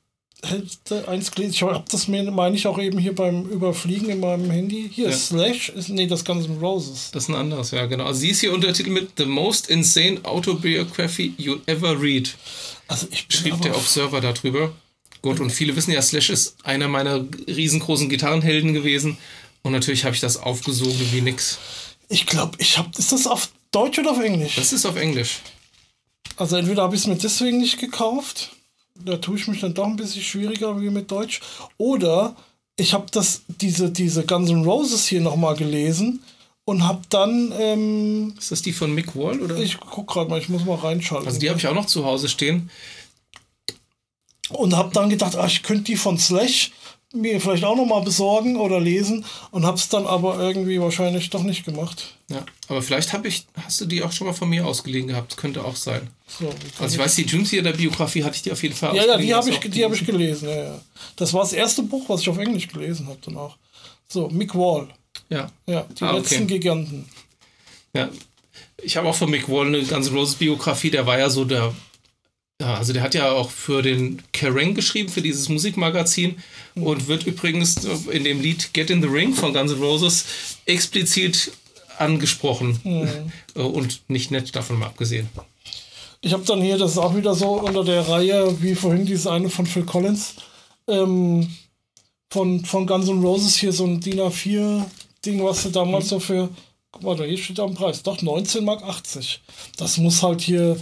hätte 0.43 1.07
eins 1.07 1.31
gelesen. 1.31 1.53
Ich 1.53 1.61
habe 1.61 1.83
das 1.91 2.07
mir, 2.07 2.23
meine 2.31 2.55
ich, 2.55 2.65
auch 2.65 2.79
eben 2.79 2.97
hier 2.97 3.13
beim 3.13 3.45
Überfliegen 3.45 4.09
in 4.09 4.19
meinem 4.21 4.49
Handy. 4.49 4.89
Hier, 4.93 5.09
Ja. 5.09 5.15
Slash, 5.15 5.69
ist, 5.69 5.89
nee, 5.89 6.07
das 6.07 6.23
Guns 6.25 6.45
N' 6.45 6.57
Roses. 6.59 7.11
Das 7.11 7.23
ist 7.23 7.29
ein 7.29 7.35
anderes, 7.35 7.71
ja, 7.71 7.85
genau. 7.85 8.05
Also 8.05 8.21
sie 8.21 8.29
ist 8.29 8.39
hier 8.39 8.53
untertitelt 8.53 8.93
mit 8.93 9.09
The 9.17 9.25
Most 9.25 9.69
Insane 9.69 10.19
Autobiography 10.23 11.33
You'll 11.37 11.59
Ever 11.67 12.01
Read. 12.01 12.35
Also 12.87 13.07
ich 13.11 13.27
bin 13.27 13.37
Schrieb 13.37 13.61
der 13.61 13.75
Observer 13.75 14.21
darüber. 14.21 14.71
Gut, 15.21 15.41
und 15.41 15.49
viele 15.51 15.75
wissen 15.75 15.91
ja, 15.91 16.01
Slash 16.01 16.29
ist 16.29 16.55
einer 16.63 16.87
meiner 16.87 17.25
riesengroßen 17.47 18.07
Gitarrenhelden 18.07 18.73
gewesen. 18.73 19.17
Und 19.61 19.73
natürlich 19.73 20.05
habe 20.05 20.15
ich 20.15 20.21
das 20.21 20.37
aufgesogen 20.37 21.05
wie 21.11 21.19
nix. 21.21 21.59
Ich 22.07 22.25
glaube, 22.25 22.57
ich 22.59 22.77
habe. 22.77 22.89
Ist 22.97 23.11
das 23.11 23.27
auf 23.27 23.49
Deutsch 23.71 23.99
oder 23.99 24.11
auf 24.11 24.21
Englisch? 24.21 24.55
Das 24.55 24.73
ist 24.73 24.85
auf 24.85 24.95
Englisch. 24.95 25.39
Also 26.37 26.55
entweder 26.55 26.83
habe 26.83 26.95
ich 26.95 27.01
es 27.01 27.07
mir 27.07 27.15
deswegen 27.15 27.59
nicht 27.59 27.79
gekauft, 27.79 28.51
da 28.95 29.17
tue 29.17 29.37
ich 29.37 29.47
mich 29.47 29.61
dann 29.61 29.73
doch 29.73 29.85
ein 29.85 29.95
bisschen 29.95 30.23
schwieriger 30.23 30.79
wie 30.81 30.89
mit 30.89 31.09
Deutsch. 31.11 31.41
Oder 31.77 32.35
ich 32.77 32.93
habe 32.93 33.07
das 33.11 33.41
diese 33.47 33.91
diese 33.91 34.25
Guns 34.25 34.49
N' 34.49 34.63
Roses 34.63 35.05
hier 35.05 35.21
noch 35.21 35.35
mal 35.35 35.55
gelesen 35.55 36.23
und 36.65 36.87
habe 36.87 37.01
dann 37.09 37.53
ähm, 37.57 38.35
ist 38.37 38.51
das 38.51 38.61
die 38.61 38.73
von 38.73 38.93
Mick 38.93 39.15
Wall 39.15 39.41
oder 39.41 39.57
ich 39.57 39.79
guck 39.79 40.07
gerade 40.07 40.29
mal 40.29 40.39
ich 40.39 40.49
muss 40.49 40.65
mal 40.65 40.75
reinschalten 40.75 41.27
also 41.27 41.39
die 41.39 41.49
habe 41.49 41.59
ich 41.59 41.67
auch 41.67 41.73
noch 41.73 41.87
zu 41.87 42.05
Hause 42.05 42.29
stehen 42.29 42.69
und 44.49 44.75
habe 44.75 44.93
dann 44.93 45.09
gedacht 45.09 45.35
ach, 45.35 45.47
ich 45.47 45.63
könnte 45.63 45.83
die 45.83 45.97
von 45.97 46.17
Slash 46.17 46.71
mir 47.13 47.41
vielleicht 47.41 47.63
auch 47.63 47.75
noch 47.75 47.85
mal 47.85 48.01
besorgen 48.01 48.57
oder 48.57 48.79
lesen 48.79 49.25
und 49.51 49.65
habe 49.65 49.77
es 49.77 49.89
dann 49.89 50.05
aber 50.05 50.39
irgendwie 50.39 50.79
wahrscheinlich 50.79 51.29
doch 51.29 51.43
nicht 51.43 51.65
gemacht. 51.65 52.15
Ja 52.29 52.45
aber 52.67 52.83
vielleicht 52.83 53.13
habe 53.13 53.27
ich 53.27 53.47
hast 53.63 53.81
du 53.81 53.85
die 53.85 54.03
auch 54.03 54.11
schon 54.11 54.27
mal 54.27 54.33
von 54.33 54.47
mir 54.47 54.65
ausgeliehen 54.65 55.07
gehabt? 55.07 55.35
Könnte 55.35 55.65
auch 55.65 55.75
sein. 55.75 56.07
So, 56.27 56.53
also 56.79 56.93
ich 56.95 56.99
weiß 56.99 57.15
die 57.15 57.23
June 57.23 57.63
der 57.63 57.73
Biografie 57.73 58.23
hatte 58.23 58.35
ich 58.35 58.43
die 58.43 58.51
auf 58.51 58.61
jeden 58.61 58.75
Fall 58.75 58.95
ja 58.95 59.05
ja 59.05 59.17
die 59.17 59.33
habe 59.33 59.49
ich 59.49 59.59
die 59.59 59.83
habe 59.83 59.95
ich 59.95 60.05
gelesen 60.05 60.49
ja, 60.49 60.55
ja. 60.55 60.81
das 61.15 61.33
war 61.33 61.41
das 61.41 61.53
erste 61.53 61.81
Buch 61.81 62.07
was 62.07 62.21
ich 62.21 62.29
auf 62.29 62.37
Englisch 62.37 62.67
gelesen 62.67 63.07
habe 63.07 63.17
dann 63.25 63.37
auch. 63.37 63.57
So 64.07 64.29
Mick 64.29 64.53
Wall. 64.53 64.87
Ja. 65.29 65.51
Ja 65.65 65.87
die 65.99 66.03
ah, 66.03 66.11
letzten 66.11 66.43
okay. 66.43 66.59
Giganten. 66.59 67.09
Ja. 67.93 68.09
Ich 68.83 68.95
habe 68.95 69.09
auch 69.09 69.15
von 69.15 69.31
Mick 69.31 69.49
Wall 69.49 69.65
eine 69.65 69.83
ganze 69.83 70.11
Roses 70.11 70.35
Biografie 70.35 70.91
der 70.91 71.07
war 71.07 71.17
ja 71.17 71.31
so 71.31 71.43
der 71.43 71.73
ja, 72.61 72.75
also 72.75 72.91
der 72.91 73.03
hat 73.03 73.13
ja 73.13 73.31
auch 73.31 73.49
für 73.49 73.81
den 73.81 74.21
Kerrang 74.33 74.73
geschrieben, 74.73 75.09
für 75.09 75.21
dieses 75.21 75.47
Musikmagazin 75.47 76.35
und 76.75 77.07
wird 77.07 77.25
übrigens 77.25 77.85
in 78.11 78.25
dem 78.25 78.41
Lied 78.41 78.73
Get 78.73 78.89
in 78.89 79.01
the 79.01 79.07
Ring 79.07 79.33
von 79.33 79.53
Guns 79.53 79.71
N' 79.71 79.79
Roses 79.79 80.25
explizit 80.65 81.53
angesprochen 81.97 82.79
mhm. 82.83 83.63
und 83.63 84.01
nicht 84.09 84.31
nett 84.31 84.53
davon 84.55 84.79
mal 84.79 84.87
abgesehen. 84.87 85.29
Ich 86.21 86.33
habe 86.33 86.43
dann 86.43 86.61
hier, 86.61 86.77
das 86.77 86.91
ist 86.91 86.97
auch 86.97 87.15
wieder 87.15 87.33
so 87.33 87.61
unter 87.61 87.85
der 87.85 88.07
Reihe, 88.07 88.61
wie 88.61 88.75
vorhin 88.75 89.05
dieses 89.05 89.25
eine 89.25 89.49
von 89.49 89.65
Phil 89.65 89.85
Collins, 89.85 90.35
ähm, 90.89 91.49
von, 92.29 92.65
von 92.65 92.85
Guns 92.85 93.07
N' 93.07 93.21
Roses 93.21 93.55
hier 93.55 93.71
so 93.71 93.85
ein 93.85 94.01
DIN 94.01 94.19
A4-Ding, 94.19 95.41
was 95.43 95.63
sie 95.63 95.71
damals 95.71 96.05
mhm. 96.05 96.09
so 96.09 96.19
für, 96.19 96.49
guck 96.91 97.03
mal, 97.03 97.15
da 97.15 97.23
hier 97.23 97.37
steht 97.37 97.59
am 97.61 97.73
Preis, 97.73 98.03
doch 98.03 98.17
19,80 98.17 98.61
Mark. 98.61 98.83
Das 99.77 99.97
muss 99.97 100.21
halt 100.21 100.41
hier 100.41 100.75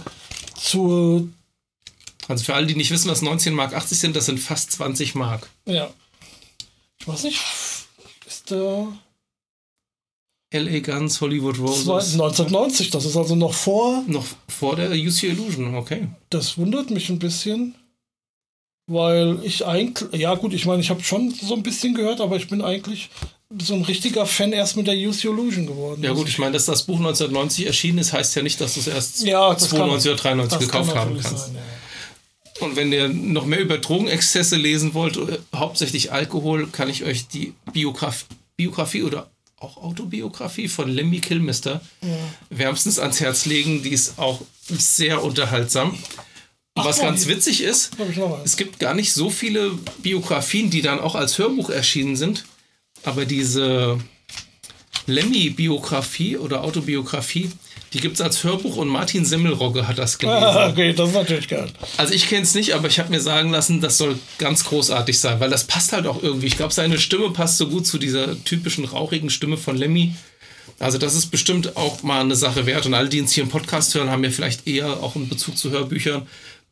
zur 0.56 1.28
also 2.28 2.44
für 2.44 2.54
alle, 2.54 2.66
die 2.66 2.76
nicht 2.76 2.90
wissen, 2.90 3.10
was 3.10 3.22
19 3.22 3.54
Mark 3.54 3.74
80 3.74 3.98
sind, 3.98 4.14
das 4.14 4.26
sind 4.26 4.38
fast 4.38 4.70
20 4.72 5.14
Mark. 5.14 5.48
Ja. 5.64 5.90
Ich 7.00 7.08
weiß 7.08 7.24
nicht, 7.24 7.40
ist 8.26 8.50
der. 8.50 8.88
L.A. 10.50 10.80
Guns, 10.80 11.20
Hollywood 11.20 11.58
Roses. 11.58 11.82
1990, 12.14 12.90
das 12.90 13.04
ist 13.04 13.16
also 13.16 13.34
noch 13.34 13.52
vor. 13.52 14.02
Noch 14.06 14.24
vor 14.48 14.76
der 14.76 14.90
UC 14.92 15.24
Illusion, 15.24 15.74
okay. 15.74 16.08
Das 16.30 16.56
wundert 16.56 16.90
mich 16.90 17.08
ein 17.10 17.18
bisschen. 17.18 17.74
Weil 18.86 19.40
ich 19.42 19.66
eigentlich. 19.66 20.18
Ja, 20.18 20.34
gut, 20.34 20.54
ich 20.54 20.64
meine, 20.64 20.80
ich 20.80 20.88
habe 20.88 21.02
schon 21.02 21.30
so 21.30 21.54
ein 21.54 21.62
bisschen 21.62 21.94
gehört, 21.94 22.22
aber 22.22 22.36
ich 22.36 22.48
bin 22.48 22.62
eigentlich 22.62 23.10
so 23.60 23.74
ein 23.74 23.82
richtiger 23.82 24.24
Fan 24.24 24.52
erst 24.52 24.76
mit 24.76 24.86
der 24.86 24.94
UC 24.94 25.24
Illusion 25.24 25.66
geworden. 25.66 26.02
Ja, 26.02 26.12
gut, 26.12 26.28
ich 26.28 26.38
meine, 26.38 26.52
dass 26.52 26.64
das 26.64 26.84
Buch 26.84 26.96
1990 26.96 27.66
erschienen 27.66 27.98
ist, 27.98 28.14
heißt 28.14 28.34
ja 28.36 28.42
nicht, 28.42 28.60
dass 28.60 28.74
du 28.74 28.80
es 28.80 28.86
erst 28.86 29.24
ja, 29.24 29.56
92 29.56 30.10
oder 30.10 30.20
93 30.20 30.58
gekauft 30.60 30.94
haben 30.94 31.18
kannst. 31.20 31.46
Sein, 31.46 31.54
ja. 31.54 31.60
Und 32.60 32.76
wenn 32.76 32.92
ihr 32.92 33.08
noch 33.08 33.46
mehr 33.46 33.60
über 33.60 33.78
Drogenexzesse 33.78 34.56
lesen 34.56 34.94
wollt, 34.94 35.16
äh, 35.16 35.38
hauptsächlich 35.54 36.12
Alkohol, 36.12 36.68
kann 36.68 36.88
ich 36.90 37.04
euch 37.04 37.28
die 37.28 37.54
Biograf 37.72 38.26
Biografie 38.56 39.04
oder 39.04 39.30
auch 39.60 39.76
Autobiografie 39.76 40.68
von 40.68 40.88
Lemmy 40.88 41.20
Kilmister 41.20 41.80
ja. 42.02 42.08
wärmstens 42.50 42.98
ans 42.98 43.20
Herz 43.20 43.44
legen. 43.46 43.82
Die 43.82 43.90
ist 43.90 44.18
auch 44.18 44.40
sehr 44.68 45.22
unterhaltsam. 45.22 45.96
Ach, 46.74 46.84
was 46.84 47.00
ganz 47.00 47.26
witzig 47.26 47.62
ist, 47.62 47.90
es 48.44 48.56
gibt 48.56 48.78
gar 48.78 48.94
nicht 48.94 49.12
so 49.12 49.30
viele 49.30 49.72
Biografien, 50.02 50.70
die 50.70 50.82
dann 50.82 51.00
auch 51.00 51.16
als 51.16 51.38
Hörbuch 51.38 51.70
erschienen 51.70 52.14
sind. 52.14 52.44
Aber 53.02 53.24
diese 53.24 53.98
Lemmy-Biografie 55.06 56.36
oder 56.36 56.62
Autobiografie, 56.62 57.50
die 57.92 58.00
gibt 58.00 58.16
es 58.16 58.20
als 58.20 58.44
Hörbuch 58.44 58.76
und 58.76 58.88
Martin 58.88 59.24
Semmelrogge 59.24 59.88
hat 59.88 59.98
das 59.98 60.18
gelesen. 60.18 60.42
Ah, 60.42 60.68
okay, 60.68 60.92
das 60.92 61.08
ist 61.08 61.14
natürlich 61.14 61.48
geil. 61.48 61.68
Also 61.96 62.12
ich 62.12 62.28
kenne 62.28 62.42
es 62.42 62.54
nicht, 62.54 62.74
aber 62.74 62.88
ich 62.88 62.98
habe 62.98 63.10
mir 63.10 63.20
sagen 63.20 63.50
lassen, 63.50 63.80
das 63.80 63.96
soll 63.98 64.18
ganz 64.38 64.64
großartig 64.64 65.18
sein, 65.18 65.40
weil 65.40 65.50
das 65.50 65.64
passt 65.64 65.92
halt 65.92 66.06
auch 66.06 66.22
irgendwie. 66.22 66.46
Ich 66.46 66.56
glaube, 66.56 66.74
seine 66.74 66.98
Stimme 66.98 67.30
passt 67.30 67.56
so 67.56 67.68
gut 67.68 67.86
zu 67.86 67.98
dieser 67.98 68.42
typischen 68.44 68.84
rauchigen 68.84 69.30
Stimme 69.30 69.56
von 69.56 69.76
Lemmy. 69.76 70.14
Also 70.78 70.98
das 70.98 71.14
ist 71.14 71.26
bestimmt 71.26 71.76
auch 71.76 72.02
mal 72.02 72.20
eine 72.20 72.36
Sache 72.36 72.66
wert. 72.66 72.86
Und 72.86 72.94
alle, 72.94 73.08
die 73.08 73.20
uns 73.20 73.32
hier 73.32 73.42
im 73.42 73.48
Podcast 73.48 73.94
hören, 73.94 74.10
haben 74.10 74.22
ja 74.22 74.30
vielleicht 74.30 74.66
eher 74.66 75.02
auch 75.02 75.16
einen 75.16 75.28
Bezug 75.28 75.56
zu 75.56 75.70
Hörbüchern. 75.70 76.26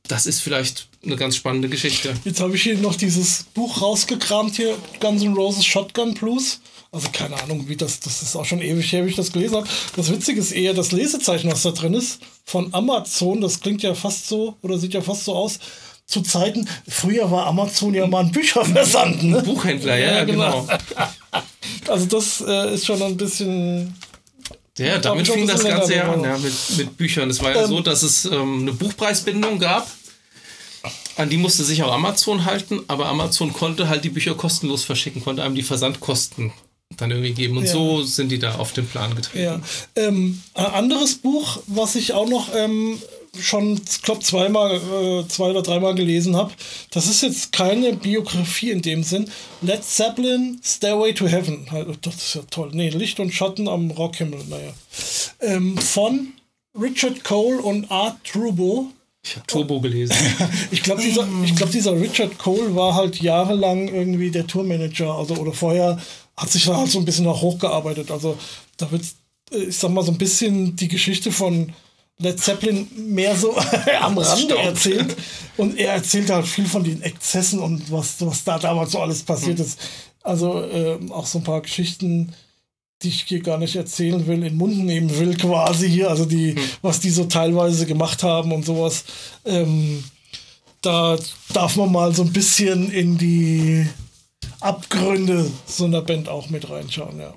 Das 0.07 0.27
ist 0.27 0.41
vielleicht 0.41 0.87
eine 1.05 1.17
ganz 1.17 1.35
spannende 1.35 1.69
Geschichte. 1.69 2.15
Jetzt 2.25 2.41
habe 2.41 2.55
ich 2.55 2.63
hier 2.63 2.79
noch 2.79 2.95
dieses 2.95 3.47
Buch 3.55 3.83
rausgekramt 3.83 4.55
hier, 4.57 4.77
Guns 5.01 5.23
N' 5.23 5.35
Roses 5.35 5.65
Shotgun 5.65 6.15
Blues. 6.15 6.61
Also 6.93 7.09
keine 7.13 7.41
Ahnung, 7.43 7.69
wie 7.69 7.77
das, 7.77 8.01
das 8.01 8.23
ist 8.23 8.37
auch 8.37 8.45
schon 8.45 8.63
ewig 8.63 8.91
her, 8.93 9.05
wie 9.05 9.11
ich 9.11 9.17
das 9.17 9.33
gelesen 9.33 9.57
habe. 9.57 9.69
Das 9.97 10.11
Witzige 10.11 10.41
ist 10.41 10.53
eher 10.53 10.73
das 10.73 10.93
Lesezeichen, 10.93 11.51
was 11.51 11.63
da 11.63 11.73
drin 11.73 11.95
ist, 11.95 12.21
von 12.45 12.73
Amazon. 12.73 13.41
Das 13.41 13.61
klingt 13.61 13.83
ja 13.83 13.95
fast 13.95 14.29
so 14.29 14.57
oder 14.63 14.79
sieht 14.79 14.95
ja 14.95 15.01
fast 15.01 15.25
so 15.25 15.35
aus. 15.35 15.59
Zu 16.07 16.23
Zeiten, 16.23 16.69
früher 16.87 17.29
war 17.33 17.47
Amazon 17.47 17.93
ja 17.93 18.07
mal 18.07 18.21
ein 18.25 18.31
Bücherversand, 18.31 19.25
ne? 19.25 19.43
Buchhändler, 19.43 19.99
ja, 19.99 20.13
ja 20.19 20.25
genau. 20.25 20.63
genau. 20.63 20.79
also 21.89 22.07
das 22.07 22.45
äh, 22.47 22.75
ist 22.75 22.87
schon 22.87 23.03
ein 23.03 23.17
bisschen 23.17 23.93
ja, 24.79 24.99
damit 24.99 25.27
fing 25.27 25.47
das 25.47 25.65
Ganze 25.65 25.95
ja 25.95 26.13
an, 26.13 26.23
ja, 26.23 26.37
mit, 26.39 26.53
mit 26.77 26.97
Büchern. 26.97 27.31
Es 27.31 27.43
war 27.43 27.55
ja 27.55 27.63
ähm, 27.63 27.69
so, 27.69 27.81
dass 27.81 28.03
es 28.03 28.27
ähm, 28.27 28.61
eine 28.61 28.73
Buchpreisbindung 28.73 29.59
gab. 29.59 29.91
An 31.17 31.31
die 31.31 31.39
musste 31.39 31.65
sich 31.65 31.83
auch 31.83 31.93
Amazon 31.93 32.45
halten, 32.45 32.81
aber 32.87 33.07
Amazon 33.07 33.53
konnte 33.53 33.89
halt 33.89 34.05
die 34.05 34.11
Bücher 34.11 34.35
kostenlos 34.35 34.85
verschicken, 34.85 35.25
konnte 35.25 35.43
einem 35.43 35.55
die 35.55 35.63
Versandkosten 35.63 36.53
dann 36.97 37.11
irgendwie 37.11 37.33
geben. 37.33 37.57
Und 37.57 37.65
ja. 37.65 37.73
so 37.73 38.03
sind 38.03 38.31
die 38.31 38.39
da 38.39 38.57
auf 38.57 38.73
den 38.73 38.87
Plan 38.87 39.15
getreten. 39.15 39.45
Ja. 39.45 39.61
Ähm, 39.97 40.43
ein 40.55 40.67
anderes 40.67 41.17
Buch, 41.17 41.59
was 41.67 41.95
ich 41.95 42.13
auch 42.13 42.29
noch 42.29 42.55
ähm, 42.55 42.99
schon, 43.39 43.81
ich 43.89 44.03
glaube, 44.03 44.21
zweimal, 44.21 44.77
äh, 44.77 45.29
zwei 45.29 45.51
oder 45.51 45.63
dreimal 45.63 45.95
gelesen 45.95 46.37
habe, 46.37 46.53
das 46.91 47.07
ist 47.07 47.23
jetzt 47.23 47.53
keine 47.53 47.93
Biografie 47.95 48.71
in 48.71 48.83
dem 48.83 49.03
Sinn. 49.03 49.31
Led 49.63 49.85
Zeppelin, 49.85 50.61
Stairway 50.65 51.13
to 51.13 51.27
Heaven. 51.27 51.67
Halt, 51.71 51.89
das 52.03 52.15
ist 52.17 52.35
ja 52.35 52.43
toll. 52.51 52.71
Nee, 52.73 52.91
Licht 52.91 53.21
und 53.21 53.33
Schatten 53.33 53.69
am 53.69 53.91
Rockhimmel, 53.91 54.45
naja. 54.49 54.73
Ähm, 55.41 55.77
von 55.77 56.29
Richard 56.81 57.25
Cole 57.25 57.61
und 57.61 57.91
Art 57.91 58.17
Trubo. 58.25 58.91
Ich 59.25 59.35
habe 59.35 59.47
Turbo 59.49 59.81
gelesen. 59.81 60.15
ich 60.71 60.83
glaube, 60.83 61.03
dieser, 61.03 61.27
glaub, 61.57 61.71
dieser 61.71 62.01
Richard 62.01 62.39
Cole 62.39 62.77
war 62.77 62.95
halt 62.95 63.21
jahrelang 63.21 63.89
irgendwie 63.89 64.31
der 64.31 64.47
Tourmanager, 64.47 65.15
also 65.15 65.35
oder 65.35 65.53
vorher 65.53 65.99
hat 66.37 66.51
sich 66.51 66.65
da 66.65 66.77
halt 66.77 66.91
so 66.91 66.99
ein 66.99 67.05
bisschen 67.05 67.25
noch 67.25 67.41
hochgearbeitet. 67.41 68.11
Also 68.11 68.37
da 68.77 68.91
wird, 68.91 69.03
äh, 69.53 69.65
ich 69.65 69.77
sag 69.77 69.91
mal, 69.91 70.05
so 70.05 70.13
ein 70.13 70.19
bisschen 70.19 70.77
die 70.77 70.89
Geschichte 70.89 71.33
von 71.33 71.73
Led 72.19 72.41
Zeppelin 72.41 72.89
mehr 72.97 73.37
so 73.37 73.57
am 74.01 74.19
Rande 74.19 74.59
erzählt. 74.59 75.17
Und 75.57 75.79
er 75.79 75.95
erzählt 75.95 76.31
halt 76.31 76.47
viel 76.47 76.67
von 76.67 76.85
den 76.85 77.03
Exzessen 77.03 77.59
und 77.61 77.91
was, 77.91 78.15
was 78.21 78.45
da 78.45 78.59
damals 78.59 78.93
so 78.93 79.01
alles 79.01 79.23
passiert 79.23 79.59
mhm. 79.59 79.65
ist. 79.65 79.79
Also 80.23 80.61
äh, 80.63 80.99
auch 81.11 81.27
so 81.27 81.39
ein 81.39 81.45
paar 81.45 81.61
Geschichten, 81.61 82.33
die 83.03 83.09
ich 83.09 83.23
hier 83.23 83.41
gar 83.41 83.59
nicht 83.59 83.77
erzählen 83.77 84.27
will, 84.27 84.37
in 84.37 84.41
den 84.41 84.57
Mund 84.57 84.79
nehmen 84.79 85.17
will, 85.19 85.37
quasi 85.37 85.89
hier. 85.89 86.11
Also 86.11 86.25
die, 86.25 86.53
mhm. 86.53 86.61
was 86.83 87.01
die 87.01 87.11
so 87.11 87.25
teilweise 87.25 87.87
gemacht 87.87 88.23
haben 88.23 88.53
und 88.53 88.65
sowas. 88.65 89.05
Ähm, 89.45 90.03
da 90.81 91.19
darf 91.53 91.77
man 91.77 91.93
mal 91.93 92.15
so 92.15 92.23
ein 92.23 92.33
bisschen 92.33 92.91
in 92.91 93.19
die 93.19 93.87
Abgründe 94.61 95.51
so 95.67 95.85
einer 95.85 96.03
Band 96.03 96.29
auch 96.29 96.49
mit 96.51 96.69
reinschauen, 96.69 97.19
ja. 97.19 97.35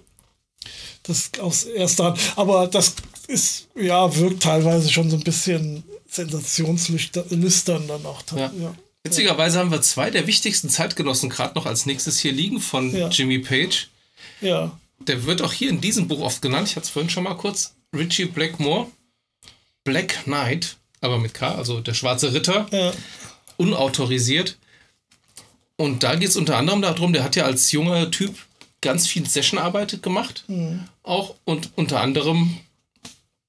Das 1.04 1.32
aus 1.40 1.64
erster 1.64 2.06
Hand. 2.06 2.20
Aber 2.36 2.68
das 2.68 2.96
ist, 3.28 3.68
ja, 3.76 4.16
wirkt 4.16 4.44
teilweise 4.44 4.92
schon 4.92 5.10
so 5.10 5.16
ein 5.16 5.24
bisschen 5.24 5.84
sensationslüstern 6.08 7.88
dann 7.88 8.06
auch. 8.06 8.24
Ja. 8.36 8.52
ja. 8.60 8.76
Witzigerweise 9.04 9.60
haben 9.60 9.72
wir 9.72 9.82
zwei 9.82 10.12
der 10.12 10.28
wichtigsten 10.28 10.70
Zeitgenossen 10.70 11.30
gerade 11.30 11.56
noch 11.56 11.66
als 11.66 11.86
nächstes 11.86 12.20
hier 12.20 12.32
liegen 12.34 12.60
von 12.60 12.96
ja. 12.96 13.08
Jimmy 13.08 13.40
Page. 13.40 13.90
Ja. 14.42 14.78
Der 15.00 15.26
wird 15.26 15.42
auch 15.42 15.54
hier 15.54 15.70
in 15.70 15.80
diesem 15.80 16.08
Buch 16.08 16.20
oft 16.20 16.42
genannt. 16.42 16.68
Ich 16.68 16.76
hatte 16.76 16.86
es 16.86 16.90
vorhin 16.90 17.10
schon 17.10 17.24
mal 17.24 17.36
kurz. 17.36 17.76
Richie 17.96 18.26
Blackmore. 18.26 18.88
Black 19.84 20.26
Knight, 20.26 20.78
aber 21.02 21.18
mit 21.18 21.34
K, 21.34 21.56
also 21.56 21.80
der 21.80 21.94
schwarze 21.94 22.34
Ritter. 22.34 22.68
Ja. 22.72 22.92
Unautorisiert. 23.58 24.58
Und 25.80 26.04
da 26.04 26.16
geht 26.16 26.28
es 26.28 26.36
unter 26.36 26.58
anderem 26.58 26.82
darum, 26.82 27.14
der 27.14 27.24
hat 27.24 27.38
ja 27.38 27.46
als 27.46 27.72
junger 27.72 28.12
Typ 28.12 28.36
ganz 28.82 29.08
viel 29.08 29.26
Sessionarbeit 29.26 30.04
gemacht. 30.04 30.44
Mhm. 30.48 30.84
Auch 31.04 31.36
und 31.46 31.70
unter 31.76 32.02
anderem 32.02 32.58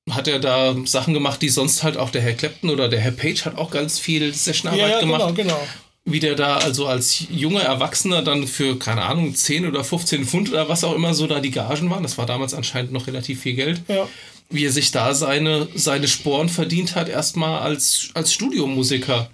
hat 0.09 0.29
er 0.29 0.39
da 0.39 0.77
Sachen 0.85 1.13
gemacht, 1.13 1.43
die 1.43 1.49
sonst 1.49 1.83
halt 1.83 1.97
auch 1.97 2.11
der 2.11 2.23
Herr 2.23 2.35
Clapton 2.35 2.71
oder 2.71 2.89
der 2.89 3.01
Herr 3.01 3.11
Page 3.11 3.45
hat 3.47 3.59
auch 3.59 3.73
ganz 3.73 3.99
viel 3.99 4.33
Sessionarbeit 4.33 4.81
ja, 4.81 4.89
ja, 4.95 5.01
gemacht. 5.01 5.35
Genau, 5.35 5.55
genau. 5.55 5.69
Wie 6.05 6.21
der 6.21 6.37
da 6.37 6.59
also 6.59 6.87
als 6.87 7.25
junger 7.31 7.63
Erwachsener 7.63 8.23
dann 8.23 8.47
für, 8.47 8.79
keine 8.79 9.03
Ahnung, 9.03 9.35
10 9.35 9.67
oder 9.67 9.83
15 9.83 10.25
Pfund 10.25 10.51
oder 10.51 10.69
was 10.69 10.85
auch 10.85 10.95
immer 10.95 11.15
so 11.15 11.27
da 11.27 11.41
die 11.41 11.51
Gagen 11.51 11.91
waren, 11.91 12.05
das 12.05 12.17
war 12.17 12.27
damals 12.27 12.55
anscheinend 12.55 12.93
noch 12.93 13.09
relativ 13.09 13.41
viel 13.41 13.55
Geld, 13.55 13.83
ja. 13.89 14.07
wie 14.51 14.67
er 14.67 14.73
sich 14.73 14.93
da 14.93 15.15
seine, 15.15 15.67
seine 15.75 16.07
Sporen 16.07 16.49
verdient 16.49 16.95
hat, 16.95 17.09
erstmal 17.09 17.59
als, 17.59 18.11
als 18.15 18.33
Studiomusiker 18.33 19.31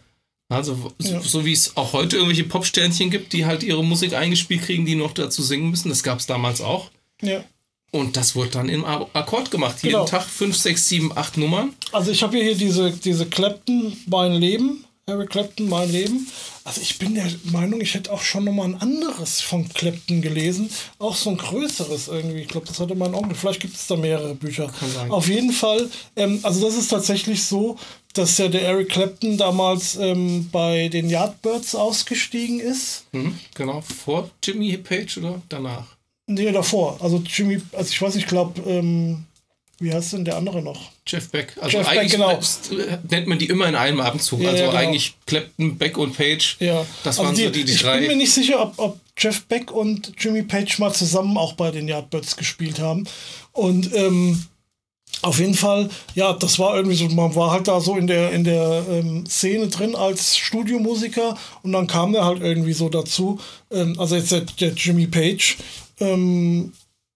Also 0.49 0.93
so, 0.99 1.21
so 1.21 1.45
wie 1.45 1.53
es 1.53 1.77
auch 1.77 1.93
heute 1.93 2.17
irgendwelche 2.17 2.45
Popsternchen 2.45 3.11
gibt, 3.11 3.33
die 3.33 3.47
halt 3.47 3.63
ihre 3.65 3.85
Musik 3.85 4.15
eingespielt 4.15 4.63
kriegen, 4.63 4.87
die 4.87 4.95
noch 4.95 5.13
dazu 5.13 5.43
singen 5.43 5.71
müssen. 5.71 5.89
Das 5.89 6.03
gab 6.03 6.21
es 6.21 6.27
damals 6.27 6.61
auch. 6.61 6.91
Ja. 7.21 7.45
Und 7.91 8.17
das 8.17 8.37
wurde 8.37 8.51
dann 8.51 8.69
im 8.69 8.85
Akkord 8.85 9.51
gemacht. 9.51 9.79
Genau. 9.83 10.01
Jeden 10.01 10.11
Tag 10.11 10.25
fünf, 10.25 10.57
sechs, 10.57 10.89
sieben, 10.89 11.17
acht 11.17 11.37
Nummern. 11.37 11.73
Also 11.93 12.11
ich 12.11 12.23
habe 12.23 12.37
hier 12.37 12.55
diese, 12.55 12.91
diese 12.93 13.27
Clapton, 13.27 13.97
mein 14.07 14.35
Leben. 14.35 14.85
Eric 15.09 15.31
Clapton, 15.31 15.69
mein 15.69 15.91
Leben. 15.91 16.27
Also 16.65 16.81
ich 16.81 16.99
bin 16.99 17.15
der 17.15 17.31
Meinung, 17.45 17.81
ich 17.81 17.95
hätte 17.95 18.13
auch 18.13 18.23
schon 18.23 18.43
nochmal 18.43 18.67
ein 18.67 18.81
anderes 18.81 19.41
von 19.41 19.69
Clapton 19.69 20.21
gelesen. 20.21 20.69
Auch 20.99 21.15
so 21.15 21.31
ein 21.31 21.37
größeres 21.37 22.09
irgendwie. 22.09 22.41
Ich 22.41 22.49
glaube, 22.49 22.67
das 22.67 22.81
hatte 22.81 22.97
mein 22.97 23.15
Onkel. 23.15 23.37
Vielleicht 23.37 23.61
gibt 23.61 23.77
es 23.77 23.87
da 23.87 23.95
mehrere 23.95 24.35
Bücher. 24.35 24.67
Kann 24.67 24.91
sein. 24.93 25.11
Auf 25.13 25.29
jeden 25.29 25.53
Fall, 25.53 25.89
ähm, 26.17 26.41
also 26.43 26.67
das 26.67 26.77
ist 26.77 26.89
tatsächlich 26.89 27.45
so, 27.45 27.79
dass 28.19 28.39
ja 28.39 28.49
der 28.49 28.63
Eric 28.63 28.91
Clapton 28.91 29.37
damals 29.37 29.97
ähm, 29.97 30.49
bei 30.51 30.89
den 30.89 31.09
Yardbirds 31.09 31.75
ausgestiegen 31.75 32.61
ist. 32.61 33.05
Mhm, 33.13 33.39
genau. 33.55 33.81
Vor 33.81 34.31
Jimmy 34.43 34.77
Page 34.77 35.19
oder 35.19 35.43
danach? 35.49 35.87
Nee, 36.27 36.51
davor. 36.51 36.99
Also 37.01 37.23
Jimmy, 37.25 37.61
also 37.73 37.91
ich 37.91 38.01
weiß 38.03 38.15
nicht, 38.15 38.25
ich 38.25 38.29
glaube, 38.29 38.61
ähm, 38.69 39.25
wie 39.79 39.93
heißt 39.93 40.15
denn 40.15 40.25
der 40.25 40.37
andere 40.37 40.63
noch? 40.63 40.91
Jeff 41.07 41.29
Beck. 41.31 41.55
Also 41.61 41.79
Jeff 41.79 41.89
Beck, 41.89 41.99
eigentlich 41.99 42.13
genau. 42.13 42.33
äh, 42.33 42.99
nennt 43.11 43.27
man 43.27 43.39
die 43.39 43.47
immer 43.47 43.69
in 43.69 43.75
einem 43.75 44.01
Abendzug. 44.01 44.41
Ja, 44.41 44.51
also 44.51 44.65
ja, 44.65 44.71
genau. 44.71 44.81
eigentlich 44.81 45.15
Clapton, 45.27 45.77
Beck 45.77 45.99
und 45.99 46.17
Page. 46.17 46.57
Ja, 46.61 46.85
Das 47.05 47.19
also 47.19 47.25
waren 47.25 47.37
so 47.37 47.51
die, 47.51 47.65
die 47.65 47.73
ich 47.73 47.83
drei. 47.83 47.99
bin 47.99 48.09
mir 48.09 48.17
nicht 48.17 48.33
sicher, 48.33 48.63
ob, 48.63 48.75
ob 48.79 49.01
Jeff 49.19 49.45
Beck 49.45 49.71
und 49.71 50.13
Jimmy 50.19 50.43
Page 50.43 50.79
mal 50.79 50.93
zusammen 50.93 51.37
auch 51.37 51.53
bei 51.53 51.71
den 51.71 51.89
Yardbirds 51.89 52.37
gespielt 52.37 52.81
haben. 52.81 53.07
Und 53.53 53.95
ähm, 53.95 54.47
auf 55.23 55.39
jeden 55.39 55.55
Fall, 55.55 55.89
ja, 56.15 56.33
das 56.33 56.59
war 56.59 56.77
irgendwie 56.77 56.97
so, 56.97 57.09
man 57.09 57.35
war 57.35 57.51
halt 57.51 57.69
da 57.69 57.81
so 57.81 57.97
in 57.97 58.07
der, 58.07 58.33
in 58.33 58.45
der 58.45 58.85
ähm, 58.89 59.27
Szene 59.27 59.69
drin 59.69 59.95
als 59.95 60.37
Studiomusiker 60.37 61.37
und 61.63 61.73
dann 61.73 61.87
kam 61.87 62.13
der 62.13 62.25
halt 62.25 62.43
irgendwie 62.43 62.75
so 62.75 62.89
dazu. 62.89 63.39
Ähm, 63.71 63.99
also 63.99 64.17
jetzt 64.17 64.33
der, 64.33 64.43
der 64.43 64.73
Jimmy 64.73 65.07
Page 65.07 65.57
ähm, 66.01 66.73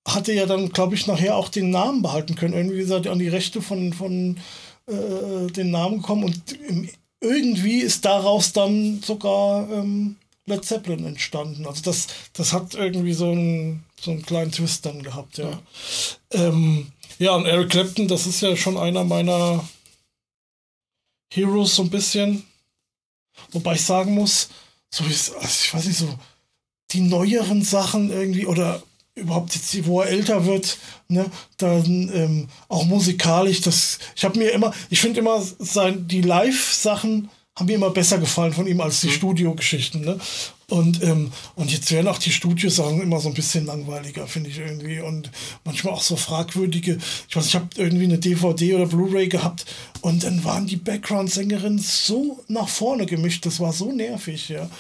hatte 0.09 0.33
ja 0.33 0.47
dann, 0.47 0.71
glaube 0.71 0.95
ich, 0.95 1.07
nachher 1.07 1.37
auch 1.37 1.49
den 1.49 1.71
Namen 1.71 2.03
behalten 2.03 2.35
können. 2.35 2.55
Irgendwie 2.55 2.83
er 2.83 3.07
an 3.07 3.19
die 3.19 3.29
Rechte 3.29 3.61
von, 3.61 3.93
von 3.93 4.39
äh, 4.87 5.51
den 5.53 5.71
Namen 5.71 5.99
gekommen 5.99 6.25
und 6.25 6.41
irgendwie 7.21 7.81
ist 7.81 8.05
daraus 8.05 8.53
dann 8.53 9.01
sogar 9.03 9.69
ähm, 9.71 10.17
Led 10.47 10.65
Zeppelin 10.65 11.05
entstanden. 11.05 11.67
Also 11.67 11.83
das, 11.83 12.07
das 12.33 12.53
hat 12.53 12.75
irgendwie 12.75 13.13
so 13.13 13.31
einen, 13.31 13.85
so 14.01 14.11
einen 14.11 14.23
kleinen 14.23 14.53
Twist 14.53 14.87
dann 14.87 15.03
gehabt, 15.03 15.39
ja. 15.39 15.51
Ja. 15.51 15.63
Ähm, 16.33 16.93
ja, 17.19 17.35
und 17.35 17.47
Eric 17.47 17.71
Clapton, 17.71 18.09
das 18.09 18.27
ist 18.27 18.41
ja 18.41 18.57
schon 18.57 18.79
einer 18.79 19.05
meiner 19.05 19.69
Heroes 21.33 21.77
so 21.77 21.83
ein 21.83 21.91
bisschen. 21.91 22.45
Wobei 23.53 23.75
ich 23.75 23.85
sagen 23.85 24.15
muss, 24.15 24.49
so 24.91 25.05
ist, 25.05 25.35
also 25.35 25.47
ich 25.47 25.75
weiß 25.75 25.85
nicht, 25.87 25.99
so 25.99 26.19
die 26.93 27.01
neueren 27.01 27.63
Sachen 27.63 28.11
irgendwie 28.11 28.47
oder 28.47 28.83
überhaupt 29.15 29.55
jetzt, 29.55 29.87
wo 29.87 30.01
er 30.01 30.09
älter 30.09 30.47
wird, 30.47 30.79
ne, 31.09 31.31
dann 31.59 32.11
ähm, 32.15 32.49
auch 32.69 32.85
musikalisch, 32.85 33.61
das, 33.61 33.99
ich 34.17 34.25
habe 34.25 34.39
mir 34.39 34.51
immer, 34.51 34.73
ich 34.89 35.01
finde 35.01 35.21
immer 35.21 35.43
sein, 35.59 36.09
die 36.09 36.23
Live-Sachen 36.23 37.29
haben 37.57 37.67
mir 37.67 37.75
immer 37.75 37.91
besser 37.91 38.19
gefallen 38.19 38.53
von 38.53 38.67
ihm 38.67 38.81
als 38.81 39.01
die 39.01 39.11
Studiogeschichten, 39.11 40.03
ne? 40.03 40.19
Und, 40.69 41.03
ähm, 41.03 41.33
und 41.57 41.73
jetzt 41.73 41.91
werden 41.91 42.07
auch 42.07 42.19
die 42.19 42.31
Studiosachen 42.31 43.03
immer 43.03 43.19
so 43.19 43.29
ein 43.29 43.35
bisschen 43.35 43.67
langweiliger, 43.67 44.29
finde 44.29 44.51
ich 44.51 44.59
irgendwie. 44.59 45.01
Und 45.01 45.31
manchmal 45.65 45.95
auch 45.95 46.03
so 46.03 46.15
fragwürdige. 46.15 46.99
Ich 47.29 47.35
weiß, 47.35 47.47
ich 47.47 47.57
habe 47.57 47.69
irgendwie 47.75 48.05
eine 48.05 48.19
DVD 48.19 48.77
oder 48.77 48.87
Blu-ray 48.87 49.29
gehabt 49.29 49.67
und 50.01 50.23
dann 50.23 50.45
waren 50.45 50.69
die 50.69 50.77
Background-Sängerinnen 50.77 51.81
so 51.81 52.45
nach 52.47 52.69
vorne 52.69 53.07
gemischt. 53.07 53.45
Das 53.47 53.59
war 53.59 53.73
so 53.73 53.91
nervig, 53.91 54.49
ja. 54.49 54.71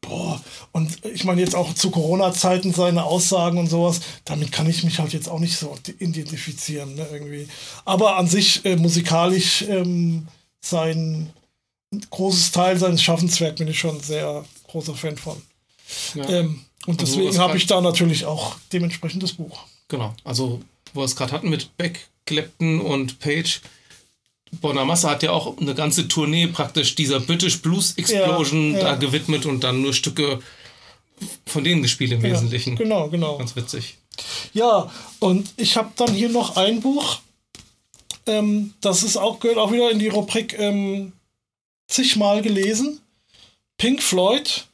Boah, 0.00 0.40
und 0.72 1.04
ich 1.06 1.24
meine 1.24 1.40
jetzt 1.40 1.54
auch 1.54 1.72
zu 1.74 1.90
Corona-Zeiten 1.90 2.72
seine 2.72 3.04
Aussagen 3.04 3.58
und 3.58 3.68
sowas, 3.68 4.00
damit 4.24 4.52
kann 4.52 4.68
ich 4.68 4.84
mich 4.84 4.98
halt 4.98 5.12
jetzt 5.12 5.28
auch 5.28 5.40
nicht 5.40 5.56
so 5.56 5.74
identifizieren, 5.98 6.94
ne, 6.94 7.06
irgendwie. 7.10 7.48
Aber 7.84 8.16
an 8.16 8.28
sich 8.28 8.64
äh, 8.64 8.76
musikalisch 8.76 9.62
ähm, 9.62 10.28
sein 10.60 11.30
großes 12.10 12.52
Teil 12.52 12.78
seines 12.78 13.02
Schaffenswerks 13.02 13.58
bin 13.58 13.68
ich 13.68 13.78
schon 13.78 13.96
ein 13.96 14.02
sehr 14.02 14.44
großer 14.68 14.94
Fan 14.94 15.16
von. 15.16 15.40
Ja. 16.14 16.28
Ähm, 16.28 16.60
und 16.86 17.00
Also, 17.00 17.18
deswegen 17.20 17.38
habe 17.38 17.56
ich 17.56 17.66
da 17.66 17.80
natürlich 17.80 18.24
auch 18.24 18.56
dementsprechend 18.72 19.22
das 19.22 19.32
Buch. 19.32 19.60
Genau. 19.88 20.14
Also, 20.24 20.60
wo 20.94 21.00
wir 21.00 21.04
es 21.04 21.16
gerade 21.16 21.32
hatten 21.32 21.48
mit 21.48 21.76
Beck, 21.76 22.08
Clapton 22.26 22.80
und 22.80 23.18
Page. 23.18 23.60
Bonamassa 24.60 25.10
hat 25.10 25.22
ja 25.22 25.32
auch 25.32 25.58
eine 25.58 25.74
ganze 25.74 26.08
Tournee 26.08 26.46
praktisch 26.46 26.94
dieser 26.94 27.20
British 27.20 27.60
Blues 27.60 27.94
Explosion 27.96 28.72
Ja, 28.72 28.78
ja. 28.78 28.84
da 28.84 28.94
gewidmet 28.94 29.46
und 29.46 29.64
dann 29.64 29.82
nur 29.82 29.92
Stücke 29.92 30.40
von 31.46 31.64
denen 31.64 31.82
gespielt 31.82 32.12
im 32.12 32.22
Wesentlichen. 32.22 32.76
Genau, 32.76 33.08
genau. 33.08 33.38
Ganz 33.38 33.56
witzig. 33.56 33.98
Ja, 34.52 34.90
und 35.18 35.52
ich 35.56 35.76
habe 35.76 35.90
dann 35.96 36.12
hier 36.14 36.28
noch 36.28 36.56
ein 36.56 36.80
Buch. 36.80 37.20
Ähm, 38.26 38.74
das 38.80 39.02
ist 39.02 39.16
auch, 39.16 39.40
gehört 39.40 39.58
auch 39.58 39.72
wieder 39.72 39.90
in 39.90 39.98
die 39.98 40.08
Rubrik 40.08 40.58
ähm, 40.58 41.12
zigmal 41.88 42.42
gelesen. 42.42 43.00
Pink 43.78 44.02
Floyd, 44.02 44.66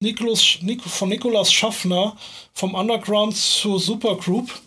Nicholas, 0.00 0.58
Nic 0.62 0.82
von 0.82 1.08
Nikolaus 1.08 1.52
Schaffner, 1.52 2.16
vom 2.52 2.74
Underground 2.74 3.36
zur 3.36 3.80
Supergroup. 3.80 4.60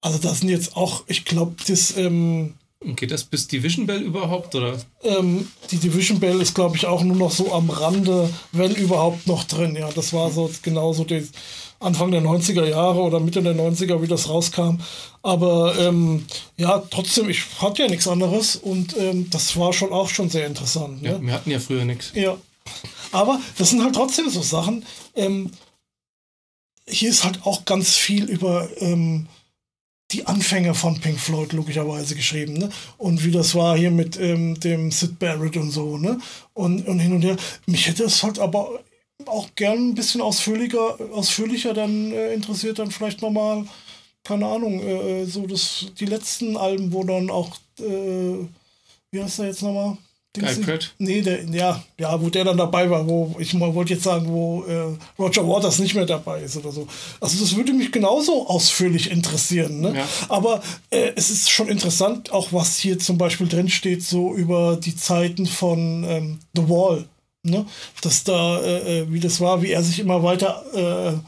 Also 0.00 0.18
das 0.18 0.40
sind 0.40 0.48
jetzt 0.48 0.76
auch, 0.76 1.04
ich 1.06 1.24
glaube, 1.24 1.56
das 1.66 1.96
ähm, 1.96 2.54
geht 2.80 3.10
das 3.10 3.24
bis 3.24 3.48
Division 3.48 3.86
Bell 3.86 4.02
überhaupt? 4.02 4.54
Oder? 4.54 4.78
ähm, 5.02 5.48
die 5.70 5.78
Division 5.78 6.20
Bell 6.20 6.40
ist, 6.40 6.54
glaube 6.54 6.76
ich, 6.76 6.86
auch 6.86 7.02
nur 7.02 7.16
noch 7.16 7.32
so 7.32 7.52
am 7.52 7.70
Rande, 7.70 8.30
wenn 8.52 8.74
überhaupt 8.74 9.26
noch 9.26 9.44
drin. 9.44 9.76
Ja, 9.76 9.90
das 9.90 10.12
war 10.12 10.30
so 10.30 10.50
genauso 10.62 11.04
die 11.04 11.26
Anfang 11.80 12.10
der 12.10 12.22
90er 12.22 12.64
Jahre 12.64 13.00
oder 13.00 13.20
Mitte 13.20 13.42
der 13.42 13.54
90er, 13.54 14.02
wie 14.02 14.06
das 14.06 14.28
rauskam. 14.28 14.78
Aber 15.22 15.76
ähm, 15.78 16.26
ja, 16.56 16.82
trotzdem, 16.90 17.28
ich 17.28 17.44
hatte 17.60 17.82
ja 17.82 17.88
nichts 17.88 18.08
anderes 18.08 18.56
und 18.56 18.96
ähm, 18.96 19.28
das 19.30 19.56
war 19.56 19.72
schon 19.72 19.92
auch 19.92 20.08
schon 20.08 20.30
sehr 20.30 20.46
interessant. 20.46 21.02
Ne? 21.02 21.10
Ja, 21.10 21.22
wir 21.22 21.32
hatten 21.32 21.50
ja 21.50 21.60
früher 21.60 21.84
nichts. 21.84 22.12
Ja. 22.14 22.36
Aber 23.12 23.40
das 23.56 23.70
sind 23.70 23.82
halt 23.82 23.94
trotzdem 23.94 24.28
so 24.28 24.42
Sachen. 24.42 24.84
Ähm, 25.14 25.50
hier 26.86 27.10
ist 27.10 27.24
halt 27.24 27.44
auch 27.44 27.64
ganz 27.64 27.96
viel 27.96 28.24
über 28.24 28.68
ähm, 28.80 29.26
die 30.10 30.26
Anfänge 30.26 30.74
von 30.74 30.98
Pink 31.00 31.18
Floyd 31.18 31.52
logischerweise 31.52 32.14
geschrieben, 32.14 32.54
ne? 32.54 32.70
Und 32.96 33.24
wie 33.24 33.30
das 33.30 33.54
war 33.54 33.76
hier 33.76 33.90
mit 33.90 34.18
ähm, 34.18 34.58
dem 34.58 34.90
Sid 34.90 35.18
Barrett 35.18 35.56
und 35.56 35.70
so, 35.70 35.98
ne? 35.98 36.18
Und, 36.54 36.86
und 36.88 36.98
hin 36.98 37.12
und 37.12 37.22
her. 37.22 37.36
Mich 37.66 37.86
hätte 37.86 38.04
es 38.04 38.22
halt 38.22 38.38
aber 38.38 38.80
auch 39.26 39.48
gern 39.54 39.90
ein 39.90 39.94
bisschen 39.94 40.20
ausführlicher, 40.22 40.98
ausführlicher 41.12 41.74
dann 41.74 42.12
äh, 42.12 42.32
interessiert, 42.32 42.78
dann 42.78 42.90
vielleicht 42.90 43.20
nochmal, 43.20 43.66
keine 44.24 44.46
Ahnung, 44.46 44.80
äh, 44.80 45.26
so 45.26 45.46
das, 45.46 45.86
die 45.98 46.06
letzten 46.06 46.56
Alben, 46.56 46.92
wo 46.92 47.04
dann 47.04 47.28
auch, 47.30 47.56
äh, 47.80 48.46
wie 49.10 49.22
heißt 49.22 49.40
der 49.40 49.46
jetzt 49.46 49.62
nochmal? 49.62 49.98
Pratt? 50.38 50.94
Nee, 50.98 51.22
der, 51.22 51.44
ja, 51.44 51.82
ja, 51.98 52.20
wo 52.20 52.28
der 52.30 52.44
dann 52.44 52.56
dabei 52.56 52.88
war, 52.90 53.06
wo 53.06 53.36
ich 53.38 53.54
mal 53.54 53.74
wollte 53.74 53.94
jetzt 53.94 54.04
sagen, 54.04 54.26
wo 54.28 54.64
äh, 54.64 54.96
Roger 55.18 55.46
Waters 55.46 55.78
nicht 55.78 55.94
mehr 55.94 56.06
dabei 56.06 56.42
ist 56.42 56.56
oder 56.56 56.72
so. 56.72 56.86
Also 57.20 57.38
das 57.40 57.56
würde 57.56 57.72
mich 57.72 57.92
genauso 57.92 58.46
ausführlich 58.48 59.10
interessieren. 59.10 59.80
Ne? 59.80 59.94
Ja. 59.96 60.08
Aber 60.28 60.62
äh, 60.90 61.12
es 61.16 61.30
ist 61.30 61.50
schon 61.50 61.68
interessant, 61.68 62.32
auch 62.32 62.52
was 62.52 62.78
hier 62.78 62.98
zum 62.98 63.18
Beispiel 63.18 63.48
drin 63.48 63.68
steht, 63.68 64.02
so 64.02 64.34
über 64.34 64.76
die 64.76 64.96
Zeiten 64.96 65.46
von 65.46 66.04
ähm, 66.04 66.38
The 66.54 66.68
Wall. 66.68 67.04
Ne? 67.42 67.66
Dass 68.02 68.24
da, 68.24 68.60
äh, 68.60 69.00
äh, 69.00 69.12
wie 69.12 69.20
das 69.20 69.40
war, 69.40 69.62
wie 69.62 69.70
er 69.70 69.82
sich 69.82 70.00
immer 70.00 70.22
weiter 70.22 70.64
äh, 70.74 71.18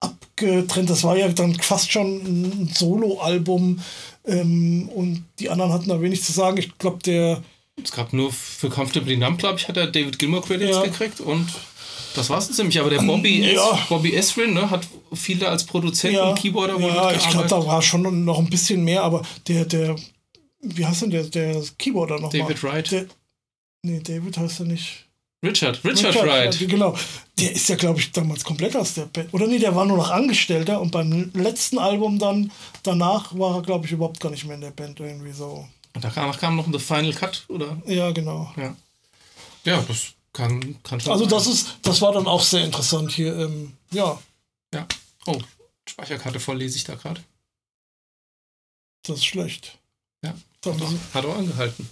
abgetrennt. 0.00 0.90
Das 0.90 1.04
war 1.04 1.16
ja 1.16 1.28
dann 1.28 1.54
fast 1.54 1.92
schon 1.92 2.16
ein 2.16 2.70
Solo-Album 2.72 3.80
ähm, 4.26 4.88
und 4.94 5.24
die 5.38 5.50
anderen 5.50 5.72
hatten 5.72 5.88
da 5.88 6.00
wenig 6.00 6.22
zu 6.22 6.32
sagen. 6.32 6.58
Ich 6.58 6.76
glaube, 6.78 6.98
der 7.04 7.42
Es 7.82 7.92
gab 7.92 8.12
nur 8.12 8.32
für 8.32 8.68
Comfortably 8.68 9.16
Numb, 9.16 9.38
glaube 9.38 9.58
ich, 9.58 9.68
hat 9.68 9.76
er 9.76 9.86
David 9.86 10.18
Gilmour 10.18 10.42
Credits 10.42 10.76
Ja. 10.76 10.82
gekriegt 10.82 11.20
und 11.20 11.48
das 12.14 12.28
war's 12.28 12.46
dann 12.48 12.54
ziemlich. 12.56 12.78
Aber 12.78 12.90
der 12.90 13.00
Bobby, 13.00 13.40
Ja. 13.54 13.78
Es, 13.82 13.88
Bobby 13.88 14.14
Esrin 14.14 14.52
ne, 14.54 14.70
hat 14.70 14.86
viele 15.14 15.48
als 15.48 15.64
Produzent 15.64 16.16
und 16.18 16.38
Keyboarder 16.38 16.80
wohl 16.80 16.90
ja, 16.90 17.12
ich 17.12 17.28
glaube, 17.30 17.48
da 17.48 17.64
war 17.64 17.80
schon 17.80 18.24
noch 18.24 18.38
ein 18.38 18.50
bisschen 18.50 18.84
mehr, 18.84 19.02
aber 19.02 19.22
der, 19.48 19.64
der, 19.64 19.96
wie 20.60 20.84
heißt 20.84 21.02
denn 21.02 21.10
der, 21.10 21.24
der 21.24 21.62
Keyboarder 21.78 22.16
nochmal? 22.20 22.40
David 22.40 22.62
Wright. 22.62 22.90
Der, 22.90 23.06
nee, 23.82 24.00
David 24.00 24.36
heißt 24.36 24.60
er 24.60 24.66
nicht. 24.66 25.06
Richard, 25.44 25.82
Richard, 25.84 26.14
Wright. 26.14 26.60
ja, 26.60 26.66
Genau. 26.68 26.94
Der 27.38 27.50
ist 27.52 27.68
ja, 27.68 27.74
glaube 27.74 27.98
ich, 27.98 28.12
damals 28.12 28.44
komplett 28.44 28.76
aus 28.76 28.94
der 28.94 29.06
Band. 29.06 29.32
Oder 29.34 29.48
nee, 29.48 29.58
der 29.58 29.74
war 29.74 29.84
nur 29.86 29.96
noch 29.96 30.10
Angestellter 30.10 30.80
und 30.80 30.92
beim 30.92 31.32
letzten 31.34 31.78
Album 31.78 32.18
dann, 32.20 32.52
danach 32.84 33.36
war 33.36 33.56
er, 33.56 33.62
glaube 33.62 33.86
ich, 33.86 33.92
überhaupt 33.92 34.20
gar 34.20 34.30
nicht 34.30 34.44
mehr 34.44 34.54
in 34.54 34.60
der 34.60 34.70
Band 34.70 35.00
irgendwie 35.00 35.32
so. 35.32 35.66
Und 35.94 36.04
danach 36.04 36.38
kam 36.38 36.56
noch 36.56 36.66
The 36.72 36.78
Final 36.78 37.12
Cut, 37.12 37.44
oder? 37.48 37.80
Ja, 37.86 38.10
genau. 38.12 38.52
Ja. 38.56 38.74
Ja, 39.64 39.80
das 39.82 40.12
kann, 40.32 40.82
kann 40.82 41.00
schon 41.00 41.12
Also 41.12 41.24
sein. 41.24 41.30
das 41.30 41.46
ist, 41.46 41.68
das 41.82 42.00
war 42.00 42.12
dann 42.12 42.26
auch 42.26 42.42
sehr 42.42 42.64
interessant 42.64 43.12
hier. 43.12 43.36
Ähm, 43.38 43.76
ja, 43.90 44.20
Ja. 44.74 44.86
Oh, 45.26 45.38
Speicherkarte 45.88 46.40
voll 46.40 46.58
lese 46.58 46.76
ich 46.78 46.84
da 46.84 46.94
gerade. 46.94 47.22
das 49.02 49.18
ist 49.18 49.24
schlecht. 49.26 49.78
Ja. 50.24 50.34
Hat 50.64 50.80
auch, 50.80 50.92
hat 51.14 51.24
auch 51.24 51.36
angehalten. 51.36 51.88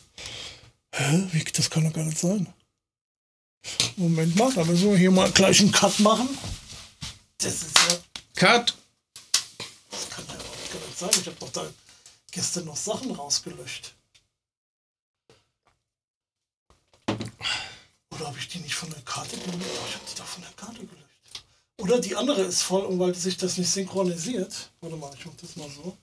Hä? 0.95 1.29
Wie, 1.33 1.45
das 1.45 1.69
kann 1.71 1.85
doch 1.85 1.93
gar 1.93 2.05
nicht 2.05 2.19
sein. 2.19 2.47
Moment 3.97 4.35
mal, 4.37 4.53
da 4.55 4.65
müssen 4.65 4.91
wir 4.91 4.97
hier 4.97 5.11
mal 5.11 5.31
gleich 5.33 5.61
einen 5.61 5.71
Cut 5.73 6.01
machen. 6.01 6.29
Das 7.39 7.53
ist 7.63 7.79
ja. 7.79 7.99
Cut! 8.37 8.75
Das 9.91 10.09
kann 10.09 10.25
ja 10.29 10.35
gar 10.35 10.87
nicht 10.87 10.99
sein. 10.99 11.11
Ich 11.13 11.27
habe 11.27 11.37
doch 11.41 11.51
da 11.53 11.67
gestern 12.33 12.65
noch 12.67 12.77
Sachen 12.77 13.11
rausgelöscht. 13.11 13.95
Oder 18.11 18.27
habe 18.27 18.39
ich 18.39 18.49
die 18.49 18.59
nicht 18.59 18.75
von 18.75 18.91
der 18.91 19.03
Karte 19.03 19.37
gelöscht? 19.37 19.67
Ich 19.89 19.95
habe 19.95 20.05
die 20.11 20.17
doch 20.17 20.27
von 20.27 20.43
der 20.43 20.53
Karte 20.53 20.87
gelöscht. 20.87 21.45
Oder 21.79 21.99
die 22.01 22.15
andere 22.15 22.43
ist 22.43 22.63
voll, 22.63 22.85
und 22.85 22.99
weil 22.99 23.15
sich 23.15 23.37
das 23.37 23.57
nicht 23.57 23.71
synchronisiert. 23.71 24.71
Warte 24.81 24.97
mal, 24.97 25.11
ich 25.17 25.25
mach 25.25 25.35
das 25.37 25.57
mal 25.57 25.71
so. 25.71 25.97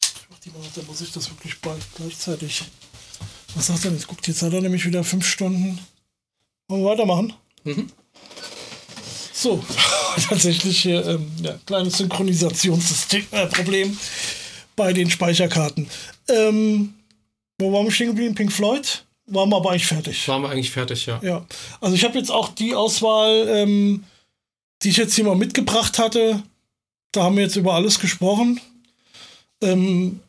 Ich 0.00 0.30
mach 0.30 0.38
die 0.38 0.50
mal, 0.50 0.62
dann 0.74 0.86
muss 0.86 1.00
ich 1.02 1.12
das 1.12 1.28
wirklich 1.28 1.60
bald 1.60 1.82
gleichzeitig. 1.94 2.64
Was 3.54 3.66
sagt 3.66 3.84
er 3.84 3.90
denn? 3.90 4.00
Guckt, 4.02 4.26
jetzt 4.26 4.42
hat 4.42 4.52
er 4.52 4.62
nämlich 4.62 4.86
wieder 4.86 5.04
fünf 5.04 5.26
Stunden. 5.26 5.78
Wollen 6.68 6.82
wir 6.82 6.90
weitermachen? 6.90 7.34
Mhm. 7.64 7.92
So, 9.40 9.64
tatsächlich 10.28 10.82
hier 10.82 11.06
ähm, 11.06 11.32
ja, 11.42 11.58
kleines 11.64 11.96
Synchronisationsproblem 11.96 13.96
bei 14.76 14.92
den 14.92 15.08
Speicherkarten. 15.08 15.88
Ähm, 16.28 16.92
wo 17.58 17.72
waren 17.72 17.86
wir 17.86 17.90
stehen 17.90 18.08
geblieben? 18.08 18.34
Pink 18.34 18.52
Floyd? 18.52 19.02
Waren 19.28 19.48
wir 19.48 19.56
aber 19.56 19.70
eigentlich 19.70 19.86
fertig. 19.86 20.28
Waren 20.28 20.42
wir 20.42 20.50
eigentlich 20.50 20.70
fertig, 20.70 21.06
ja. 21.06 21.20
Ja, 21.22 21.46
also 21.80 21.94
ich 21.94 22.04
habe 22.04 22.18
jetzt 22.18 22.30
auch 22.30 22.48
die 22.48 22.74
Auswahl, 22.74 23.48
ähm, 23.48 24.04
die 24.82 24.90
ich 24.90 24.98
jetzt 24.98 25.14
hier 25.14 25.24
mal 25.24 25.36
mitgebracht 25.36 25.98
hatte. 25.98 26.42
Da 27.12 27.22
haben 27.22 27.36
wir 27.36 27.44
jetzt 27.44 27.56
über 27.56 27.72
alles 27.72 27.98
gesprochen. 27.98 28.60
Ähm, 29.62 30.20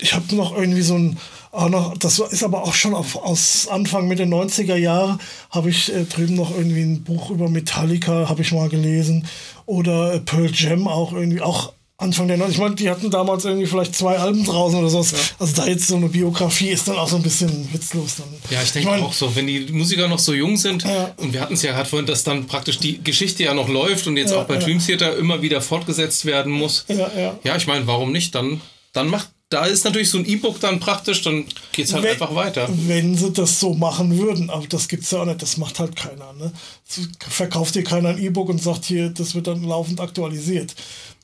ich 0.00 0.12
habe 0.14 0.34
noch 0.34 0.56
irgendwie 0.56 0.82
so 0.82 0.94
ein, 0.94 1.18
auch 1.52 1.68
noch, 1.68 1.96
das 1.98 2.18
ist 2.18 2.44
aber 2.44 2.62
auch 2.62 2.74
schon 2.74 2.94
auf, 2.94 3.16
aus 3.16 3.66
Anfang 3.68 4.06
Mitte 4.08 4.24
90er 4.24 4.76
Jahre, 4.76 5.18
habe 5.50 5.70
ich 5.70 5.92
äh, 5.92 6.04
drüben 6.04 6.34
noch 6.36 6.50
irgendwie 6.56 6.82
ein 6.82 7.02
Buch 7.02 7.30
über 7.30 7.48
Metallica, 7.48 8.28
habe 8.28 8.42
ich 8.42 8.52
mal 8.52 8.68
gelesen. 8.68 9.26
Oder 9.66 10.14
äh, 10.14 10.20
Pearl 10.20 10.50
Jam 10.54 10.86
auch 10.88 11.12
irgendwie, 11.12 11.40
auch 11.40 11.72
Anfang 11.98 12.28
der 12.28 12.38
90er. 12.38 12.50
Ich 12.50 12.58
meine, 12.58 12.74
die 12.76 12.88
hatten 12.88 13.10
damals 13.10 13.44
irgendwie 13.44 13.66
vielleicht 13.66 13.94
zwei 13.94 14.16
Alben 14.16 14.42
draußen 14.44 14.78
oder 14.78 14.88
sowas. 14.88 15.12
Also 15.38 15.54
da 15.56 15.66
jetzt 15.66 15.86
so 15.86 15.96
eine 15.96 16.08
Biografie 16.08 16.68
ist 16.70 16.88
dann 16.88 16.96
auch 16.96 17.08
so 17.08 17.16
ein 17.16 17.22
bisschen 17.22 17.68
witzlos. 17.74 18.16
Dann. 18.16 18.26
Ja, 18.48 18.62
ich 18.62 18.72
denke 18.72 18.88
mein- 18.88 19.02
auch 19.02 19.12
so, 19.12 19.34
wenn 19.36 19.46
die 19.46 19.66
Musiker 19.70 20.08
noch 20.08 20.18
so 20.18 20.32
jung 20.32 20.56
sind, 20.56 20.82
Ja. 20.84 21.12
und 21.18 21.34
wir 21.34 21.42
hatten 21.42 21.54
es 21.54 21.62
ja 21.62 21.72
gerade 21.72 21.86
vorhin, 21.88 22.06
dass 22.06 22.24
dann 22.24 22.46
praktisch 22.46 22.78
die 22.78 23.02
Geschichte 23.04 23.42
ja 23.42 23.52
noch 23.52 23.68
läuft 23.68 24.06
und 24.06 24.16
jetzt 24.16 24.30
Ja, 24.30 24.40
auch 24.40 24.44
bei 24.46 24.54
ja. 24.54 24.60
Dream 24.60 24.78
Theater 24.78 25.14
immer 25.18 25.42
wieder 25.42 25.60
fortgesetzt 25.60 26.24
werden 26.24 26.52
muss. 26.52 26.86
Ja, 26.88 27.10
ja. 27.14 27.38
Ja, 27.44 27.56
ich 27.56 27.66
meine, 27.66 27.86
warum 27.86 28.12
nicht? 28.12 28.34
Dann, 28.34 28.62
dann 28.94 29.08
macht, 29.08 29.28
da 29.50 29.64
ist 29.66 29.84
natürlich 29.84 30.08
so 30.08 30.16
ein 30.18 30.24
E-Book 30.26 30.60
dann 30.60 30.78
praktisch, 30.80 31.22
dann 31.22 31.44
geht 31.72 31.86
es 31.86 31.92
halt 31.92 32.04
Wenn- 32.04 32.12
einfach 32.12 32.34
weiter. 32.34 32.68
Wenn 32.86 33.16
sie 33.16 33.32
das 33.32 33.58
so 33.60 33.74
machen 33.74 34.16
würden, 34.16 34.48
aber 34.48 34.66
das 34.68 34.86
gibt's 34.88 35.10
ja 35.10 35.20
auch 35.22 35.24
nicht, 35.26 35.42
das 35.42 35.56
macht 35.56 35.78
halt 35.80 35.96
keiner. 35.96 36.32
Ne? 36.34 36.52
Es 36.88 37.00
Verkauft 37.28 37.74
dir 37.74 37.82
keiner 37.84 38.10
ein 38.10 38.18
E-Book 38.22 38.48
und 38.48 38.62
sagt 38.62 38.84
hier, 38.84 39.10
das 39.10 39.34
wird 39.34 39.48
dann 39.48 39.62
laufend 39.64 40.00
aktualisiert. 40.00 40.74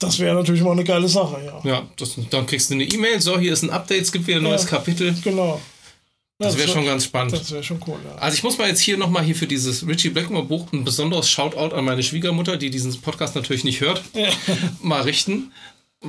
Das 0.01 0.19
wäre 0.19 0.35
natürlich 0.35 0.63
mal 0.63 0.73
eine 0.73 0.85
geile 0.85 1.09
Sache, 1.09 1.41
ja. 1.45 1.61
Ja, 1.71 1.87
das, 1.97 2.17
dann 2.31 2.47
kriegst 2.47 2.69
du 2.69 2.75
eine 2.75 2.85
E-Mail, 2.85 3.21
so, 3.21 3.39
hier 3.39 3.53
ist 3.53 3.63
ein 3.63 3.71
Update, 3.71 4.03
es 4.03 4.13
gibt 4.13 4.27
wieder 4.27 4.39
ein 4.39 4.43
neues 4.43 4.65
Ja. 4.65 4.69
Kapitel. 4.71 5.15
Genau. 5.23 5.61
Das 6.39 6.55
wäre 6.59 6.67
wär- 6.69 6.75
schon 6.75 6.85
ganz 6.85 7.05
spannend. 7.05 7.33
Das 7.33 7.51
wäre 7.51 7.63
schon 7.63 7.81
cool, 7.87 7.97
ja. 8.05 8.15
Also 8.21 8.37
ich 8.37 8.43
muss 8.43 8.59
mal 8.59 8.69
jetzt 8.69 8.81
hier 8.81 8.99
nochmal 8.99 9.25
hier 9.25 9.35
für 9.37 9.47
dieses 9.47 9.87
Richie 9.87 10.11
Blackmore 10.11 10.45
Buch 10.45 10.71
ein 10.73 10.85
besonderes 10.85 11.31
Shoutout 11.31 11.75
an 11.75 11.85
meine 11.85 12.03
Schwiegermutter, 12.03 12.57
die 12.59 12.69
diesen 12.71 13.01
Podcast 13.01 13.35
natürlich 13.37 13.65
nicht 13.65 13.81
hört, 13.81 14.03
mal 14.83 15.01
richten. 15.03 15.53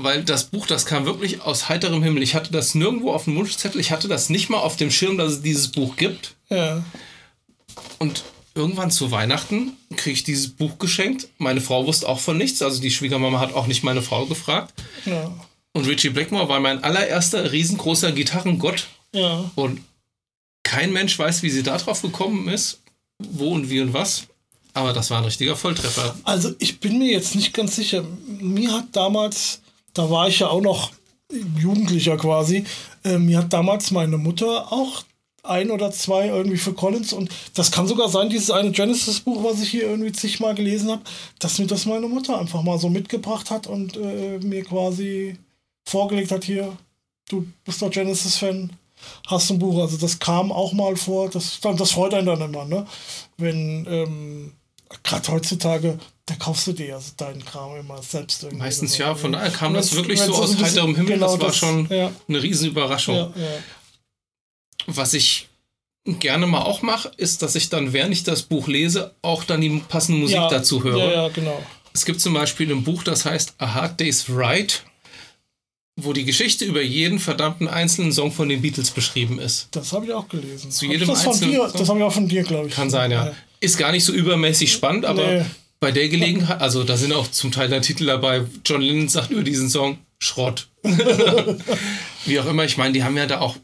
Weil 0.04 0.24
das 0.24 0.46
Buch, 0.46 0.68
das 0.68 0.86
kam 0.86 1.06
wirklich 1.06 1.42
aus 1.42 1.70
heiterem 1.70 2.04
Himmel. 2.04 2.22
Ich 2.24 2.36
hatte 2.36 2.52
das 2.52 2.76
nirgendwo 2.76 3.12
auf 3.12 3.26
dem 3.26 3.36
Wunschzettel. 3.36 3.82
Ich 3.82 3.92
hatte 3.92 4.08
das 4.08 4.30
nicht 4.30 4.50
mal 4.50 4.60
auf 4.60 4.76
dem 4.76 4.92
Schirm, 4.92 5.18
dass 5.18 5.34
es 5.34 5.42
dieses 5.42 5.72
Buch 5.72 5.96
gibt. 5.96 6.36
Ja. 6.50 6.84
Und 8.00 8.24
irgendwann 8.54 8.92
zu 8.92 9.12
Weihnachten 9.12 9.74
kriege 9.96 10.14
ich 10.14 10.24
dieses 10.24 10.50
Buch 10.50 10.78
geschenkt. 10.80 11.30
Meine 11.38 11.62
Frau 11.62 11.86
wusste 11.86 12.08
auch 12.08 12.20
von 12.20 12.38
nichts. 12.38 12.62
Also 12.62 12.82
die 12.82 12.92
Schwiegermama 12.92 13.40
hat 13.40 13.54
auch 13.54 13.68
nicht 13.68 13.84
meine 13.84 14.02
Frau 14.02 14.26
gefragt. 14.26 14.74
Ja. 15.06 15.32
Und 15.74 15.88
Richie 15.88 16.10
Blackmore 16.10 16.50
war 16.50 16.60
mein 16.60 16.84
allererster 16.84 17.52
riesengroßer 17.52 18.12
Gitarrengott. 18.12 18.88
Ja. 19.14 19.50
Und 19.56 19.82
kein 20.64 20.92
Mensch 20.92 21.18
weiß, 21.18 21.44
wie 21.44 21.50
sie 21.50 21.64
da 21.64 21.78
drauf 21.78 22.02
gekommen 22.02 22.50
ist, 22.50 22.82
wo 23.20 23.54
und 23.54 23.70
wie 23.70 23.80
und 23.80 23.94
was. 23.94 24.28
Aber 24.74 24.94
das 24.94 25.10
war 25.10 25.20
ein 25.20 25.26
richtiger 25.26 25.56
Volltreffer. 25.56 26.16
Also 26.24 26.54
ich 26.60 26.80
bin 26.80 27.00
mir 27.00 27.12
jetzt 27.12 27.36
nicht 27.36 27.54
ganz 27.54 27.76
sicher. 27.76 28.04
Mir 28.28 28.74
hat 28.74 28.88
damals, 28.92 29.62
da 29.98 30.10
war 30.10 30.28
ich 30.28 30.40
ja 30.40 30.48
auch 30.50 30.62
noch 30.62 30.92
Jugendlicher 31.58 32.18
quasi, 32.18 32.64
äh, 33.04 33.18
mir 33.18 33.40
hat 33.40 33.52
damals 33.54 33.92
meine 33.92 34.18
Mutter 34.18 34.72
auch 34.72 35.04
ein 35.44 35.72
oder 35.72 35.92
zwei 35.92 36.28
irgendwie 36.28 36.58
für 36.58 36.74
Collins 36.74 37.14
und 37.14 37.30
das 37.54 37.72
kann 37.72 37.88
sogar 37.88 38.10
sein, 38.10 38.30
dieses 38.30 38.52
eine 38.52 38.72
Genesis-Buch, 38.72 39.44
was 39.44 39.62
ich 39.62 39.70
hier 39.70 39.84
irgendwie 39.84 40.12
zigmal 40.12 40.56
gelesen 40.56 40.92
habe, 40.92 41.02
dass 41.40 41.60
mir 41.60 41.68
das 41.68 41.86
meine 41.86 42.08
Mutter 42.08 42.40
einfach 42.40 42.62
mal 42.62 42.78
so 42.78 42.90
mitgebracht 42.90 43.50
hat 43.50 43.68
und 43.68 43.98
äh, 43.98 44.40
mir 44.40 44.64
quasi 44.64 45.38
vorgelegt 45.88 46.32
hat, 46.32 46.44
hier, 46.44 46.78
du 47.30 47.48
bist 47.64 47.82
doch 47.82 47.90
Genesis-Fan, 47.90 48.72
hast 49.28 49.50
ein 49.50 49.60
Buch. 49.60 49.82
Also 49.82 49.98
das 49.98 50.20
kam 50.20 50.52
auch 50.52 50.74
mal 50.74 50.96
vor, 50.96 51.30
das, 51.30 51.60
das 51.62 51.92
freut 51.92 52.14
einen 52.14 52.28
dann 52.28 52.42
immer, 52.42 52.66
ne? 52.66 52.86
Wenn, 53.38 53.86
ähm, 53.90 54.54
gerade 55.04 55.32
heutzutage, 55.32 55.98
da 56.28 56.36
kaufst 56.36 56.68
du 56.68 56.74
dir 56.74 56.96
also 56.96 57.12
deinen 57.18 57.44
Kram 57.44 57.76
immer 57.78 58.04
selbst 58.04 58.44
irgendwie. 58.44 58.60
Meistens 58.60 58.94
so, 58.94 59.00
ja, 59.04 59.16
von 59.16 59.32
daher 59.32 59.50
kam 59.50 59.74
das 59.74 59.88
Wenn's- 59.92 59.96
wirklich 59.98 60.22
so 60.22 60.36
aus 60.36 60.56
heiterem 60.62 60.96
Himmel. 60.96 61.14
genau 61.14 61.36
das 61.36 61.42
war 61.42 61.54
schon 61.54 61.88
Ja, 61.90 62.12
eine 62.28 62.44
Riesenüberraschung. 62.44 63.16
ja, 63.16 63.24
ja. 63.36 63.60
Was 64.88 65.14
ich 65.14 65.48
gerne 66.06 66.48
mal 66.48 66.62
auch 66.62 66.82
mache, 66.82 67.12
ist, 67.18 67.42
dass 67.42 67.56
ich 67.56 67.70
dann, 67.70 67.92
während 67.94 68.14
ich 68.14 68.24
das 68.24 68.44
Buch 68.44 68.68
lese, 68.68 69.14
auch 69.22 69.44
dann 69.44 69.60
die 69.62 69.82
passende 69.90 70.20
Musik 70.22 70.38
dazu 70.50 70.84
höre. 70.84 70.98
Ja, 71.00 71.12
ja, 71.24 71.28
genau. 71.30 71.62
Es 71.94 72.06
gibt 72.06 72.22
zum 72.22 72.34
Beispiel 72.34 72.72
ein 72.72 72.84
Buch, 72.84 73.04
das 73.04 73.26
heißt 73.26 73.56
A 73.58 73.74
Hard 73.74 74.00
Day's 74.00 74.30
Ride, 74.30 74.74
wo 76.00 76.14
die 76.14 76.26
Geschichte 76.26 76.64
über 76.64 76.82
jeden 76.82 77.20
verdammten 77.20 77.68
einzelnen 77.68 78.12
Song 78.14 78.32
von 78.32 78.48
den 78.50 78.62
Beatles 78.62 78.92
beschrieben 78.92 79.40
ist. 79.40 79.68
Das 79.72 79.92
habe 79.94 80.06
ich 80.06 80.14
auch 80.14 80.28
gelesen. 80.30 80.70
Zu 80.72 80.86
Hab 80.86 80.92
jedem 80.94 81.08
das 81.08 81.26
einzelnen 81.26 81.52
dir, 81.54 81.68
das 81.74 81.90
habe 81.90 82.00
ich 82.00 82.06
auch 82.06 82.14
von 82.14 82.28
dir, 82.28 82.44
glaube 82.44 82.68
ich. 82.68 82.74
Kann 82.76 82.90
sein, 82.90 83.12
ja. 83.12 83.34
Ist 83.60 83.78
gar 83.78 83.92
nicht 83.92 84.04
so 84.06 84.14
übermäßig 84.14 84.72
spannend, 84.72 85.06
aber 85.06 85.26
Nee. 85.28 85.46
Bei 85.80 85.92
der 85.92 86.10
Gelegenheit, 86.10 86.60
also 86.62 86.84
da 86.84 86.98
sind 86.98 87.14
auch 87.14 87.30
zum 87.30 87.52
Teil 87.52 87.70
der 87.70 87.82
Titel 87.82 88.06
dabei. 88.06 88.44
John 88.66 88.82
Lennon 88.82 89.10
sagt 89.10 89.32
über 89.32 89.44
diesen 89.44 89.70
Song 89.70 89.98
Schrott. 90.20 90.68
Wie 92.26 92.40
auch 92.40 92.46
immer, 92.48 92.66
ich 92.66 92.78
meine, 92.78 92.94
die 92.94 93.04
haben 93.04 93.18
ja 93.18 93.26
da 93.26 93.40
auch 93.40 93.56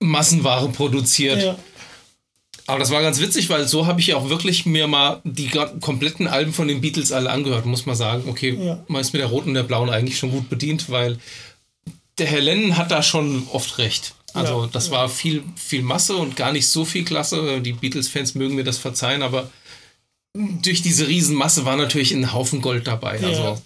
Massenware 0.00 0.68
produziert. 0.68 1.42
Ja, 1.42 1.58
Aber 2.66 2.78
das 2.78 2.90
war 2.90 3.00
ganz 3.02 3.20
witzig, 3.20 3.48
weil 3.48 3.66
so 3.68 3.86
habe 3.86 4.00
ich 4.00 4.08
ja 4.08 4.16
auch 4.16 4.28
wirklich 4.28 4.66
mir 4.66 4.86
mal 4.86 5.20
die 5.24 5.48
kompletten 5.80 6.26
Alben 6.26 6.52
von 6.52 6.68
den 6.68 6.80
Beatles 6.80 7.12
alle 7.12 7.30
angehört. 7.30 7.66
Muss 7.66 7.86
man 7.86 7.94
sagen, 7.96 8.24
okay, 8.28 8.58
Ja. 8.60 8.84
man 8.88 9.00
ist 9.00 9.12
mit 9.12 9.20
der 9.22 9.28
roten 9.28 9.50
und 9.50 9.54
der 9.54 9.62
blauen 9.62 9.90
eigentlich 9.90 10.18
schon 10.18 10.30
gut 10.32 10.48
bedient, 10.48 10.90
weil 10.90 11.18
der 12.18 12.26
Herr 12.26 12.40
Lennon 12.40 12.76
hat 12.76 12.90
da 12.90 13.02
schon 13.02 13.46
oft 13.52 13.78
recht. 13.78 14.14
Also 14.34 14.62
Ja, 14.64 14.68
das 14.72 14.90
war 14.90 15.08
viel, 15.08 15.44
viel 15.56 15.82
Masse 15.82 16.16
und 16.16 16.34
gar 16.36 16.52
nicht 16.52 16.68
so 16.68 16.84
viel 16.84 17.04
Klasse. 17.04 17.60
Die 17.60 17.72
Beatles-Fans 17.72 18.34
mögen 18.34 18.56
mir 18.56 18.64
das 18.64 18.78
verzeihen, 18.78 19.22
aber 19.22 19.48
durch 20.36 20.82
diese 20.82 21.06
Riesenmasse 21.06 21.64
war 21.64 21.76
natürlich 21.76 22.12
ein 22.12 22.32
Haufen 22.32 22.60
Gold 22.60 22.86
dabei. 22.88 23.18
ja, 23.20 23.28
also 23.28 23.58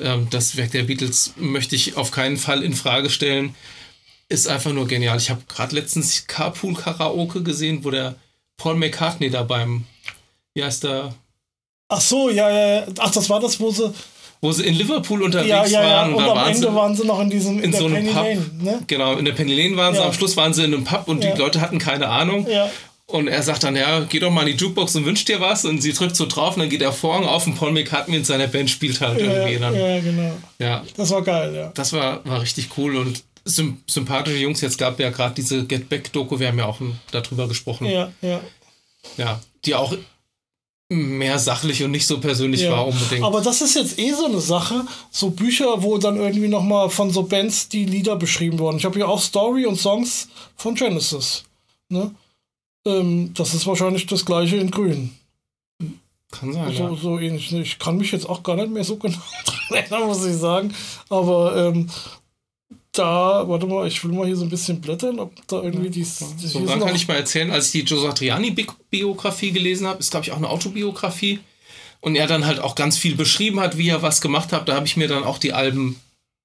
ähm, 0.00 0.26
das 0.30 0.56
Werk 0.56 0.72
der 0.72 0.82
Beatles 0.82 1.32
möchte 1.36 1.76
ich 1.76 1.96
auf 1.96 2.10
keinen 2.10 2.36
Fall 2.36 2.62
in 2.64 2.74
Frage 2.74 3.08
stellen. 3.08 3.54
Ist 4.28 4.48
einfach 4.48 4.72
nur 4.72 4.86
genial. 4.88 5.16
Ich 5.18 5.30
habe 5.30 5.42
gerade 5.48 5.74
letztens 5.76 6.26
Carpool 6.26 6.74
Karaoke 6.74 7.42
gesehen, 7.42 7.84
wo 7.84 7.90
der 7.90 8.16
Paul 8.56 8.74
McCartney 8.74 9.30
da 9.30 9.42
beim, 9.44 9.84
wie 10.54 10.64
heißt 10.64 10.84
der, 10.84 11.14
Ach 11.90 12.00
so, 12.02 12.28
ja, 12.28 12.50
ja, 12.50 12.74
ja. 12.80 12.86
Ach, 12.98 13.10
das 13.10 13.30
war 13.30 13.40
das, 13.40 13.58
wo 13.60 13.70
sie. 13.70 13.90
wo 14.42 14.52
sie 14.52 14.66
in 14.66 14.74
Liverpool 14.74 15.22
unterwegs 15.22 15.48
Ja, 15.48 15.64
ja, 15.66 15.82
ja. 15.82 15.88
waren. 15.96 16.14
Und 16.14 16.26
da 16.26 16.32
am 16.32 16.48
Ende 16.48 16.58
sie, 16.68 16.74
waren 16.74 16.94
sie 16.96 17.06
noch 17.06 17.20
in 17.20 17.30
diesem 17.30 17.58
in, 17.58 17.64
in 17.64 17.72
so 17.72 17.86
einem 17.86 17.94
Penny 17.94 18.08
Pub. 18.12 18.24
Lane, 18.24 18.50
ne? 18.60 18.82
Genau, 18.88 19.16
in 19.16 19.24
der 19.24 19.32
Penny 19.32 19.54
Lane 19.54 19.76
waren 19.76 19.94
sie. 19.94 20.00
Ja. 20.00 20.06
Am 20.06 20.12
Schluss 20.12 20.36
waren 20.36 20.52
sie 20.52 20.64
in 20.64 20.74
einem 20.74 20.84
Pub 20.84 21.06
und 21.08 21.22
Ja. 21.24 21.32
die 21.32 21.38
Leute 21.38 21.60
hatten 21.62 21.78
keine 21.78 22.08
Ahnung. 22.08 22.46
Ja. 23.10 23.14
Und 23.14 23.28
er 23.28 23.42
sagt 23.42 23.64
dann, 23.64 23.74
ja, 23.74 24.00
geh 24.00 24.18
doch 24.18 24.30
mal 24.30 24.46
in 24.46 24.56
die 24.56 24.62
Jukebox 24.62 24.96
und 24.96 25.04
wünsch 25.04 25.24
dir 25.24 25.40
was. 25.40 25.64
Und 25.64 25.80
sie 25.80 25.92
drückt 25.92 26.16
so 26.16 26.26
drauf 26.26 26.56
und 26.56 26.60
dann 26.60 26.70
geht 26.70 26.80
der 26.80 26.92
Vorhang 26.92 27.24
auf 27.24 27.46
und 27.46 27.56
Paul 27.56 27.72
McCartney 27.72 28.18
mit 28.18 28.26
seiner 28.26 28.46
Band 28.46 28.68
spielt 28.68 29.00
halt 29.00 29.20
Ja, 29.20 29.26
irgendwie. 29.26 29.58
Dann, 29.58 29.74
ja, 29.74 30.00
genau. 30.00 30.38
ja, 30.58 30.84
Das 30.96 31.10
war 31.10 31.22
geil, 31.22 31.54
ja. 31.54 31.72
das 31.74 31.92
war, 31.92 32.24
war 32.26 32.42
richtig 32.42 32.68
cool 32.76 32.96
und 32.96 33.22
sym 33.44 33.82
sympathische 33.86 34.38
Jungs. 34.38 34.60
Jetzt 34.60 34.78
gab 34.78 35.00
ja 35.00 35.10
gerade 35.10 35.34
diese 35.34 35.64
Get 35.64 35.88
Back-Doku, 35.88 36.38
wir 36.38 36.48
haben 36.48 36.58
ja 36.58 36.66
auch 36.66 36.80
darüber 37.10 37.48
gesprochen. 37.48 37.86
Ja, 37.86 38.12
ja. 38.20 38.40
Ja, 39.16 39.40
die 39.64 39.74
auch 39.74 39.96
mehr 40.90 41.38
sachlich 41.38 41.82
und 41.84 41.90
nicht 41.90 42.06
so 42.06 42.18
persönlich 42.18 42.62
ja. 42.62 42.72
war 42.72 42.86
unbedingt. 42.86 43.22
Aber 43.22 43.40
das 43.40 43.60
ist 43.60 43.74
jetzt 43.74 43.98
eh 43.98 44.12
so 44.12 44.24
eine 44.24 44.40
Sache, 44.40 44.86
so 45.10 45.30
Bücher, 45.30 45.82
wo 45.82 45.98
dann 45.98 46.16
irgendwie 46.16 46.48
nochmal 46.48 46.88
von 46.88 47.10
so 47.10 47.24
Bands 47.24 47.68
die 47.68 47.84
Lieder 47.84 48.16
beschrieben 48.16 48.58
wurden. 48.58 48.78
Ich 48.78 48.84
habe 48.84 48.94
hier 48.94 49.08
auch 49.08 49.20
Story 49.20 49.66
und 49.66 49.76
Songs 49.76 50.28
von 50.56 50.74
Genesis. 50.74 51.44
Ne? 51.90 52.14
Ähm, 52.88 53.34
das 53.34 53.54
ist 53.54 53.66
wahrscheinlich 53.66 54.06
das 54.06 54.24
gleiche 54.24 54.56
in 54.56 54.70
Grün. 54.70 55.10
Kann 56.30 56.52
sein, 56.52 56.72
So, 56.74 56.88
ja. 56.88 56.96
so 56.96 57.18
ähnlich. 57.18 57.52
Ich 57.52 57.78
kann 57.78 57.96
mich 57.96 58.12
jetzt 58.12 58.28
auch 58.28 58.42
gar 58.42 58.56
nicht 58.56 58.70
mehr 58.70 58.84
so 58.84 58.96
genau 58.98 59.18
dran 59.44 59.78
erinnern, 59.78 60.06
muss 60.06 60.24
ich 60.24 60.36
sagen. 60.36 60.74
Aber 61.08 61.56
ähm, 61.56 61.88
da, 62.92 63.48
warte 63.48 63.66
mal, 63.66 63.86
ich 63.86 64.02
will 64.04 64.12
mal 64.12 64.26
hier 64.26 64.36
so 64.36 64.44
ein 64.44 64.50
bisschen 64.50 64.80
blättern, 64.80 65.18
ob 65.18 65.34
da 65.46 65.62
irgendwie 65.62 65.90
die. 65.90 66.00
die 66.00 66.46
So, 66.46 66.64
dann 66.66 66.80
kann 66.80 66.94
ich 66.94 67.08
mal 67.08 67.14
erzählen, 67.14 67.50
als 67.50 67.66
ich 67.66 67.72
die 67.72 67.86
Joe 67.86 68.00
Satriani-Biografie 68.00 69.52
gelesen 69.52 69.86
habe, 69.86 70.00
ist, 70.00 70.10
glaube 70.10 70.24
ich, 70.24 70.32
auch 70.32 70.36
eine 70.36 70.48
Autobiografie. 70.48 71.40
Und 72.00 72.14
er 72.14 72.28
dann 72.28 72.46
halt 72.46 72.60
auch 72.60 72.76
ganz 72.76 72.96
viel 72.96 73.16
beschrieben 73.16 73.58
hat, 73.58 73.76
wie 73.76 73.88
er 73.88 74.02
was 74.02 74.20
gemacht 74.20 74.52
hat. 74.52 74.68
Da 74.68 74.74
habe 74.76 74.86
ich 74.86 74.96
mir 74.96 75.08
dann 75.08 75.24
auch 75.24 75.38
die 75.38 75.52
Alben 75.52 76.00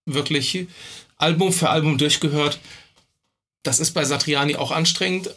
wirklich 0.05 0.67
Album 1.17 1.53
für 1.53 1.69
Album 1.69 1.97
durchgehört. 1.97 2.59
Das 3.61 3.79
ist 3.79 3.91
bei 3.91 4.03
Satriani 4.03 4.55
auch 4.55 4.71
anstrengend, 4.71 5.29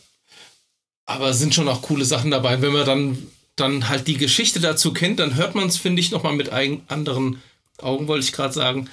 aber 1.06 1.30
es 1.30 1.38
sind 1.38 1.54
schon 1.54 1.68
auch 1.68 1.82
coole 1.82 2.04
Sachen 2.04 2.30
dabei. 2.30 2.60
Wenn 2.60 2.72
man 2.72 2.84
dann, 2.84 3.26
dann 3.54 3.88
halt 3.88 4.08
die 4.08 4.16
Geschichte 4.16 4.60
dazu 4.60 4.92
kennt, 4.92 5.20
dann 5.20 5.36
hört 5.36 5.54
man 5.54 5.68
es, 5.68 5.76
finde 5.76 6.00
ich, 6.00 6.10
nochmal 6.10 6.34
mit 6.34 6.50
ein, 6.50 6.82
anderen 6.88 7.40
Augen, 7.78 8.08
wollte 8.08 8.24
ich 8.24 8.32
gerade 8.32 8.52
sagen. 8.52 8.90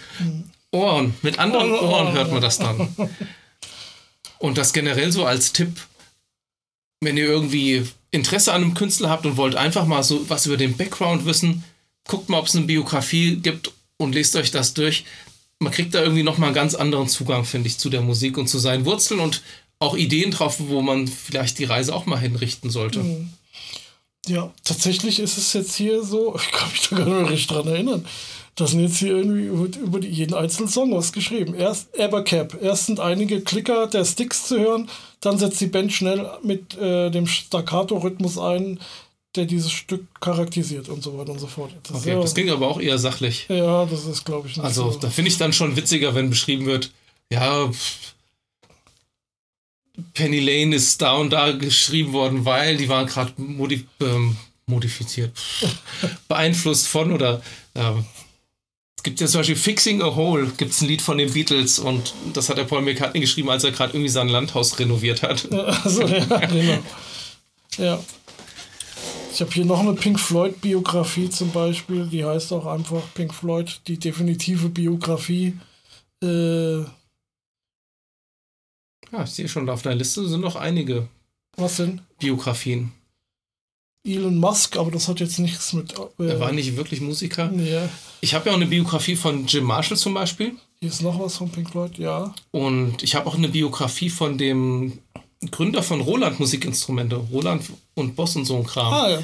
Ohren, 0.71 1.13
mit 1.21 1.39
anderen 1.39 1.71
Ohren 1.71 2.13
hört 2.13 2.31
man 2.31 2.41
das 2.41 2.59
dann. 2.59 2.89
Und 4.39 4.57
das 4.57 4.73
generell 4.73 5.11
so 5.11 5.25
als 5.25 5.53
Tipp, 5.53 5.79
wenn 7.01 7.17
ihr 7.17 7.25
irgendwie 7.25 7.85
Interesse 8.11 8.53
an 8.53 8.63
einem 8.63 8.73
Künstler 8.73 9.09
habt 9.09 9.25
und 9.25 9.37
wollt 9.37 9.55
einfach 9.55 9.85
mal 9.85 10.03
so 10.03 10.29
was 10.29 10.45
über 10.45 10.57
den 10.57 10.77
Background 10.77 11.25
wissen, 11.25 11.63
guckt 12.07 12.29
mal, 12.29 12.39
ob 12.39 12.47
es 12.47 12.55
eine 12.55 12.65
Biografie 12.65 13.37
gibt 13.37 13.71
und 13.97 14.13
lest 14.13 14.35
euch 14.35 14.51
das 14.51 14.73
durch. 14.73 15.05
Man 15.59 15.71
kriegt 15.71 15.93
da 15.93 16.01
irgendwie 16.01 16.23
nochmal 16.23 16.47
einen 16.47 16.55
ganz 16.55 16.75
anderen 16.75 17.07
Zugang, 17.07 17.45
finde 17.45 17.69
ich, 17.69 17.77
zu 17.77 17.89
der 17.89 18.01
Musik 18.01 18.37
und 18.37 18.47
zu 18.47 18.59
seinen 18.59 18.85
Wurzeln 18.85 19.19
und 19.19 19.41
auch 19.83 19.95
Ideen 19.95 20.31
drauf, 20.31 20.55
wo 20.59 20.81
man 20.81 21.07
vielleicht 21.07 21.59
die 21.59 21.65
Reise 21.65 21.93
auch 21.93 22.05
mal 22.05 22.19
hinrichten 22.19 22.69
sollte. 22.69 23.03
Ja, 24.27 24.53
tatsächlich 24.63 25.19
ist 25.19 25.37
es 25.37 25.53
jetzt 25.53 25.75
hier 25.75 26.03
so, 26.03 26.35
ich 26.41 26.51
kann 26.51 26.69
mich 26.71 26.89
da 26.89 26.95
gar 26.97 27.05
nicht 27.05 27.15
mehr 27.15 27.29
richtig 27.29 27.47
dran 27.47 27.67
erinnern. 27.67 28.05
Da 28.55 28.67
sind 28.67 28.81
jetzt 28.81 28.97
hier 28.97 29.09
irgendwie 29.09 29.45
über, 29.79 29.99
die, 29.99 30.07
jeden 30.09 30.35
einzelnen 30.35 30.69
Song 30.69 30.93
was 30.95 31.11
geschrieben. 31.11 31.55
Erst 31.55 31.99
Abercap. 31.99 32.61
Erst 32.61 32.85
sind 32.85 32.99
einige 32.99 33.41
Klicker 33.41 33.87
der 33.87 34.05
Sticks 34.05 34.47
zu 34.47 34.59
hören, 34.59 34.89
dann 35.21 35.39
setzt 35.39 35.59
die 35.59 35.65
Band 35.65 35.91
schnell 35.91 36.29
mit 36.43 36.77
äh, 36.77 37.09
dem 37.09 37.25
Staccato-Rhythmus 37.25 38.37
ein, 38.37 38.79
der 39.35 39.45
dieses 39.45 39.71
Stück 39.71 40.05
charakterisiert 40.21 40.87
und 40.89 41.01
so 41.03 41.17
weiter 41.17 41.31
und 41.31 41.39
so 41.39 41.47
fort. 41.47 41.71
Das 41.81 41.97
Okay, 41.97 42.11
ja, 42.11 42.21
das 42.21 42.35
ging 42.35 42.51
aber 42.51 42.67
auch 42.67 42.79
eher 42.79 42.99
sachlich. 42.99 43.47
ja, 43.49 43.85
das 43.85 44.05
ist, 44.05 44.23
glaube 44.23 44.47
ich, 44.47 44.57
nicht 44.57 44.65
Also, 44.65 44.91
so. 44.91 44.99
da 44.99 45.09
finde 45.09 45.31
ich 45.31 45.37
dann 45.39 45.51
schon 45.51 45.75
witziger, 45.75 46.13
wenn 46.13 46.29
beschrieben 46.29 46.67
wird, 46.67 46.91
ja, 47.31 47.67
pff, 47.67 48.12
Penny 50.13 50.39
Lane 50.39 50.75
ist 50.75 51.01
da 51.01 51.13
und 51.13 51.31
da 51.31 51.51
geschrieben 51.51 52.13
worden, 52.13 52.45
weil 52.45 52.77
die 52.77 52.89
waren 52.89 53.05
gerade 53.05 53.33
modif 53.37 53.83
ähm, 54.01 54.35
modifiziert, 54.65 55.31
beeinflusst 56.27 56.87
von 56.87 57.11
oder 57.11 57.41
ähm, 57.75 58.05
es 58.97 59.03
gibt 59.03 59.19
ja 59.19 59.27
zum 59.27 59.41
Beispiel 59.41 59.57
Fixing 59.57 60.01
a 60.01 60.15
Hole, 60.15 60.47
gibt 60.57 60.71
es 60.71 60.81
ein 60.81 60.87
Lied 60.87 61.01
von 61.01 61.17
den 61.17 61.33
Beatles 61.33 61.77
und 61.77 62.13
das 62.33 62.47
hat 62.47 62.57
der 62.57 62.63
Paul 62.63 62.81
McCartney 62.81 63.19
geschrieben, 63.19 63.49
als 63.49 63.65
er 63.65 63.71
gerade 63.71 63.93
irgendwie 63.93 64.09
sein 64.09 64.29
Landhaus 64.29 64.79
renoviert 64.79 65.21
hat. 65.21 65.51
Also, 65.51 66.07
ja, 66.07 66.23
genau. 66.45 66.79
Ja. 67.77 67.99
Ich 69.33 69.41
habe 69.41 69.51
hier 69.51 69.65
noch 69.65 69.79
eine 69.79 69.93
Pink 69.93 70.19
Floyd-Biografie 70.19 71.29
zum 71.29 71.51
Beispiel, 71.51 72.07
die 72.07 72.23
heißt 72.23 72.53
auch 72.53 72.65
einfach 72.65 73.01
Pink 73.13 73.33
Floyd, 73.33 73.81
die 73.87 73.99
definitive 73.99 74.69
Biografie. 74.69 75.57
Äh, 76.23 76.83
Ja, 79.13 79.23
ich 79.23 79.29
sehe 79.29 79.47
schon, 79.47 79.69
auf 79.69 79.81
deiner 79.83 79.95
Liste 79.97 80.27
sind 80.27 80.41
noch 80.41 80.55
einige 80.55 81.07
was 81.55 81.77
denn? 81.77 82.01
Biografien. 82.19 82.91
Elon 84.05 84.37
Musk, 84.37 84.75
aber 84.75 84.91
das 84.91 85.07
hat 85.07 85.19
jetzt 85.19 85.37
nichts 85.39 85.71
mit. 85.71 85.93
Äh, 86.19 86.25
Er 86.27 86.39
war 86.39 86.51
nicht 86.51 86.75
wirklich 86.75 86.99
Musiker. 86.99 87.51
ja. 87.53 87.87
Ich 88.21 88.33
habe 88.33 88.45
ja 88.47 88.51
auch 88.53 88.57
eine 88.57 88.65
Biografie 88.65 89.15
von 89.15 89.45
Jim 89.45 89.65
Marshall 89.65 89.97
zum 89.97 90.13
Beispiel. 90.13 90.53
Hier 90.79 90.89
ist 90.89 91.01
noch 91.01 91.19
was 91.19 91.37
von 91.37 91.49
Pink 91.49 91.69
Floyd, 91.69 91.97
ja. 91.97 92.33
Und 92.51 93.03
ich 93.03 93.15
habe 93.15 93.27
auch 93.27 93.35
eine 93.35 93.49
Biografie 93.49 94.09
von 94.09 94.37
dem 94.37 94.99
Gründer 95.51 95.83
von 95.83 96.01
Roland 96.01 96.39
Musikinstrumente. 96.39 97.15
Roland 97.17 97.63
und 97.93 98.15
Boss 98.15 98.35
und 98.35 98.45
so 98.45 98.57
ein 98.57 98.63
Kram. 98.65 98.93
Ah, 98.93 99.09
ja. 99.11 99.19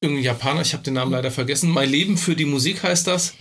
Irgendein 0.00 0.24
Japaner, 0.24 0.60
ich 0.62 0.72
habe 0.72 0.82
den 0.84 0.94
Namen 0.94 1.10
leider 1.12 1.30
vergessen. 1.30 1.70
Mein 1.70 1.90
Leben 1.90 2.16
für 2.16 2.36
die 2.36 2.44
Musik 2.44 2.82
heißt 2.84 3.06
das. 3.06 3.34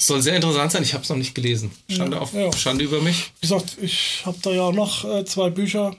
Soll 0.00 0.22
sehr 0.22 0.36
interessant 0.36 0.70
sein, 0.72 0.82
ich 0.84 0.94
habe 0.94 1.02
es 1.02 1.08
noch 1.10 1.16
nicht 1.16 1.34
gelesen. 1.34 1.72
Schande, 1.88 2.16
Ja, 2.16 2.22
auf, 2.22 2.32
ja. 2.32 2.52
Schande 2.52 2.84
über 2.84 3.00
mich. 3.02 3.32
Wie 3.40 3.48
gesagt, 3.48 3.76
ich 3.82 4.22
habe 4.24 4.38
da 4.42 4.50
ja 4.52 4.70
noch 4.70 5.04
äh, 5.04 5.24
zwei 5.24 5.50
Bücher. 5.50 5.96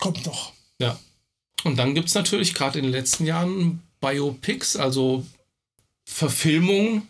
Kommt 0.00 0.24
noch. 0.24 0.52
Ja. 0.80 0.98
Und 1.64 1.76
dann 1.76 1.94
gibt 1.94 2.08
es 2.08 2.14
natürlich 2.14 2.54
gerade 2.54 2.78
in 2.78 2.84
den 2.84 2.92
letzten 2.92 3.26
Jahren 3.26 3.82
Biopics, 4.00 4.76
also 4.76 5.26
Verfilmungen. 6.08 7.08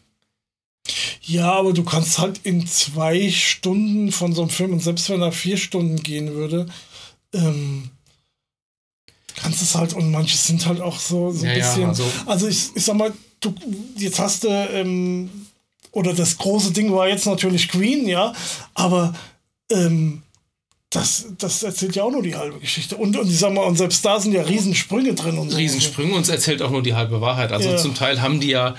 Ja, 1.22 1.52
aber 1.52 1.72
du 1.72 1.84
kannst 1.84 2.18
halt 2.18 2.40
in 2.44 2.66
zwei 2.66 3.30
Stunden 3.30 4.10
von 4.12 4.32
so 4.32 4.42
einem 4.42 4.50
Film, 4.50 4.72
und 4.72 4.80
selbst 4.80 5.08
wenn 5.10 5.20
er 5.22 5.32
vier 5.32 5.56
Stunden 5.56 6.02
gehen 6.02 6.32
würde, 6.34 6.66
ähm, 7.32 7.90
kannst 9.36 9.62
es 9.62 9.74
halt, 9.74 9.92
und 9.94 10.10
manche 10.10 10.36
sind 10.36 10.66
halt 10.66 10.80
auch 10.80 10.98
so, 10.98 11.30
so 11.32 11.44
ein 11.44 11.50
Ja, 11.50 11.66
bisschen. 11.66 11.86
also- 11.86 12.10
also, 12.26 12.48
ich, 12.48 12.70
ich 12.74 12.84
sag 12.84 12.96
mal, 12.96 13.12
du, 13.40 13.54
jetzt 13.96 14.18
hast 14.18 14.44
du, 14.44 14.48
ähm, 14.48 15.28
oder 15.96 16.12
das 16.12 16.36
große 16.36 16.72
Ding 16.72 16.92
war 16.92 17.08
jetzt 17.08 17.24
natürlich 17.26 17.68
Queen, 17.70 18.06
ja, 18.06 18.34
aber 18.74 19.14
ähm, 19.72 20.20
das, 20.90 21.26
das 21.38 21.62
erzählt 21.62 21.96
ja 21.96 22.04
auch 22.04 22.10
nur 22.10 22.22
die 22.22 22.34
halbe 22.36 22.58
Geschichte. 22.60 22.96
Und, 22.96 23.16
und 23.16 23.28
ich 23.30 23.38
sag 23.38 23.52
mal, 23.54 23.64
und 23.64 23.76
selbst 23.76 24.04
da 24.04 24.20
sind 24.20 24.32
ja 24.32 24.42
Riesensprünge 24.42 25.14
drin 25.14 25.38
und 25.38 25.50
so. 25.50 25.56
Riesensprünge 25.56 26.14
und 26.14 26.22
es 26.22 26.28
erzählt 26.28 26.60
auch 26.62 26.70
nur 26.70 26.82
die 26.82 26.94
halbe 26.94 27.20
Wahrheit. 27.22 27.50
Also 27.50 27.70
Ja. 27.70 27.76
zum 27.78 27.94
Teil 27.94 28.20
haben 28.20 28.40
die 28.40 28.48
ja, 28.50 28.74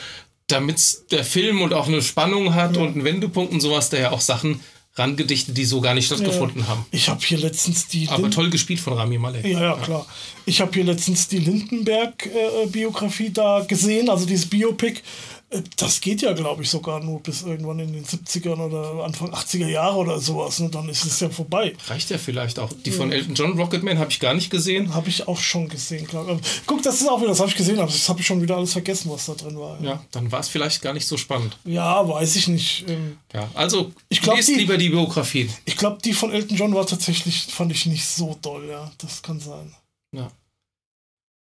damit 0.46 0.80
der 1.12 1.24
Film 1.24 1.62
und 1.62 1.74
auch 1.74 1.88
eine 1.88 2.02
Spannung 2.04 2.54
hat 2.54 2.78
und 2.78 2.90
einen 2.94 3.04
Wendepunkt 3.04 3.52
und 3.52 3.62
sowas, 3.62 3.90
da 3.90 3.98
ja 3.98 4.12
auch 4.12 4.22
Sachen 4.22 4.60
rangedichtet, 4.96 5.58
die 5.58 5.66
so 5.66 5.82
gar 5.82 5.94
nicht 5.96 6.06
stattgefunden 6.06 6.68
haben. 6.68 6.86
Ich 6.92 7.10
habe 7.10 7.20
hier 7.24 7.38
letztens 7.40 7.88
die. 7.88 8.08
Aber 8.10 8.24
Lind- 8.24 8.34
toll 8.36 8.50
gespielt 8.50 8.80
von 8.80 8.94
Rami 8.94 9.18
Malek. 9.18 9.44
Ja, 9.46 9.62
ja, 9.62 9.74
klar. 9.78 10.06
Ich 10.46 10.62
habe 10.62 10.72
hier 10.74 10.86
letztens 10.86 11.28
die 11.28 11.40
Lindenberg-Biografie 11.40 13.32
da 13.32 13.66
gesehen, 13.68 14.10
also 14.10 14.26
dieses 14.26 14.46
Biopic. 14.48 15.02
Äh, 15.50 15.62
Das 15.78 16.02
geht 16.02 16.22
ja, 16.22 16.34
glaube 16.34 16.64
ich, 16.64 16.70
sogar 16.70 17.00
nur 17.02 17.22
bis 17.22 17.44
irgendwann 17.44 17.80
in 17.80 17.94
den 17.94 18.04
70ern 18.06 18.60
oder 18.60 19.04
Anfang 19.06 19.34
80er 19.34 19.68
Jahre 19.68 19.98
oder 19.98 20.20
sowas. 20.20 20.60
Und 20.60 20.76
dann 20.76 20.90
ist 20.90 21.06
es 21.06 21.20
ja 21.22 21.30
vorbei. 21.30 21.76
Reicht 21.88 22.10
ja 22.10 22.18
vielleicht 22.18 22.60
auch. 22.60 22.70
Die 22.86 22.92
von 22.92 23.12
Elton 23.12 23.34
John, 23.36 23.58
Rocketman, 23.58 23.98
habe 23.98 24.12
ich 24.12 24.20
gar 24.20 24.34
nicht 24.34 24.50
gesehen. 24.50 24.94
Habe 24.94 25.08
ich 25.10 25.28
auch 25.28 25.40
schon 25.40 25.70
gesehen, 25.70 26.06
glaube 26.08 26.40
ich. 26.42 26.62
Guck, 26.66 26.84
das 26.84 27.00
ist 27.02 27.08
auch 27.08 27.20
wieder, 27.20 27.30
das 27.30 27.40
habe 27.40 27.50
ich 27.50 27.56
gesehen, 27.56 27.80
aber 27.80 27.88
das 27.92 28.10
habe 28.10 28.20
ich 28.20 28.26
schon 28.28 28.42
wieder 28.42 28.58
alles 28.58 28.74
vergessen, 28.74 29.10
was 29.12 29.26
da 29.28 29.34
drin 29.36 29.58
war. 29.58 29.82
Ja, 29.82 30.04
dann 30.12 30.32
war 30.32 30.42
es 30.42 30.50
vielleicht 30.50 30.82
gar 30.82 30.94
nicht 30.94 31.08
so 31.08 31.16
spannend. 31.18 31.58
Ja, 31.64 32.08
weiß 32.08 32.36
ich 32.36 32.48
nicht. 32.50 32.86
Ähm, 32.90 33.18
Ja, 33.34 33.50
also 33.54 33.92
Ich 34.10 34.22
glaub, 34.22 34.36
lest 34.38 34.50
die- 34.50 34.56
lieber 34.56 34.78
die 34.78 34.90
Biografie. 34.90 35.50
Ich 35.66 35.78
glaube, 35.78 36.00
die 36.04 36.14
von 36.14 36.32
Elton 36.32 36.58
John 36.58 36.74
war 36.76 36.86
tatsächlich, 36.86 37.44
fand 37.46 37.72
ich 37.72 37.86
nicht 37.86 38.06
so 38.06 38.38
doll, 38.42 38.68
ja. 38.70 38.92
Das 38.98 39.22
kann 39.22 39.40
sein. 39.40 39.74
Ja, 40.14 40.30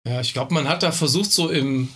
ja 0.07 0.21
ich 0.21 0.33
glaube, 0.33 0.53
man 0.53 0.67
hat 0.67 0.83
da 0.83 0.91
versucht, 0.91 1.31
so 1.31 1.49
im, 1.49 1.89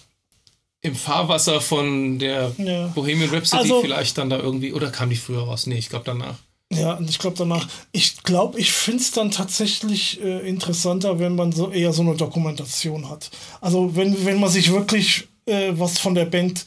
im 0.82 0.96
Fahrwasser 0.96 1.60
von 1.62 2.20
der 2.20 2.52
Ja. 2.58 2.88
Bohemian 2.88 3.30
Rhapsody 3.30 3.64
Also- 3.64 3.82
vielleicht 3.82 4.18
dann 4.18 4.30
da 4.30 4.38
irgendwie, 4.40 4.74
oder 4.74 4.90
kam 4.92 5.10
die 5.10 5.16
früher 5.16 5.42
raus? 5.44 5.68
Nee, 5.68 5.78
ich 5.78 5.90
glaube 5.90 6.06
danach. 6.06 6.36
Ja, 6.72 6.94
und 6.94 7.10
ich 7.10 7.18
glaube 7.18 7.36
danach, 7.38 7.68
ich 7.92 8.22
glaube, 8.24 8.60
ich 8.60 8.72
finde 8.72 9.02
es 9.02 9.12
dann 9.12 9.32
tatsächlich 9.32 10.22
äh, 10.24 10.48
interessanter, 10.48 11.18
wenn 11.20 11.36
man 11.36 11.52
so 11.52 11.72
eher 11.72 11.92
so 11.94 12.04
eine 12.04 12.16
Dokumentation 12.16 13.10
hat. 13.10 13.32
Also 13.60 13.96
wenn, 13.96 14.24
wenn 14.26 14.40
man 14.40 14.50
sich 14.52 14.72
wirklich 14.72 15.28
äh, 15.48 15.72
was 15.74 15.98
von 15.98 16.14
der 16.14 16.26
Band 16.26 16.66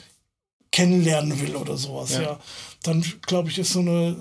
kennenlernen 0.72 1.40
will 1.40 1.54
oder 1.54 1.76
sowas, 1.76 2.12
ja. 2.14 2.22
Ja. 2.22 2.40
Dann 2.82 3.04
glaube 3.26 3.48
ich, 3.48 3.58
ist 3.58 3.74
so 3.74 3.78
eine. 3.78 4.16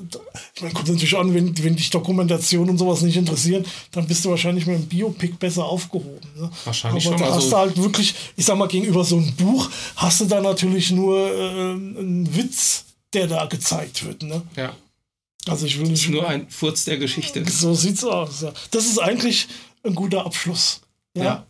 Ich 0.53 0.61
meine, 0.61 0.73
kommt 0.75 0.87
natürlich 0.87 1.17
an, 1.17 1.33
wenn, 1.33 1.63
wenn 1.63 1.75
dich 1.75 1.89
Dokumentation 1.89 2.69
und 2.69 2.77
sowas 2.77 3.01
nicht 3.01 3.17
interessieren, 3.17 3.65
dann 3.91 4.05
bist 4.05 4.23
du 4.23 4.29
wahrscheinlich 4.29 4.67
mit 4.67 4.75
einem 4.75 4.85
Biopic 4.85 5.33
besser 5.39 5.65
aufgehoben. 5.65 6.19
Ne? 6.35 6.51
Wahrscheinlich 6.65 7.07
Aber 7.07 7.17
schon, 7.17 7.25
da 7.27 7.33
also- 7.33 7.45
hast 7.45 7.51
du 7.51 7.57
halt 7.57 7.77
wirklich, 7.77 8.13
ich 8.35 8.45
sag 8.45 8.57
mal, 8.59 8.67
gegenüber 8.67 9.03
so 9.03 9.17
einem 9.17 9.33
Buch 9.35 9.67
hast 9.95 10.21
du 10.21 10.25
da 10.25 10.39
natürlich 10.41 10.91
nur 10.91 11.17
äh, 11.17 11.71
einen 11.71 12.35
Witz, 12.35 12.85
der 13.13 13.25
da 13.25 13.45
gezeigt 13.45 14.05
wird. 14.05 14.21
Ne? 14.21 14.43
Ja, 14.55 14.75
Also 15.47 15.65
ich 15.65 15.79
will 15.79 15.85
ist 15.85 16.01
nicht 16.01 16.09
nur 16.09 16.27
ein 16.27 16.47
Furz 16.49 16.85
der 16.85 16.97
Geschichte. 16.97 17.43
so 17.49 17.73
sieht's 17.73 18.03
aus, 18.03 18.41
ja. 18.41 18.53
Das 18.69 18.85
ist 18.85 18.99
eigentlich 18.99 19.47
ein 19.83 19.95
guter 19.95 20.23
Abschluss. 20.23 20.81
Ja. 21.17 21.23
Ja. 21.23 21.45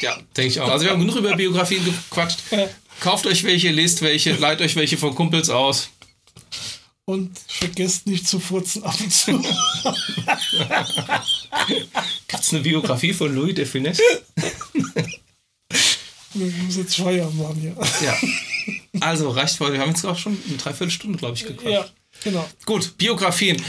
Ja, 0.00 0.16
denke 0.36 0.48
ich 0.48 0.60
auch. 0.60 0.68
Also 0.68 0.84
wir 0.84 0.92
haben 0.92 1.00
genug 1.00 1.16
über 1.16 1.36
Biografien 1.36 1.84
gequatscht. 1.84 2.40
Kauft 3.00 3.26
euch 3.26 3.44
welche, 3.44 3.70
lest 3.70 4.02
welche, 4.02 4.32
leiht 4.32 4.60
euch 4.60 4.76
welche 4.76 4.96
von 4.96 5.14
Kumpels 5.14 5.50
aus. 5.50 5.90
Und 7.06 7.38
vergesst 7.46 8.06
nicht 8.06 8.26
zu 8.26 8.40
furzen 8.40 8.82
ab 8.82 8.98
und 8.98 9.12
zu. 9.12 9.32
Gibt 12.28 12.42
es 12.42 12.52
eine 12.52 12.62
Biografie 12.62 13.12
von 13.12 13.34
Louis 13.34 13.54
de 13.54 13.66
Funès? 13.66 14.00
Wir 16.32 16.46
müssen 16.46 16.80
jetzt 16.82 16.96
Feierabend 16.96 17.38
machen 17.38 17.60
hier. 17.60 17.76
Ja. 18.04 18.16
Also 19.00 19.30
reicht 19.30 19.56
voll. 19.56 19.72
Wir 19.72 19.80
haben 19.80 19.90
jetzt 19.90 20.04
auch 20.04 20.16
schon 20.16 20.38
eine 20.48 20.56
Dreiviertelstunde, 20.56 21.18
glaube 21.18 21.34
ich, 21.36 21.44
gequatscht. 21.44 21.68
Ja, 21.68 21.86
genau. 22.22 22.48
Gut, 22.64 22.96
Biografien. 22.96 23.62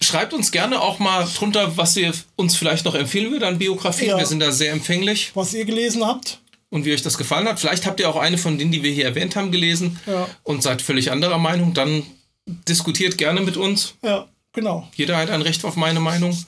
Schreibt 0.00 0.32
uns 0.32 0.50
gerne 0.50 0.80
auch 0.80 0.98
mal 0.98 1.28
drunter, 1.36 1.76
was 1.76 1.96
ihr 1.96 2.12
uns 2.36 2.56
vielleicht 2.56 2.84
noch 2.84 2.94
empfehlen 2.94 3.30
würdet 3.30 3.48
an 3.48 3.58
Biografien. 3.58 4.10
Ja. 4.10 4.18
Wir 4.18 4.26
sind 4.26 4.40
da 4.40 4.52
sehr 4.52 4.72
empfänglich 4.72 5.32
Was 5.34 5.52
ihr 5.54 5.64
gelesen 5.64 6.04
habt, 6.04 6.40
und 6.70 6.84
wie 6.84 6.92
euch 6.92 7.02
das 7.02 7.16
gefallen 7.18 7.48
hat. 7.48 7.58
Vielleicht 7.60 7.86
habt 7.86 7.98
ihr 8.00 8.08
auch 8.08 8.16
eine 8.16 8.38
von 8.38 8.58
denen, 8.58 8.72
die 8.72 8.82
wir 8.82 8.92
hier 8.92 9.04
erwähnt 9.06 9.36
haben, 9.36 9.50
gelesen 9.52 9.98
Ja. 10.06 10.28
und 10.42 10.62
seid 10.62 10.82
völlig 10.82 11.10
anderer 11.10 11.38
Meinung. 11.38 11.74
Dann 11.74 12.02
diskutiert 12.46 13.18
gerne 13.18 13.40
mit 13.40 13.56
uns. 13.56 13.94
ja, 14.02 14.28
Genau. 14.52 14.88
Jeder 14.96 15.16
hat 15.18 15.30
ein 15.30 15.42
Recht 15.42 15.64
auf 15.64 15.76
meine 15.76 16.00
Meinung. 16.00 16.36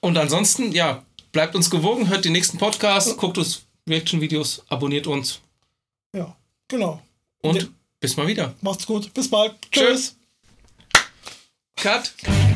Und 0.00 0.18
ansonsten, 0.18 0.72
ja, 0.72 1.02
bleibt 1.32 1.54
uns 1.56 1.70
gewogen, 1.70 2.08
hört 2.08 2.24
den 2.26 2.32
nächsten 2.32 2.58
Podcast, 2.58 3.16
guckt 3.16 3.38
uns 3.38 3.62
Reaction-Videos, 3.88 4.62
abonniert 4.68 5.06
uns 5.06 5.40
Ja, 6.14 6.36
genau. 6.68 7.00
und 7.42 7.62
Ja. 7.62 7.68
bis 8.00 8.16
mal 8.16 8.26
wieder. 8.26 8.54
Macht's 8.60 8.86
gut. 8.86 9.12
Bis 9.14 9.28
bald. 9.30 9.54
Tschüss. 9.72 10.16
Tschüss. 10.92 11.02
Cut. 11.76 12.53